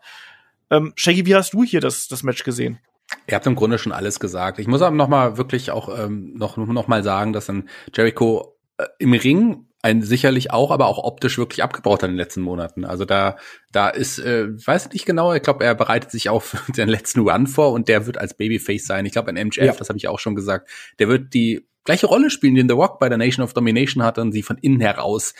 [0.70, 2.78] Ähm, Shaggy, wie hast du hier das das Match gesehen?
[3.26, 4.58] Ihr habt im Grunde schon alles gesagt.
[4.58, 8.56] Ich muss aber noch mal wirklich auch ähm, noch noch mal sagen, dass dann Jericho
[8.76, 12.40] äh, im Ring ein sicherlich auch, aber auch optisch wirklich abgebaut hat in den letzten
[12.40, 12.84] Monaten.
[12.84, 13.36] Also da,
[13.70, 17.46] da ist, äh, weiß nicht genau, ich glaube, er bereitet sich auf den letzten Run
[17.46, 19.06] vor und der wird als Babyface sein.
[19.06, 19.72] Ich glaube, ein MJF, ja.
[19.72, 20.68] das habe ich auch schon gesagt,
[20.98, 24.02] der wird die gleiche Rolle spielen, die in The Rock bei der Nation of Domination
[24.02, 25.32] hat und sie von innen heraus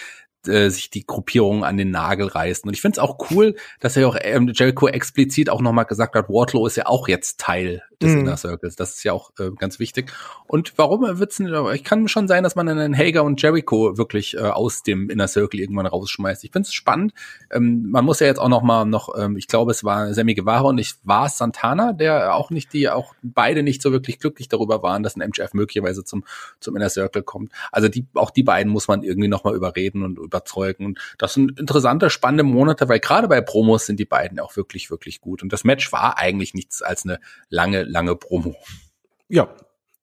[0.46, 2.66] äh, sich die Gruppierungen an den Nagel reißen.
[2.68, 6.14] Und ich finde es auch cool, dass er auch ähm, Jericho explizit auch nochmal gesagt
[6.14, 8.20] hat, Wardlow ist ja auch jetzt Teil des mhm.
[8.20, 8.76] Inner Circles.
[8.76, 10.12] Das ist ja auch äh, ganz wichtig.
[10.46, 14.36] Und warum wird's nicht, ich kann schon sein, dass man einen Hager und Jericho wirklich
[14.36, 16.44] äh, aus dem Inner Circle irgendwann rausschmeißt.
[16.44, 17.12] Ich finde es spannend.
[17.50, 20.34] Ähm, man muss ja jetzt auch noch mal noch, ähm, ich glaube, es war Sammy
[20.34, 24.48] Guevara und ich war Santana, der auch nicht die, auch beide nicht so wirklich glücklich
[24.48, 26.24] darüber waren, dass ein MJF möglicherweise zum
[26.60, 27.52] zum Inner Circle kommt.
[27.72, 30.86] Also die, auch die beiden muss man irgendwie noch mal überreden und überzeugen.
[30.86, 34.90] Und das sind interessante, spannende Monate, weil gerade bei Promos sind die beiden auch wirklich,
[34.90, 35.42] wirklich gut.
[35.42, 37.18] Und das Match war eigentlich nichts als eine
[37.48, 38.54] lange, lange Promo.
[39.28, 39.48] Ja.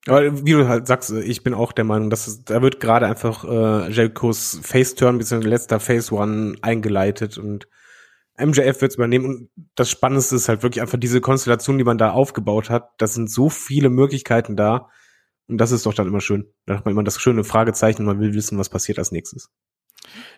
[0.08, 3.08] Aber wie du halt sagst, ich bin auch der Meinung, dass es, da wird gerade
[3.08, 5.48] einfach äh, Jerichos Face-Turn bzw.
[5.48, 7.68] letzter Face-One eingeleitet und
[8.38, 9.26] MJF wird es übernehmen.
[9.26, 12.92] Und das Spannendste ist halt wirklich einfach diese Konstellation, die man da aufgebaut hat.
[12.98, 14.90] Das sind so viele Möglichkeiten da.
[15.48, 16.48] Und das ist doch dann immer schön.
[16.66, 19.50] Da hat man immer das schöne Fragezeichen und man will wissen, was passiert als nächstes.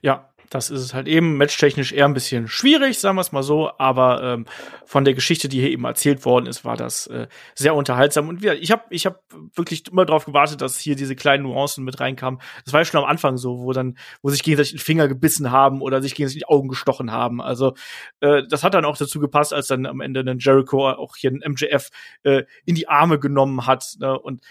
[0.02, 3.44] Ja, das ist es halt eben matchtechnisch eher ein bisschen schwierig, sagen wir es mal
[3.44, 4.45] so, aber ähm,
[4.85, 8.30] von der Geschichte, die hier eben erzählt worden ist, war das äh, sehr unterhaltsam.
[8.30, 9.22] Und ich habe ich hab
[9.56, 12.39] wirklich immer darauf gewartet, dass hier diese kleinen Nuancen mit reinkamen.
[12.64, 15.52] Das war ja schon am Anfang so, wo dann, wo sich gegenseitig den Finger gebissen
[15.52, 17.41] haben oder sich gegenseitig die Augen gestochen haben.
[17.41, 17.73] Also
[18.22, 21.31] äh, das hat dann auch dazu gepasst, als dann am Ende ein Jericho auch hier
[21.31, 21.89] ein MJF
[22.23, 23.95] äh, in die Arme genommen hat.
[23.99, 24.18] Ne?
[24.18, 24.41] Und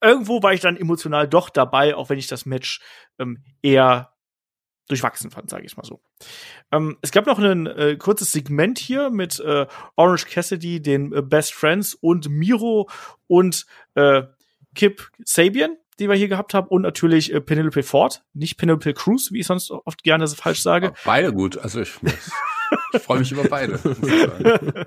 [0.00, 2.80] irgendwo war ich dann emotional doch dabei, auch wenn ich das Match
[3.18, 4.12] ähm, eher
[4.88, 6.00] durchwachsen fand, sage ich mal so.
[6.72, 9.66] Ähm, es gab noch ein äh, kurzes Segment hier mit äh,
[9.96, 12.88] Orange Cassidy, den äh, Best Friends und Miro
[13.26, 14.22] und äh,
[14.74, 19.30] Kip Sabian, die wir hier gehabt haben, und natürlich äh, Penelope Ford, nicht Penelope Cruz,
[19.32, 20.94] wie ich sonst oft gerne so falsch sage.
[21.04, 21.92] Beide gut, also ich
[22.92, 23.78] ich freue mich über beide.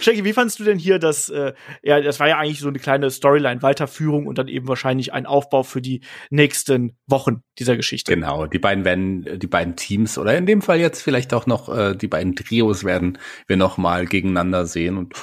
[0.00, 1.52] Shaggy, wie fandest du denn hier das, äh,
[1.82, 5.62] ja, das war ja eigentlich so eine kleine Storyline-Weiterführung und dann eben wahrscheinlich ein Aufbau
[5.62, 6.00] für die
[6.30, 8.14] nächsten Wochen dieser Geschichte.
[8.14, 11.74] Genau, die beiden werden, die beiden Teams oder in dem Fall jetzt vielleicht auch noch
[11.74, 15.14] äh, die beiden Trios werden wir noch mal gegeneinander sehen und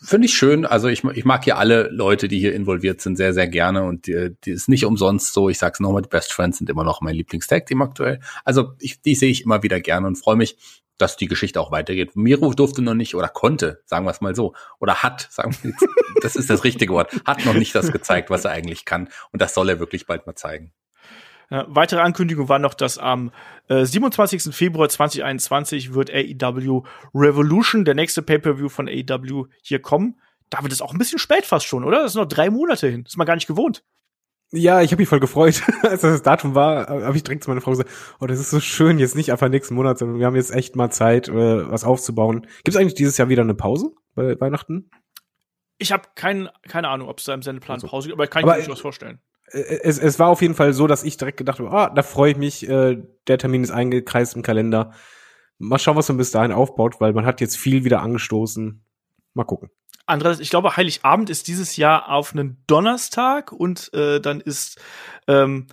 [0.00, 0.64] finde ich schön.
[0.66, 4.06] Also ich, ich mag hier alle Leute, die hier involviert sind, sehr, sehr gerne und
[4.06, 5.48] die, die ist nicht umsonst so.
[5.48, 8.20] Ich sag's nochmal, die Best Friends sind immer noch mein Lieblingstag-Team aktuell.
[8.44, 10.56] Also ich, die sehe ich immer wieder gerne und freue mich,
[10.98, 12.16] dass die Geschichte auch weitergeht.
[12.16, 15.72] Miro durfte noch nicht oder konnte, sagen wir es mal so, oder hat, sagen wir,
[16.22, 19.08] das ist das richtige Wort, hat noch nicht das gezeigt, was er eigentlich kann.
[19.32, 20.72] Und das soll er wirklich bald mal zeigen.
[21.54, 23.30] Ja, weitere Ankündigung war noch, dass am
[23.68, 24.52] äh, 27.
[24.52, 26.82] Februar 2021 wird AEW
[27.14, 30.20] Revolution, der nächste Pay-Per-View von AEW, hier kommen.
[30.50, 32.02] Da wird es auch ein bisschen spät fast schon, oder?
[32.02, 33.04] Das ist noch drei Monate hin.
[33.04, 33.84] Das ist man gar nicht gewohnt.
[34.50, 35.62] Ja, ich habe mich voll gefreut.
[35.82, 38.58] Als das Datum war, habe ich direkt zu meiner Frau gesagt, oh, das ist so
[38.58, 41.84] schön, jetzt nicht einfach nächsten Monat, sondern wir haben jetzt echt mal Zeit, äh, was
[41.84, 42.48] aufzubauen.
[42.64, 44.90] Gibt es eigentlich dieses Jahr wieder eine Pause bei Weihnachten?
[45.78, 47.86] Ich habe kein, keine Ahnung, ob es da im Sendeplan also.
[47.86, 49.20] Pause gibt, aber ich kann mir durchaus vorstellen.
[49.54, 52.02] Äh, es, es war auf jeden Fall so, dass ich direkt gedacht habe, ah, da
[52.02, 54.92] freue ich mich, äh, der Termin ist eingekreist im Kalender.
[55.58, 58.84] Mal schauen, was man bis dahin aufbaut, weil man hat jetzt viel wieder angestoßen.
[59.34, 59.70] Mal gucken.
[60.06, 64.80] Andererseits, ich glaube, Heiligabend ist dieses Jahr auf einen Donnerstag und äh, dann ist
[65.26, 65.68] ähm,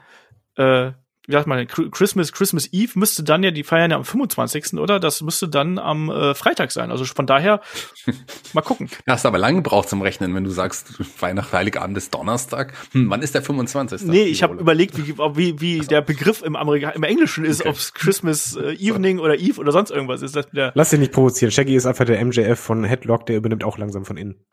[0.56, 0.92] äh,
[1.32, 4.74] wie sagt man, Christmas, Christmas Eve müsste dann ja, die feiern ja am 25.
[4.74, 5.00] oder?
[5.00, 6.92] Das müsste dann am äh, Freitag sein.
[6.92, 7.62] Also von daher,
[8.54, 8.90] mal gucken.
[9.06, 12.74] Du hast aber lange gebraucht zum Rechnen, wenn du sagst, Weihnachten, Heiligabend ist Donnerstag.
[12.92, 14.04] Hm, wann ist der 25.?
[14.04, 17.70] Nee, ich habe überlegt, wie, wie, wie der Begriff im, Amerika im Englischen ist, okay.
[17.70, 20.36] ob es Christmas äh, Evening oder Eve oder sonst irgendwas ist.
[20.36, 21.52] Das Lass dich nicht provozieren.
[21.52, 24.44] Shaggy ist einfach der MJF von Headlock, der übernimmt auch langsam von innen.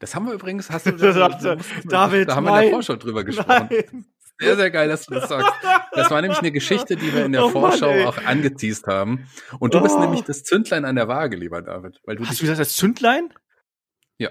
[0.00, 2.70] Das haben wir übrigens, hast du, da, da, da, David, da haben wir in der
[2.70, 3.68] Vorschau drüber gesprochen.
[3.70, 4.04] Nein.
[4.38, 5.52] Sehr, sehr geil, dass du das sagst.
[5.92, 9.28] Das war nämlich eine Geschichte, die wir in der oh Vorschau Mann, auch angeteased haben.
[9.60, 9.82] Und du oh.
[9.82, 12.00] bist nämlich das Zündlein an der Waage, lieber David.
[12.04, 13.32] Weil du Hast du gesagt, das Zündlein?
[14.18, 14.30] Ja.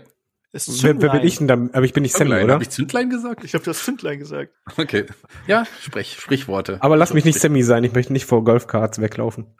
[0.52, 1.54] Das wer, wer bin ich denn da?
[1.56, 2.54] Aber ich bin nicht Sammy, oder?
[2.54, 3.44] Habe ich Zündlein gesagt?
[3.44, 4.54] Ich habe das Zündlein gesagt.
[4.78, 5.06] Okay.
[5.48, 6.78] Ja, sprich, Sprichworte.
[6.82, 7.84] Aber lass mich nicht Sammy sein.
[7.84, 9.56] Ich möchte nicht vor Golfkarts weglaufen.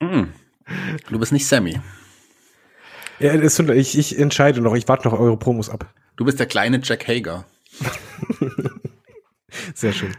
[0.00, 0.24] Mm.
[1.08, 1.80] Du bist nicht Sammy.
[3.18, 4.74] Ja, ich, ich entscheide noch.
[4.74, 5.92] Ich warte noch eure Promos ab.
[6.16, 7.44] Du bist der kleine Jack Hager.
[9.74, 10.16] Sehr schön.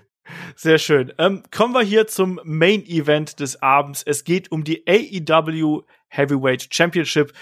[0.56, 1.14] Sehr schön.
[1.18, 4.04] Ähm, kommen wir hier zum Main Event des Abends.
[4.04, 7.34] Es geht um die AEW Heavyweight Championship.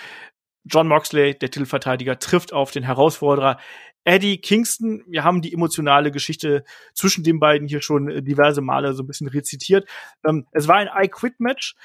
[0.63, 3.57] John Moxley, der Titelverteidiger, trifft auf den Herausforderer
[4.03, 5.03] Eddie Kingston.
[5.07, 6.63] Wir haben die emotionale Geschichte
[6.93, 9.88] zwischen den beiden hier schon diverse Male so ein bisschen rezitiert.
[10.26, 11.76] Ähm, es war ein I-Quit-Match.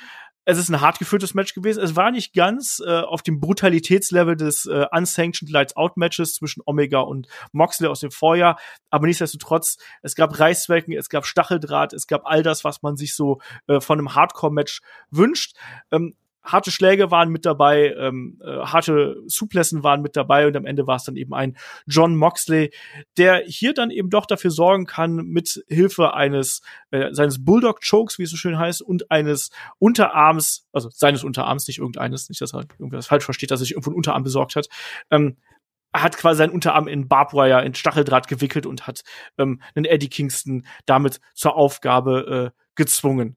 [0.49, 1.83] Es ist ein hart geführtes Match gewesen.
[1.83, 6.63] Es war nicht ganz äh, auf dem Brutalitätslevel des äh, Unsanctioned Lights Out Matches zwischen
[6.65, 8.57] Omega und Moxley aus dem Vorjahr,
[8.89, 13.17] aber nichtsdestotrotz, es gab Reißzwecken, es gab Stacheldraht, es gab all das, was man sich
[13.17, 15.57] so äh, von einem Hardcore Match wünscht.
[15.91, 16.15] Ähm,
[16.47, 20.87] harte Schläge waren mit dabei, ähm, äh, harte Suplessen waren mit dabei und am Ende
[20.87, 21.57] war es dann eben ein
[21.87, 22.73] John Moxley,
[23.19, 28.19] der hier dann eben doch dafür sorgen kann, mit Hilfe eines äh, seines Bulldog Chokes,
[28.19, 32.55] wie es so schön heißt, und eines Unterarms, also seines Unterarms, nicht irgendeines, nicht, dass
[32.55, 34.69] er irgendwas falsch versteht, dass er sich irgendwo einen Unterarm besorgt hat,
[35.11, 35.37] ähm,
[35.93, 39.03] hat quasi seinen Unterarm in Barbwire, in Stacheldraht gewickelt und hat
[39.39, 43.37] ähm, einen Eddie Kingston damit zur Aufgabe äh, gezwungen.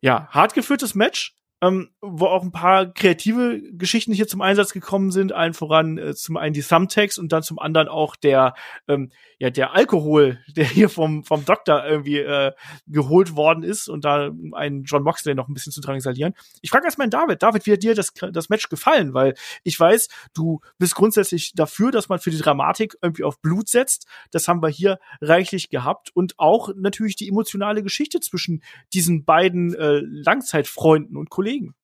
[0.00, 5.10] Ja, hart geführtes Match ähm, wo auch ein paar kreative Geschichten hier zum Einsatz gekommen
[5.10, 5.32] sind.
[5.32, 8.54] Allen voran äh, zum einen die Thumbtacks und dann zum anderen auch der,
[8.86, 12.52] ähm, ja, der Alkohol, der hier vom, vom Doktor irgendwie äh,
[12.86, 16.34] geholt worden ist und da einen John Moxley noch ein bisschen zu drangsalieren.
[16.62, 19.14] Ich frage erstmal David, David, wie hat dir das, das Match gefallen?
[19.14, 23.68] Weil ich weiß, du bist grundsätzlich dafür, dass man für die Dramatik irgendwie auf Blut
[23.68, 24.06] setzt.
[24.30, 28.62] Das haben wir hier reichlich gehabt und auch natürlich die emotionale Geschichte zwischen
[28.92, 31.74] diesen beiden äh, Langzeitfreunden und Kollegen Kollegen.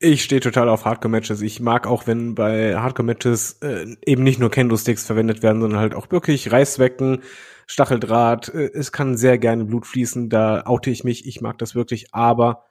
[0.00, 1.40] Ich stehe total auf Hardcore-Matches.
[1.40, 5.94] Ich mag auch, wenn bei Hardcore-Matches äh, eben nicht nur Kendo-Sticks verwendet werden, sondern halt
[5.94, 7.22] auch wirklich Reißwecken,
[7.66, 8.48] Stacheldraht.
[8.48, 11.26] Äh, es kann sehr gerne Blut fließen, da oute ich mich.
[11.26, 12.66] Ich mag das wirklich, aber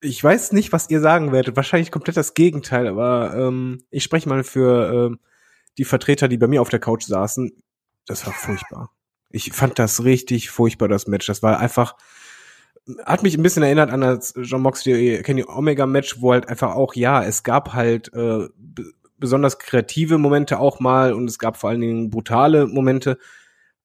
[0.00, 1.56] ich weiß nicht, was ihr sagen werdet.
[1.56, 5.16] Wahrscheinlich komplett das Gegenteil, aber ähm, ich spreche mal für äh,
[5.76, 7.50] die Vertreter, die bei mir auf der Couch saßen.
[8.06, 8.90] Das war furchtbar.
[9.30, 11.26] Ich fand das richtig furchtbar, das Match.
[11.26, 11.96] Das war einfach
[13.04, 16.74] hat mich ein bisschen erinnert an das John Moxley Kenny Omega Match, wo halt einfach
[16.74, 18.48] auch, ja, es gab halt äh,
[19.18, 23.18] besonders kreative Momente auch mal und es gab vor allen Dingen brutale Momente,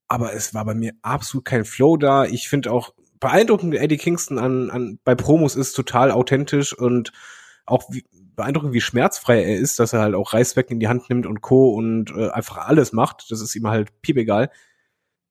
[0.07, 2.25] aber es war bei mir absolut kein Flow da.
[2.25, 7.11] Ich finde auch beeindruckend, Eddie Kingston an, an bei Promos ist total authentisch und
[7.65, 8.05] auch wie,
[8.35, 11.41] beeindruckend, wie schmerzfrei er ist, dass er halt auch Reißwecken in die Hand nimmt und
[11.41, 11.73] Co.
[11.73, 13.31] und äh, einfach alles macht.
[13.31, 14.49] Das ist ihm halt piepegal.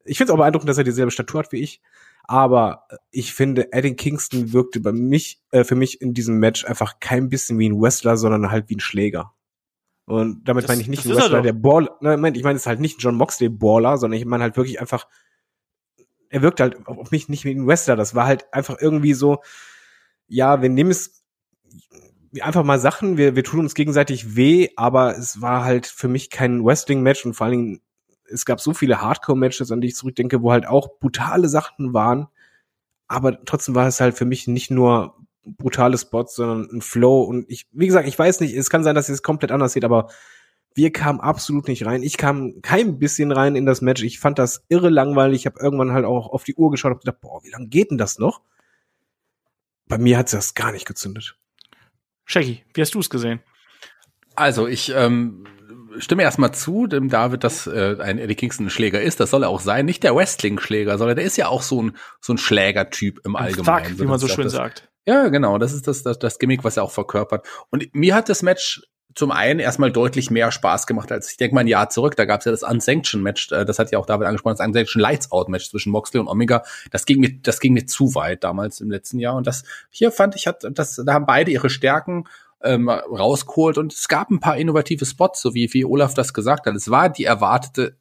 [0.05, 1.81] Ich finde es auch beeindruckend, dass er dieselbe Statur hat wie ich.
[2.25, 7.01] Aber ich finde, Eddie Kingston wirkte bei mich, äh, für mich in diesem Match einfach
[7.01, 9.35] kein bisschen wie ein Wrestler, sondern halt wie ein Schläger.
[10.05, 12.67] Und damit das, meine ich nicht ein Wrestler, der Baller, nein, ich meine, es ist
[12.67, 15.07] halt nicht ein John Moxley Baller, sondern ich meine halt wirklich einfach,
[16.29, 17.97] er wirkt halt auf mich nicht wie ein Wrestler.
[17.97, 19.43] Das war halt einfach irgendwie so,
[20.27, 21.23] ja, wir nehmen es
[22.41, 26.31] einfach mal Sachen, wir, wir tun uns gegenseitig weh, aber es war halt für mich
[26.31, 27.81] kein Wrestling-Match und vor allen Dingen
[28.33, 32.29] es gab so viele Hardcore-Matches, an die ich zurückdenke, wo halt auch brutale Sachen waren.
[33.09, 37.23] Aber trotzdem war es halt für mich nicht nur brutale Spots, sondern ein Flow.
[37.23, 39.85] Und ich, wie gesagt, ich weiß nicht, es kann sein, dass es komplett anders sieht,
[39.85, 40.09] aber
[40.75, 42.03] wir kamen absolut nicht rein.
[42.03, 44.03] Ich kam kein bisschen rein in das Match.
[44.03, 45.41] Ich fand das irre langweilig.
[45.41, 47.91] Ich habe irgendwann halt auch auf die Uhr geschaut und gedacht, boah, wie lange geht
[47.91, 48.41] denn das noch?
[49.87, 51.37] Bei mir hat das gar nicht gezündet.
[52.25, 53.41] Shaggy, wie hast du es gesehen?
[54.35, 55.45] Also ich ähm,
[55.99, 59.21] stimme erstmal zu, dem David, dass äh, ein Eddie Kingston ein Schläger ist.
[59.21, 59.87] Das soll er auch sein.
[59.87, 63.87] Nicht der Wrestling-Schläger, sondern der ist ja auch so ein, so ein Schlägertyp im Allgemeinen.
[63.87, 64.89] Fuck, wie man so schön das, sagt.
[65.07, 65.59] Ja, genau.
[65.59, 67.47] Das ist das, das, das Gimmick, was er auch verkörpert.
[67.71, 68.83] Und mir hat das Match
[69.15, 72.17] zum einen erstmal deutlich mehr Spaß gemacht als ich denke mal ein Jahr zurück.
[72.17, 74.67] Da gab es ja das Unsanctioned Match, äh, das hat ja auch David angesprochen, das
[74.67, 76.63] Unsanctioned Lights Out Match zwischen Moxley und Omega.
[76.91, 79.37] Das ging mir, das ging mir zu weit damals im letzten Jahr.
[79.37, 82.25] Und das hier fand ich hat, das, da haben beide ihre Stärken
[82.65, 86.67] ähm, rausgeholt und es gab ein paar innovative Spots, so wie, wie Olaf das gesagt
[86.67, 86.75] hat.
[86.75, 87.97] Es war die erwartete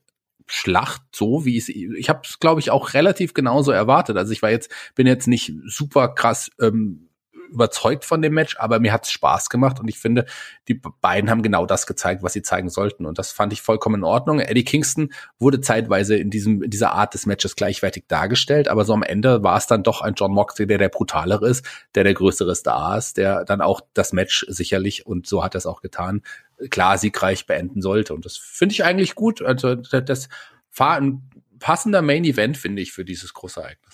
[0.48, 4.18] Schlacht, so wie es, ich habe es, glaube ich, auch relativ genauso erwartet.
[4.18, 7.11] Also ich war jetzt, bin jetzt nicht super krass ähm,
[7.52, 10.26] überzeugt von dem Match, aber mir hat's Spaß gemacht und ich finde,
[10.68, 13.96] die beiden haben genau das gezeigt, was sie zeigen sollten und das fand ich vollkommen
[13.96, 14.40] in Ordnung.
[14.40, 18.94] Eddie Kingston wurde zeitweise in diesem in dieser Art des Matches gleichwertig dargestellt, aber so
[18.94, 21.66] am Ende war es dann doch ein John Moxley, der der brutalere ist,
[21.96, 25.60] der der größere Star ist, der dann auch das Match sicherlich und so hat er
[25.60, 26.22] es auch getan,
[26.70, 29.42] klar siegreich beenden sollte und das finde ich eigentlich gut.
[29.42, 30.30] Also das
[30.74, 31.30] war ein
[31.60, 33.91] passender Main Event finde ich für dieses große Ereignis.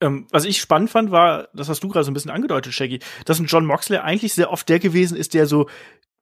[0.00, 3.00] Ähm, was ich spannend fand, war, das hast du gerade so ein bisschen angedeutet, Shaggy,
[3.26, 5.68] dass ein John Moxley eigentlich sehr oft der gewesen ist, der so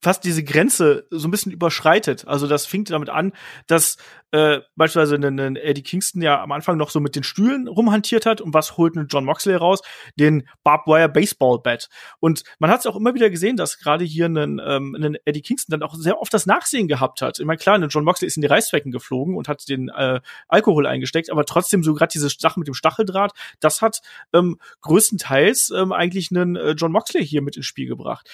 [0.01, 2.27] fast diese Grenze so ein bisschen überschreitet.
[2.27, 3.33] Also das fing damit an,
[3.67, 3.97] dass
[4.31, 8.41] äh, beispielsweise ein Eddie Kingston ja am Anfang noch so mit den Stühlen rumhantiert hat
[8.41, 9.81] und was holt ein John Moxley raus?
[10.15, 11.89] Den Barbed Wire Baseball Bat.
[12.19, 15.41] Und man hat es auch immer wieder gesehen, dass gerade hier ein, ähm, ein Eddie
[15.41, 17.39] Kingston dann auch sehr oft das Nachsehen gehabt hat.
[17.43, 20.85] Meine, klar, ein John Moxley ist in die Reißzwecken geflogen und hat den äh, Alkohol
[20.85, 24.01] eingesteckt, aber trotzdem so gerade diese Sache mit dem Stacheldraht, das hat
[24.33, 28.29] ähm, größtenteils ähm, eigentlich einen äh, John Moxley hier mit ins Spiel gebracht.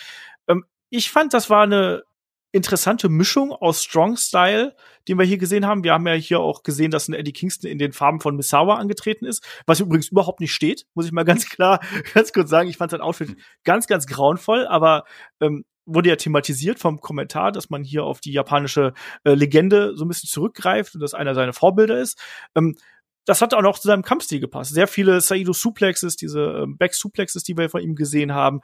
[0.48, 0.66] Ähm,
[0.96, 2.04] ich fand, das war eine
[2.52, 4.76] interessante Mischung aus Strong Style,
[5.10, 5.84] den wir hier gesehen haben.
[5.84, 8.76] Wir haben ja hier auch gesehen, dass ein Eddie Kingston in den Farben von Misawa
[8.76, 11.82] angetreten ist, was übrigens überhaupt nicht steht, muss ich mal ganz klar,
[12.14, 12.70] ganz kurz sagen.
[12.70, 13.36] Ich fand sein Outfit
[13.66, 15.04] ganz, ganz grauenvoll, aber
[15.42, 18.94] ähm, wurde ja thematisiert vom Kommentar, dass man hier auf die japanische
[19.26, 22.20] äh, Legende so ein bisschen zurückgreift und dass einer seiner Vorbilder ist.
[22.56, 22.76] Ähm,
[23.26, 24.73] das hat auch noch zu seinem Kampfstil gepasst.
[24.73, 28.61] Sehr viele Saido Suplexes, diese ähm, Back Suplexes, die wir von ihm gesehen haben,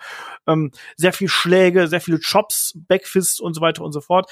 [0.48, 4.32] ähm, sehr viel Schläge, sehr viele Chops, Backfists und so weiter und so fort.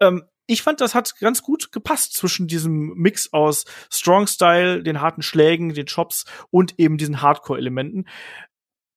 [0.00, 5.00] Ähm, ich fand, das hat ganz gut gepasst zwischen diesem Mix aus Strong Style, den
[5.00, 8.08] harten Schlägen, den Chops und eben diesen Hardcore-Elementen.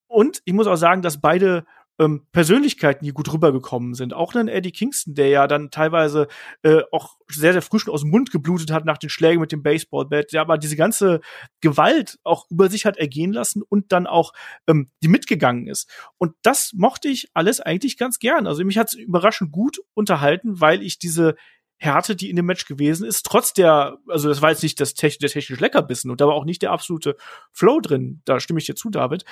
[0.08, 1.66] Und ich muss auch sagen, dass beide
[2.00, 4.14] ähm, Persönlichkeiten, die gut rübergekommen sind.
[4.14, 6.28] Auch dann Eddie Kingston, der ja dann teilweise
[6.64, 9.52] äh, auch sehr, sehr früh schon aus dem Mund geblutet hat nach den Schlägen mit
[9.52, 11.22] dem Baseballbat, der aber diese ganze
[11.62, 14.34] Gewalt auch über sich hat ergehen lassen und dann auch
[14.68, 15.90] ähm, die mitgegangen ist.
[16.18, 18.48] Und das mochte ich alles eigentlich ganz gern.
[18.48, 21.36] Also mich hat es überraschend gut unterhalten, weil ich diese
[21.84, 24.94] Härte, die in dem Match gewesen ist, trotz der, also das war jetzt nicht das
[24.94, 27.18] technisch, der technisch Leckerbissen und da war auch nicht der absolute
[27.52, 29.26] Flow drin, da stimme ich dir zu, David,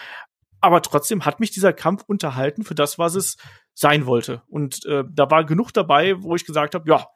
[0.62, 3.38] aber trotzdem hat mich dieser Kampf unterhalten für das, was es
[3.74, 4.44] sein wollte.
[4.48, 7.08] Und äh, da war genug dabei, wo ich gesagt habe, ja,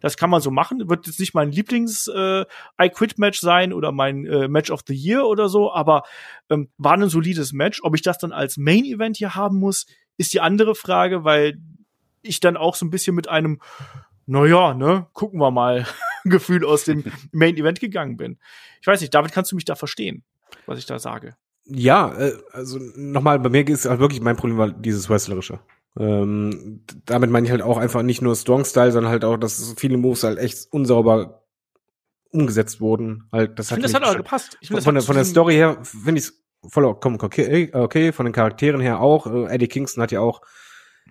[0.00, 0.88] das kann man so machen.
[0.88, 2.44] Wird jetzt nicht mein Lieblings äh,
[2.80, 6.02] I Quit Match sein oder mein äh, Match of the Year oder so, aber
[6.48, 7.80] ähm, war ein solides Match.
[7.82, 9.86] Ob ich das dann als Main Event hier haben muss,
[10.16, 11.58] ist die andere Frage, weil
[12.22, 13.60] ich dann auch so ein bisschen mit einem,
[14.26, 15.86] naja, ne, gucken wir mal,
[16.24, 18.38] Gefühl aus dem Main Event gegangen bin.
[18.80, 20.24] Ich weiß nicht, David, kannst du mich da verstehen,
[20.66, 21.36] was ich da sage?
[21.72, 25.60] Ja, äh, also nochmal, bei mir ist halt wirklich mein Problem war dieses Wrestlerische.
[25.98, 29.74] Ähm, damit meine ich halt auch einfach nicht nur Strong Style, sondern halt auch, dass
[29.76, 31.42] viele Moves halt echt unsauber
[32.30, 33.24] umgesetzt wurden.
[33.32, 34.56] Halt, das ich finde, das hat aber gepasst.
[34.60, 38.26] Ich find, von, der, von der Story her finde ich es vollkommen okay, okay, von
[38.26, 39.26] den Charakteren her auch.
[39.26, 40.42] Äh, Eddie Kingston hat ja auch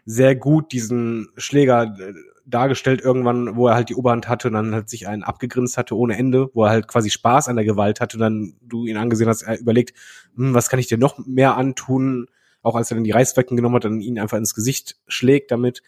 [0.06, 2.14] sehr gut diesen Schläger äh,
[2.50, 5.96] dargestellt irgendwann, wo er halt die Oberhand hatte und dann halt sich einen abgegrinst hatte
[5.96, 8.98] ohne Ende, wo er halt quasi Spaß an der Gewalt hatte und dann du ihn
[8.98, 9.98] angesehen hast, er überlegt,
[10.36, 12.28] hm, was kann ich dir noch mehr antun,
[12.62, 15.82] auch als er dann die Reißwecken genommen hat und ihn einfach ins Gesicht schlägt damit.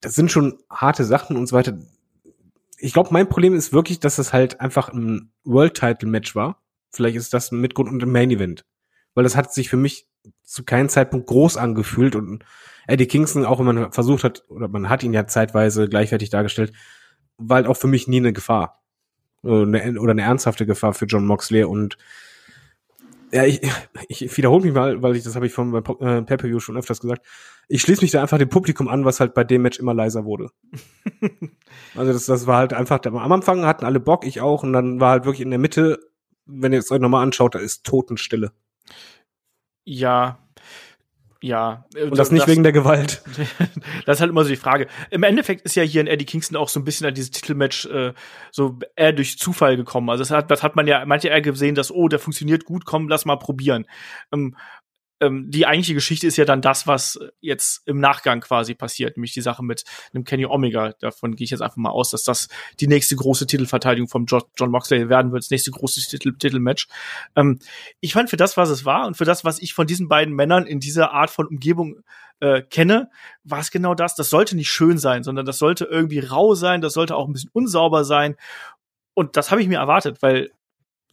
[0.00, 1.78] Das sind schon harte Sachen und so weiter.
[2.76, 6.62] Ich glaube, mein Problem ist wirklich, dass es halt einfach ein World-Title-Match war.
[6.90, 8.64] Vielleicht ist das ein Mitgrund und ein Main-Event.
[9.14, 10.06] Weil das hat sich für mich
[10.44, 12.44] zu keinem Zeitpunkt groß angefühlt und
[12.88, 16.72] Eddie Kingston, auch wenn man versucht hat, oder man hat ihn ja zeitweise gleichwertig dargestellt,
[17.36, 18.82] war halt auch für mich nie eine Gefahr.
[19.42, 21.96] Oder eine, oder eine ernsthafte Gefahr für John Moxley und
[23.30, 23.60] ja, ich,
[24.08, 25.82] ich wiederhole mich mal, weil ich das habe ich von äh,
[26.22, 27.26] Pay-Per-View schon öfters gesagt.
[27.68, 30.24] Ich schließe mich da einfach dem Publikum an, was halt bei dem Match immer leiser
[30.24, 30.50] wurde.
[31.94, 34.98] also das, das war halt einfach, am Anfang hatten alle Bock, ich auch, und dann
[34.98, 35.98] war halt wirklich in der Mitte,
[36.46, 38.52] wenn ihr es euch nochmal anschaut, da ist Totenstille.
[39.84, 40.38] Ja,
[41.40, 41.84] ja.
[41.94, 43.22] Äh, Und das nicht das, wegen der Gewalt.
[44.06, 44.88] das ist halt immer so die Frage.
[45.10, 47.86] Im Endeffekt ist ja hier in Eddie Kingston auch so ein bisschen an dieses Titelmatch
[47.86, 48.12] äh,
[48.50, 50.10] so eher durch Zufall gekommen.
[50.10, 52.84] Also das hat, das hat man ja manche eher gesehen, dass, oh, der funktioniert gut,
[52.84, 53.86] komm, lass mal probieren.
[54.32, 54.56] Ähm,
[55.20, 59.32] ähm, die eigentliche Geschichte ist ja dann das, was jetzt im Nachgang quasi passiert, nämlich
[59.32, 59.84] die Sache mit
[60.14, 60.92] einem Kenny Omega.
[61.00, 62.48] Davon gehe ich jetzt einfach mal aus, dass das
[62.80, 66.88] die nächste große Titelverteidigung vom John, John Moxley werden wird, das nächste große Titel, Titelmatch.
[67.36, 67.58] Ähm,
[68.00, 70.34] ich fand für das, was es war und für das, was ich von diesen beiden
[70.34, 72.02] Männern in dieser Art von Umgebung
[72.40, 73.10] äh, kenne,
[73.42, 74.14] war es genau das.
[74.14, 77.32] Das sollte nicht schön sein, sondern das sollte irgendwie rau sein, das sollte auch ein
[77.32, 78.36] bisschen unsauber sein.
[79.14, 80.52] Und das habe ich mir erwartet, weil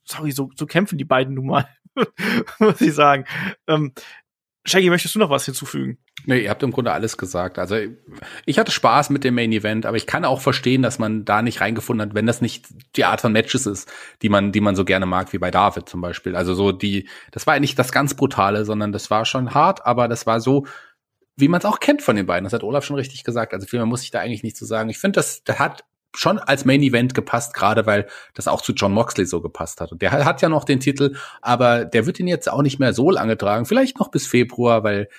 [0.06, 1.68] sorry, so, so kämpfen die beiden nun mal.
[2.60, 3.26] muss ich sagen.
[3.68, 3.94] Ähm,
[4.68, 6.00] Shaggy, möchtest du noch was hinzufügen?
[6.26, 7.60] Nee, ihr habt im Grunde alles gesagt.
[7.60, 7.78] Also
[8.46, 11.44] ich hatte Spaß mit dem Main Event, aber ich kann auch verstehen, dass man da
[11.44, 12.66] nicht reingefunden hat, wenn das nicht
[12.96, 13.92] die Art von Matches ist,
[14.24, 16.36] die man, die man so gerne mag, wie bei David zum Beispiel.
[16.36, 19.86] Also so die, das war ja nicht das ganz brutale, sondern das war schon hart,
[19.86, 20.66] aber das war so,
[21.36, 22.46] wie man es auch kennt von den beiden.
[22.46, 23.54] Das hat Olaf schon richtig gesagt.
[23.54, 24.90] Also viel mehr muss ich da eigentlich nicht zu sagen.
[24.90, 25.84] Ich finde, das, das hat
[26.16, 29.92] schon als Main Event gepasst, gerade weil das auch zu John Moxley so gepasst hat.
[29.92, 32.94] Und der hat ja noch den Titel, aber der wird ihn jetzt auch nicht mehr
[32.94, 35.10] so lange tragen, vielleicht noch bis Februar, weil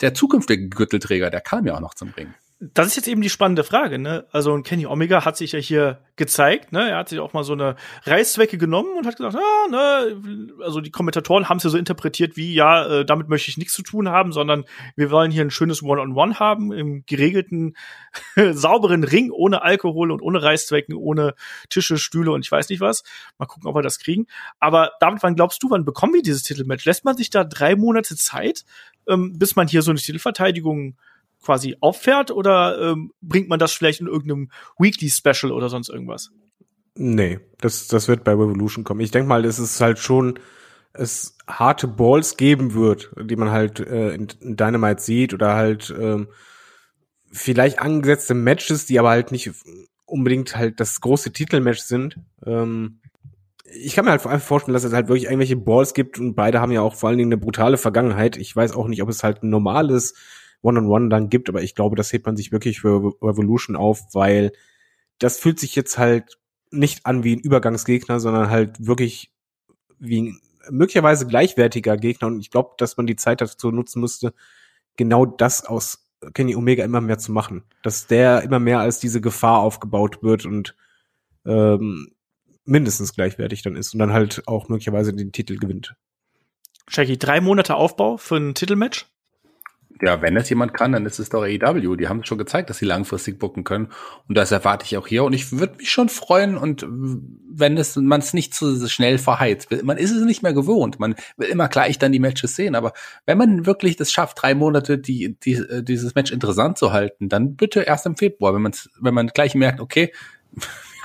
[0.00, 3.30] der zukünftige Gürtelträger, der kam ja auch noch zum Ring das ist jetzt eben die
[3.30, 4.26] spannende Frage, ne?
[4.32, 6.90] Also ein Kenny Omega hat sich ja hier gezeigt, ne?
[6.90, 10.80] Er hat sich auch mal so eine Reißzwecke genommen und hat gesagt, ah, ne, also
[10.80, 13.82] die Kommentatoren haben es ja so interpretiert wie, ja, äh, damit möchte ich nichts zu
[13.82, 14.64] tun haben, sondern
[14.96, 17.76] wir wollen hier ein schönes One-on-One -on -One haben im geregelten,
[18.50, 21.34] sauberen Ring ohne Alkohol und ohne Reißzwecken, ohne
[21.70, 23.04] Tische, Stühle und ich weiß nicht was.
[23.38, 24.26] Mal gucken, ob wir das kriegen.
[24.58, 26.84] Aber damit, wann glaubst du, wann bekommen wir dieses Titelmatch?
[26.86, 28.64] Lässt man sich da drei Monate Zeit,
[29.06, 30.96] ähm, bis man hier so eine Titelverteidigung
[31.42, 36.30] quasi auffährt oder ähm, bringt man das vielleicht in irgendeinem Weekly Special oder sonst irgendwas?
[36.94, 39.00] Nee, das, das wird bei Revolution kommen.
[39.00, 40.38] Ich denke mal, dass es halt schon
[40.92, 45.94] es harte Balls geben wird, die man halt äh, in, in Dynamite sieht oder halt
[45.98, 46.28] ähm,
[47.30, 49.50] vielleicht angesetzte Matches, die aber halt nicht
[50.06, 52.18] unbedingt halt das große Titelmatch sind.
[52.44, 53.00] Ähm,
[53.64, 56.60] ich kann mir halt einfach vorstellen, dass es halt wirklich irgendwelche Balls gibt und beide
[56.60, 58.36] haben ja auch vor allen Dingen eine brutale Vergangenheit.
[58.36, 60.14] Ich weiß auch nicht, ob es halt ein normales
[60.62, 63.76] One-on-One -on -One dann gibt, aber ich glaube, das hebt man sich wirklich für Revolution
[63.76, 64.52] auf, weil
[65.18, 66.38] das fühlt sich jetzt halt
[66.70, 69.32] nicht an wie ein Übergangsgegner, sondern halt wirklich
[69.98, 70.40] wie ein
[70.70, 72.28] möglicherweise gleichwertiger Gegner.
[72.28, 74.34] Und ich glaube, dass man die Zeit dazu nutzen müsste,
[74.96, 76.04] genau das aus
[76.34, 77.64] Kenny Omega immer mehr zu machen.
[77.82, 80.76] Dass der immer mehr als diese Gefahr aufgebaut wird und
[81.46, 82.12] ähm,
[82.64, 85.94] mindestens gleichwertig dann ist und dann halt auch möglicherweise den Titel gewinnt.
[86.88, 89.06] Shaggy, drei Monate Aufbau für ein Titelmatch?
[90.00, 91.96] Ja, wenn das jemand kann, dann ist es doch AEW.
[91.96, 93.88] Die haben schon gezeigt, dass sie langfristig bucken können.
[94.28, 95.24] Und das erwarte ich auch hier.
[95.24, 96.56] Und ich würde mich schon freuen.
[96.56, 96.86] Und
[97.50, 99.70] wenn es, man es nicht zu schnell verheizt.
[99.82, 101.00] Man ist es nicht mehr gewohnt.
[101.00, 102.74] Man will immer gleich dann die Matches sehen.
[102.74, 102.92] Aber
[103.26, 107.56] wenn man wirklich das schafft, drei Monate die, die, dieses Match interessant zu halten, dann
[107.56, 108.54] bitte erst im Februar.
[108.54, 110.12] Wenn man, wenn man gleich merkt, okay,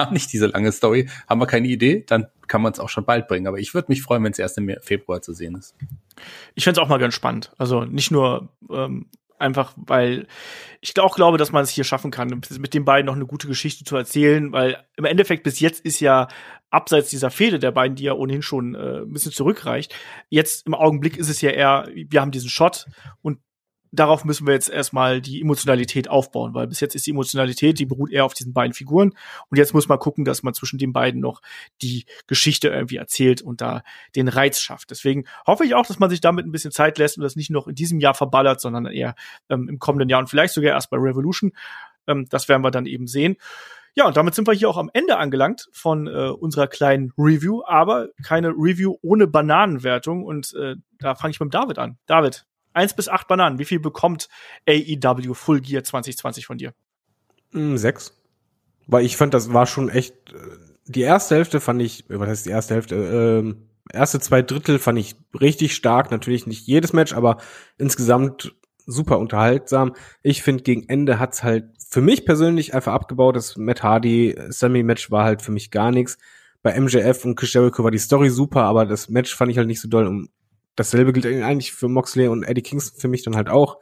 [0.06, 3.06] haben nicht diese lange Story, haben wir keine Idee, dann kann man es auch schon
[3.06, 3.48] bald bringen.
[3.48, 5.76] Aber ich würde mich freuen, wenn es erst im Februar zu sehen ist.
[6.56, 7.52] Ich fände es auch mal ganz spannend.
[7.58, 9.08] Also nicht nur ähm,
[9.40, 10.28] einfach, weil
[10.82, 13.48] ich auch glaube, dass man es hier schaffen kann, mit den beiden noch eine gute
[13.48, 16.28] Geschichte zu erzählen, weil im Endeffekt bis jetzt ist ja
[16.70, 19.94] abseits dieser Fehde der beiden, die ja ohnehin schon äh, ein bisschen zurückreicht,
[20.30, 22.88] jetzt im Augenblick ist es ja eher, wir haben diesen Shot
[23.22, 23.40] und
[23.94, 27.86] darauf müssen wir jetzt erstmal die Emotionalität aufbauen, weil bis jetzt ist die Emotionalität, die
[27.86, 29.14] beruht eher auf diesen beiden Figuren.
[29.50, 31.42] Und jetzt muss man gucken, dass man zwischen den beiden noch
[31.82, 33.84] die Geschichte irgendwie erzählt und da
[34.16, 34.90] den Reiz schafft.
[34.90, 37.52] Deswegen hoffe ich auch, dass man sich damit ein bisschen Zeit lässt und das nicht
[37.52, 39.16] noch in diesem Jahr verballert, sondern eher
[39.50, 41.52] ähm, im kommenden Jahr und vielleicht sogar erst bei Revolution.
[42.08, 43.38] Ähm, das werden wir dann eben sehen.
[43.96, 47.62] Ja, und damit sind wir hier auch am Ende angelangt von äh, unserer kleinen Review,
[47.68, 50.26] aber keine Review ohne Bananenwertung.
[50.26, 52.00] Und äh, da fange ich mit David an.
[52.08, 53.60] David, Eins bis acht Bananen.
[53.60, 54.30] Wie viel bekommt
[54.68, 56.74] AEW Full Gear 2020 von dir?
[57.52, 58.14] Mm, sechs.
[58.88, 60.14] Weil ich fand, das war schon echt.
[60.34, 60.38] Äh,
[60.86, 62.96] die erste Hälfte fand ich, was heißt die erste Hälfte?
[62.96, 66.12] Ähm, erste zwei Drittel fand ich richtig stark.
[66.12, 67.38] Natürlich nicht jedes Match, aber
[67.78, 68.54] insgesamt
[68.86, 69.96] super unterhaltsam.
[70.22, 73.36] Ich finde, gegen Ende hat's halt für mich persönlich einfach abgebaut.
[73.36, 76.18] Das Matt Hardy Sammy Match war halt für mich gar nichts.
[76.62, 79.68] Bei MJF und Chris Jericho war die Story super, aber das Match fand ich halt
[79.68, 80.08] nicht so doll.
[80.08, 80.30] Und
[80.76, 83.80] dasselbe gilt eigentlich für Moxley und Eddie Kingston für mich dann halt auch.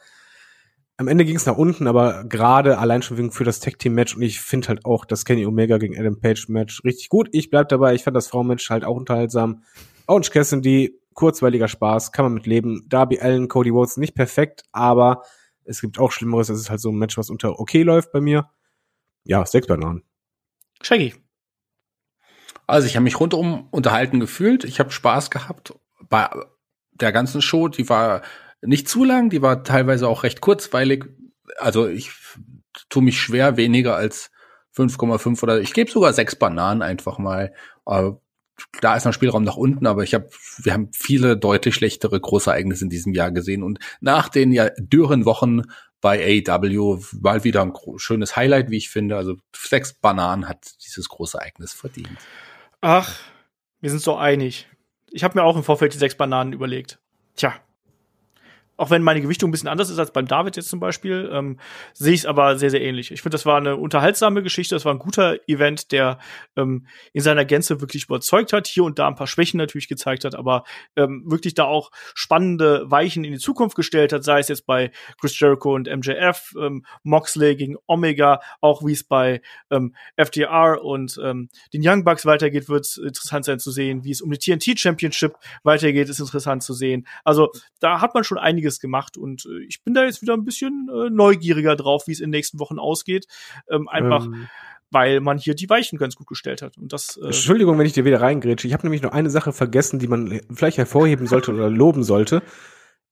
[0.98, 3.96] Am Ende ging es nach unten, aber gerade allein schon wegen für das Tag Team
[3.96, 7.30] Match und ich finde halt auch das Kenny Omega gegen Adam Page Match richtig gut.
[7.32, 9.64] Ich bleib dabei, ich fand das Frauenmatch halt auch unterhaltsam.
[10.06, 12.86] Orange Cassidy, kurzweiliger Spaß, kann man mit leben.
[12.88, 15.24] Darby Allen, Cody Rhodes nicht perfekt, aber
[15.64, 16.50] es gibt auch Schlimmeres.
[16.50, 18.50] Es ist halt so ein Match, was unter okay läuft bei mir.
[19.24, 20.04] Ja, sechs Bananen.
[20.82, 21.16] Shaggy.
[22.68, 24.64] Also ich habe mich rundum unterhalten gefühlt.
[24.64, 25.74] Ich habe Spaß gehabt.
[26.10, 26.30] Bei
[27.02, 27.68] der ganzen Show.
[27.68, 28.22] Die war
[28.62, 31.06] nicht zu lang, die war teilweise auch recht kurzweilig.
[31.58, 32.12] Also ich
[32.90, 34.32] tue mich schwer, weniger als
[34.76, 37.54] 5,5 oder ich gebe sogar sechs Bananen einfach mal.
[38.80, 42.86] Da ist noch Spielraum nach unten, aber ich habe, wir haben viele deutlich schlechtere Großereignisse
[42.86, 45.64] in diesem Jahr gesehen und nach den ja dürren Wochen
[46.00, 49.18] bei AEW war wieder ein schönes Highlight, wie ich finde.
[49.18, 52.18] Also sechs Bananen hat dieses große Ereignis verdient.
[52.82, 53.20] Ach,
[53.82, 54.68] wir sind so einig.
[55.12, 57.00] Ich habe mir auch im Vorfeld die sechs Bananen überlegt.
[57.36, 57.54] Tja,
[58.82, 61.60] auch wenn meine Gewichtung ein bisschen anders ist als beim David jetzt zum Beispiel, ähm,
[61.94, 63.12] sehe ich es aber sehr, sehr ähnlich.
[63.12, 66.18] Ich finde, das war eine unterhaltsame Geschichte, das war ein guter Event, der
[66.56, 70.26] ähm, in seiner Gänze wirklich überzeugt hat, hier und da ein paar Schwächen natürlich gezeigt
[70.26, 70.64] hat, aber
[70.96, 74.90] ähm, wirklich da auch spannende Weichen in die Zukunft gestellt hat, sei es jetzt bei
[75.20, 81.20] Chris Jericho und MJF, ähm, Moxley gegen Omega, auch wie es bei ähm, FDR und
[81.24, 84.40] ähm, den Young Bucks weitergeht, wird es interessant sein zu sehen, wie es um die
[84.40, 87.06] TNT Championship weitergeht, ist interessant zu sehen.
[87.24, 90.34] Also da hat man schon einiges einiges gemacht und äh, ich bin da jetzt wieder
[90.34, 93.26] ein bisschen äh, neugieriger drauf, wie es in den nächsten Wochen ausgeht.
[93.70, 94.48] Ähm, einfach ähm
[94.94, 96.78] weil man hier die Weichen ganz gut gestellt hat.
[96.78, 98.68] Und das, äh Entschuldigung, wenn ich dir wieder reingrätsche.
[98.68, 102.44] Ich habe nämlich noch eine Sache vergessen, die man vielleicht hervorheben sollte oder loben sollte.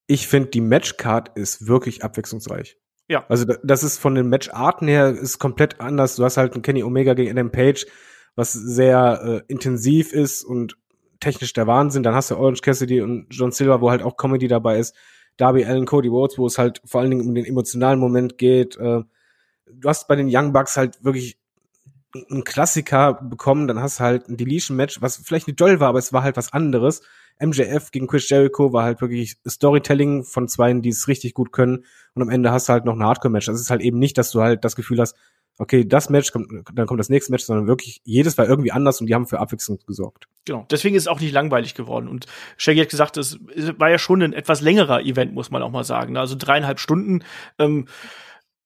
[0.05, 2.75] Ich finde, die Matchcard ist wirklich abwechslungsreich.
[3.07, 3.23] Ja.
[3.29, 6.17] Also das ist von den Matcharten her ist komplett anders.
[6.17, 7.85] Du hast halt einen Kenny Omega gegen Adam Page,
[8.35, 10.75] was sehr äh, intensiv ist und
[11.21, 12.03] technisch der Wahnsinn.
[12.03, 14.95] Dann hast du Orange Cassidy und John Silver, wo halt auch Comedy dabei ist.
[15.39, 18.77] Darby Allen, Cody Rhodes, wo es halt vor allen Dingen um den emotionalen Moment geht.
[18.77, 19.03] Äh,
[19.71, 21.39] du hast bei den Young Bucks halt wirklich
[22.29, 25.99] einen Klassiker bekommen, dann hast du halt ein Deletion-Match, was vielleicht nicht doll war, aber
[25.99, 27.01] es war halt was anderes.
[27.41, 31.85] MJF gegen Chris Jericho war halt wirklich Storytelling von Zweien, die es richtig gut können.
[32.13, 33.45] Und am Ende hast du halt noch ein Hardcore-Match.
[33.45, 35.15] Das ist halt eben nicht, dass du halt das Gefühl hast,
[35.59, 38.99] okay, das Match kommt, dann kommt das nächste Match, sondern wirklich jedes war irgendwie anders
[39.01, 40.27] und die haben für Abwechslung gesorgt.
[40.45, 40.65] Genau.
[40.71, 42.07] Deswegen ist es auch nicht langweilig geworden.
[42.07, 42.25] Und
[42.57, 43.37] Shaggy hat gesagt, es
[43.77, 46.17] war ja schon ein etwas längerer Event, muss man auch mal sagen.
[46.17, 47.23] Also dreieinhalb Stunden.
[47.59, 47.87] Ähm,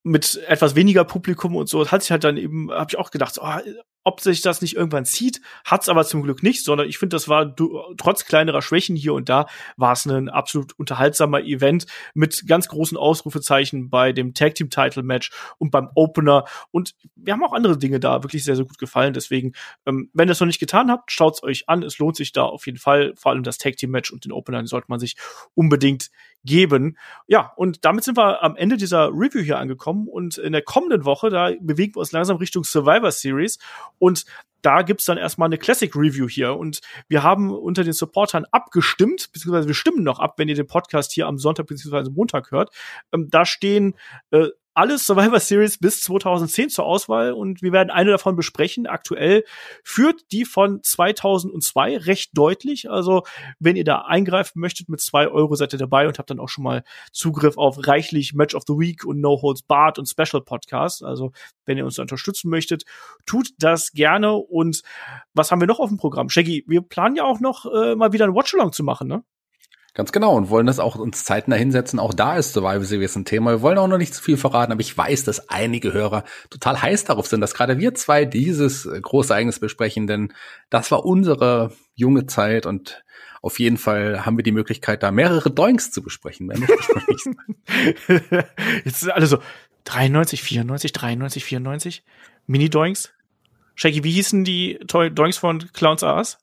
[0.06, 3.38] mit etwas weniger Publikum und so, hat sich halt dann eben, habe ich auch gedacht,
[3.40, 3.58] oh,
[4.04, 7.28] ob sich das nicht irgendwann zieht, hat's aber zum Glück nicht, sondern ich finde, das
[7.28, 7.54] war
[7.96, 12.96] trotz kleinerer Schwächen hier und da, war es ein absolut unterhaltsamer Event mit ganz großen
[12.96, 17.78] Ausrufezeichen bei dem Tag Team Title Match und beim Opener und wir haben auch andere
[17.78, 19.14] Dinge da wirklich sehr, sehr gut gefallen.
[19.14, 19.52] Deswegen,
[19.86, 21.82] ähm, wenn ihr es noch nicht getan habt, schaut's euch an.
[21.82, 23.14] Es lohnt sich da auf jeden Fall.
[23.16, 25.16] Vor allem das Tag Team Match und den Opener sollte man sich
[25.54, 26.10] unbedingt
[26.44, 26.96] geben.
[27.26, 31.04] Ja, und damit sind wir am Ende dieser Review hier angekommen und in der kommenden
[31.04, 33.58] Woche, da bewegen wir uns langsam Richtung Survivor Series
[33.98, 34.24] und
[34.64, 39.30] da gibt's dann erstmal eine Classic Review hier und wir haben unter den Supportern abgestimmt,
[39.32, 42.70] beziehungsweise wir stimmen noch ab, wenn ihr den Podcast hier am Sonntag beziehungsweise Montag hört.
[43.12, 43.94] Ähm, da stehen
[44.30, 48.86] äh, alle Survivor Series bis 2010 zur Auswahl und wir werden eine davon besprechen.
[48.86, 49.44] Aktuell
[49.82, 52.90] führt die von 2002 recht deutlich.
[52.90, 53.22] Also
[53.58, 56.48] wenn ihr da eingreifen möchtet mit zwei Euro seid ihr dabei und habt dann auch
[56.48, 56.82] schon mal
[57.12, 61.02] Zugriff auf reichlich Match of the Week und No Holds Barred und Special Podcasts.
[61.02, 61.32] Also
[61.64, 62.84] wenn ihr uns unterstützen möchtet,
[63.26, 64.34] tut das gerne.
[64.34, 64.82] Und
[65.34, 66.28] was haben wir noch auf dem Programm?
[66.28, 69.24] Shaggy, wir planen ja auch noch äh, mal wieder ein Watchalong zu machen, ne?
[69.94, 72.00] Ganz genau und wollen das auch uns zeitnah hinsetzen.
[72.00, 73.52] Auch da ist Survival Series ein Thema.
[73.52, 76.82] Wir wollen auch noch nicht zu viel verraten, aber ich weiß, dass einige Hörer total
[76.82, 80.32] heiß darauf sind, dass gerade wir zwei dieses äh, große Ereignis besprechen, denn
[80.68, 83.04] das war unsere junge Zeit und
[83.40, 86.50] auf jeden Fall haben wir die Möglichkeit, da mehrere Doinks zu besprechen.
[88.84, 89.38] Jetzt sind alle so
[89.84, 92.04] 93, 94, 93, 94
[92.46, 93.12] Mini-Doinks.
[93.76, 96.38] Shaggy, wie hießen die Doinks von Clowns Ass?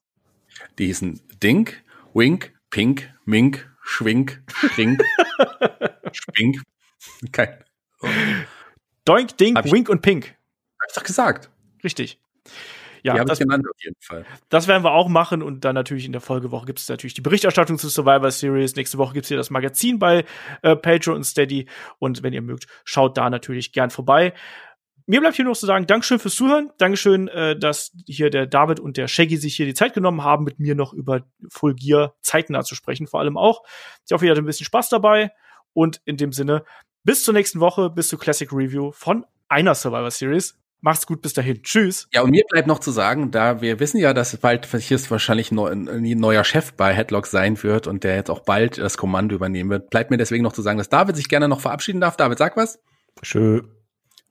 [0.77, 1.83] Die hießen Dink,
[2.13, 5.03] Wink, Pink, Mink, Schwink, Schrink,
[6.11, 6.61] Spink.
[7.31, 7.63] Kein.
[9.05, 10.35] Doink, Dink, hab Wink und Pink.
[10.79, 11.49] Hab ich doch gesagt.
[11.83, 12.19] Richtig.
[13.03, 14.25] Ja, die das, genannt auf jeden Fall.
[14.49, 17.21] Das werden wir auch machen und dann natürlich in der Folgewoche gibt es natürlich die
[17.21, 18.75] Berichterstattung zur Survivor Series.
[18.75, 20.23] Nächste Woche gibt es hier das Magazin bei
[20.61, 21.67] äh, Patreon und Steady
[21.97, 24.33] und wenn ihr mögt, schaut da natürlich gern vorbei
[25.05, 26.71] mir bleibt hier noch zu sagen, Dankeschön fürs Zuhören.
[26.77, 30.43] Dankeschön, äh, dass hier der David und der Shaggy sich hier die Zeit genommen haben,
[30.43, 33.07] mit mir noch über Full Gear zeitnah zu sprechen.
[33.07, 33.63] Vor allem auch.
[34.05, 35.31] Ich hoffe, ihr hattet ein bisschen Spaß dabei.
[35.73, 36.63] Und in dem Sinne,
[37.03, 40.57] bis zur nächsten Woche, bis zur Classic Review von einer Survivor Series.
[40.83, 41.61] Macht's gut, bis dahin.
[41.61, 42.07] Tschüss.
[42.11, 45.11] Ja, und mir bleibt noch zu sagen, da wir wissen ja, dass bald hier ist
[45.11, 49.35] wahrscheinlich ein neuer Chef bei Headlock sein wird und der jetzt auch bald das Kommando
[49.35, 52.17] übernehmen wird, bleibt mir deswegen noch zu sagen, dass David sich gerne noch verabschieden darf.
[52.17, 52.79] David, sag was.
[53.21, 53.80] Schön.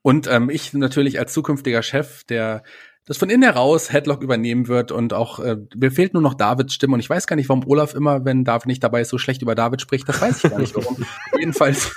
[0.03, 2.63] Und ähm, ich natürlich als zukünftiger Chef, der
[3.07, 6.75] das von innen heraus Headlock übernehmen wird und auch äh, mir fehlt nur noch Davids
[6.75, 9.19] Stimme und ich weiß gar nicht, warum Olaf immer, wenn David nicht dabei ist, so
[9.19, 10.09] schlecht über David spricht.
[10.09, 11.05] Das weiß ich gar nicht warum.
[11.39, 11.93] Jedenfalls,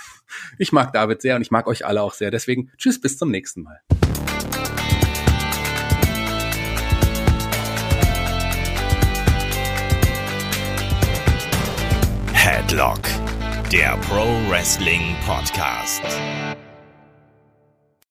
[0.57, 2.31] ich mag David sehr und ich mag euch alle auch sehr.
[2.31, 3.79] Deswegen tschüss, bis zum nächsten Mal.
[12.33, 13.01] Headlock,
[13.71, 16.01] der Pro Wrestling Podcast.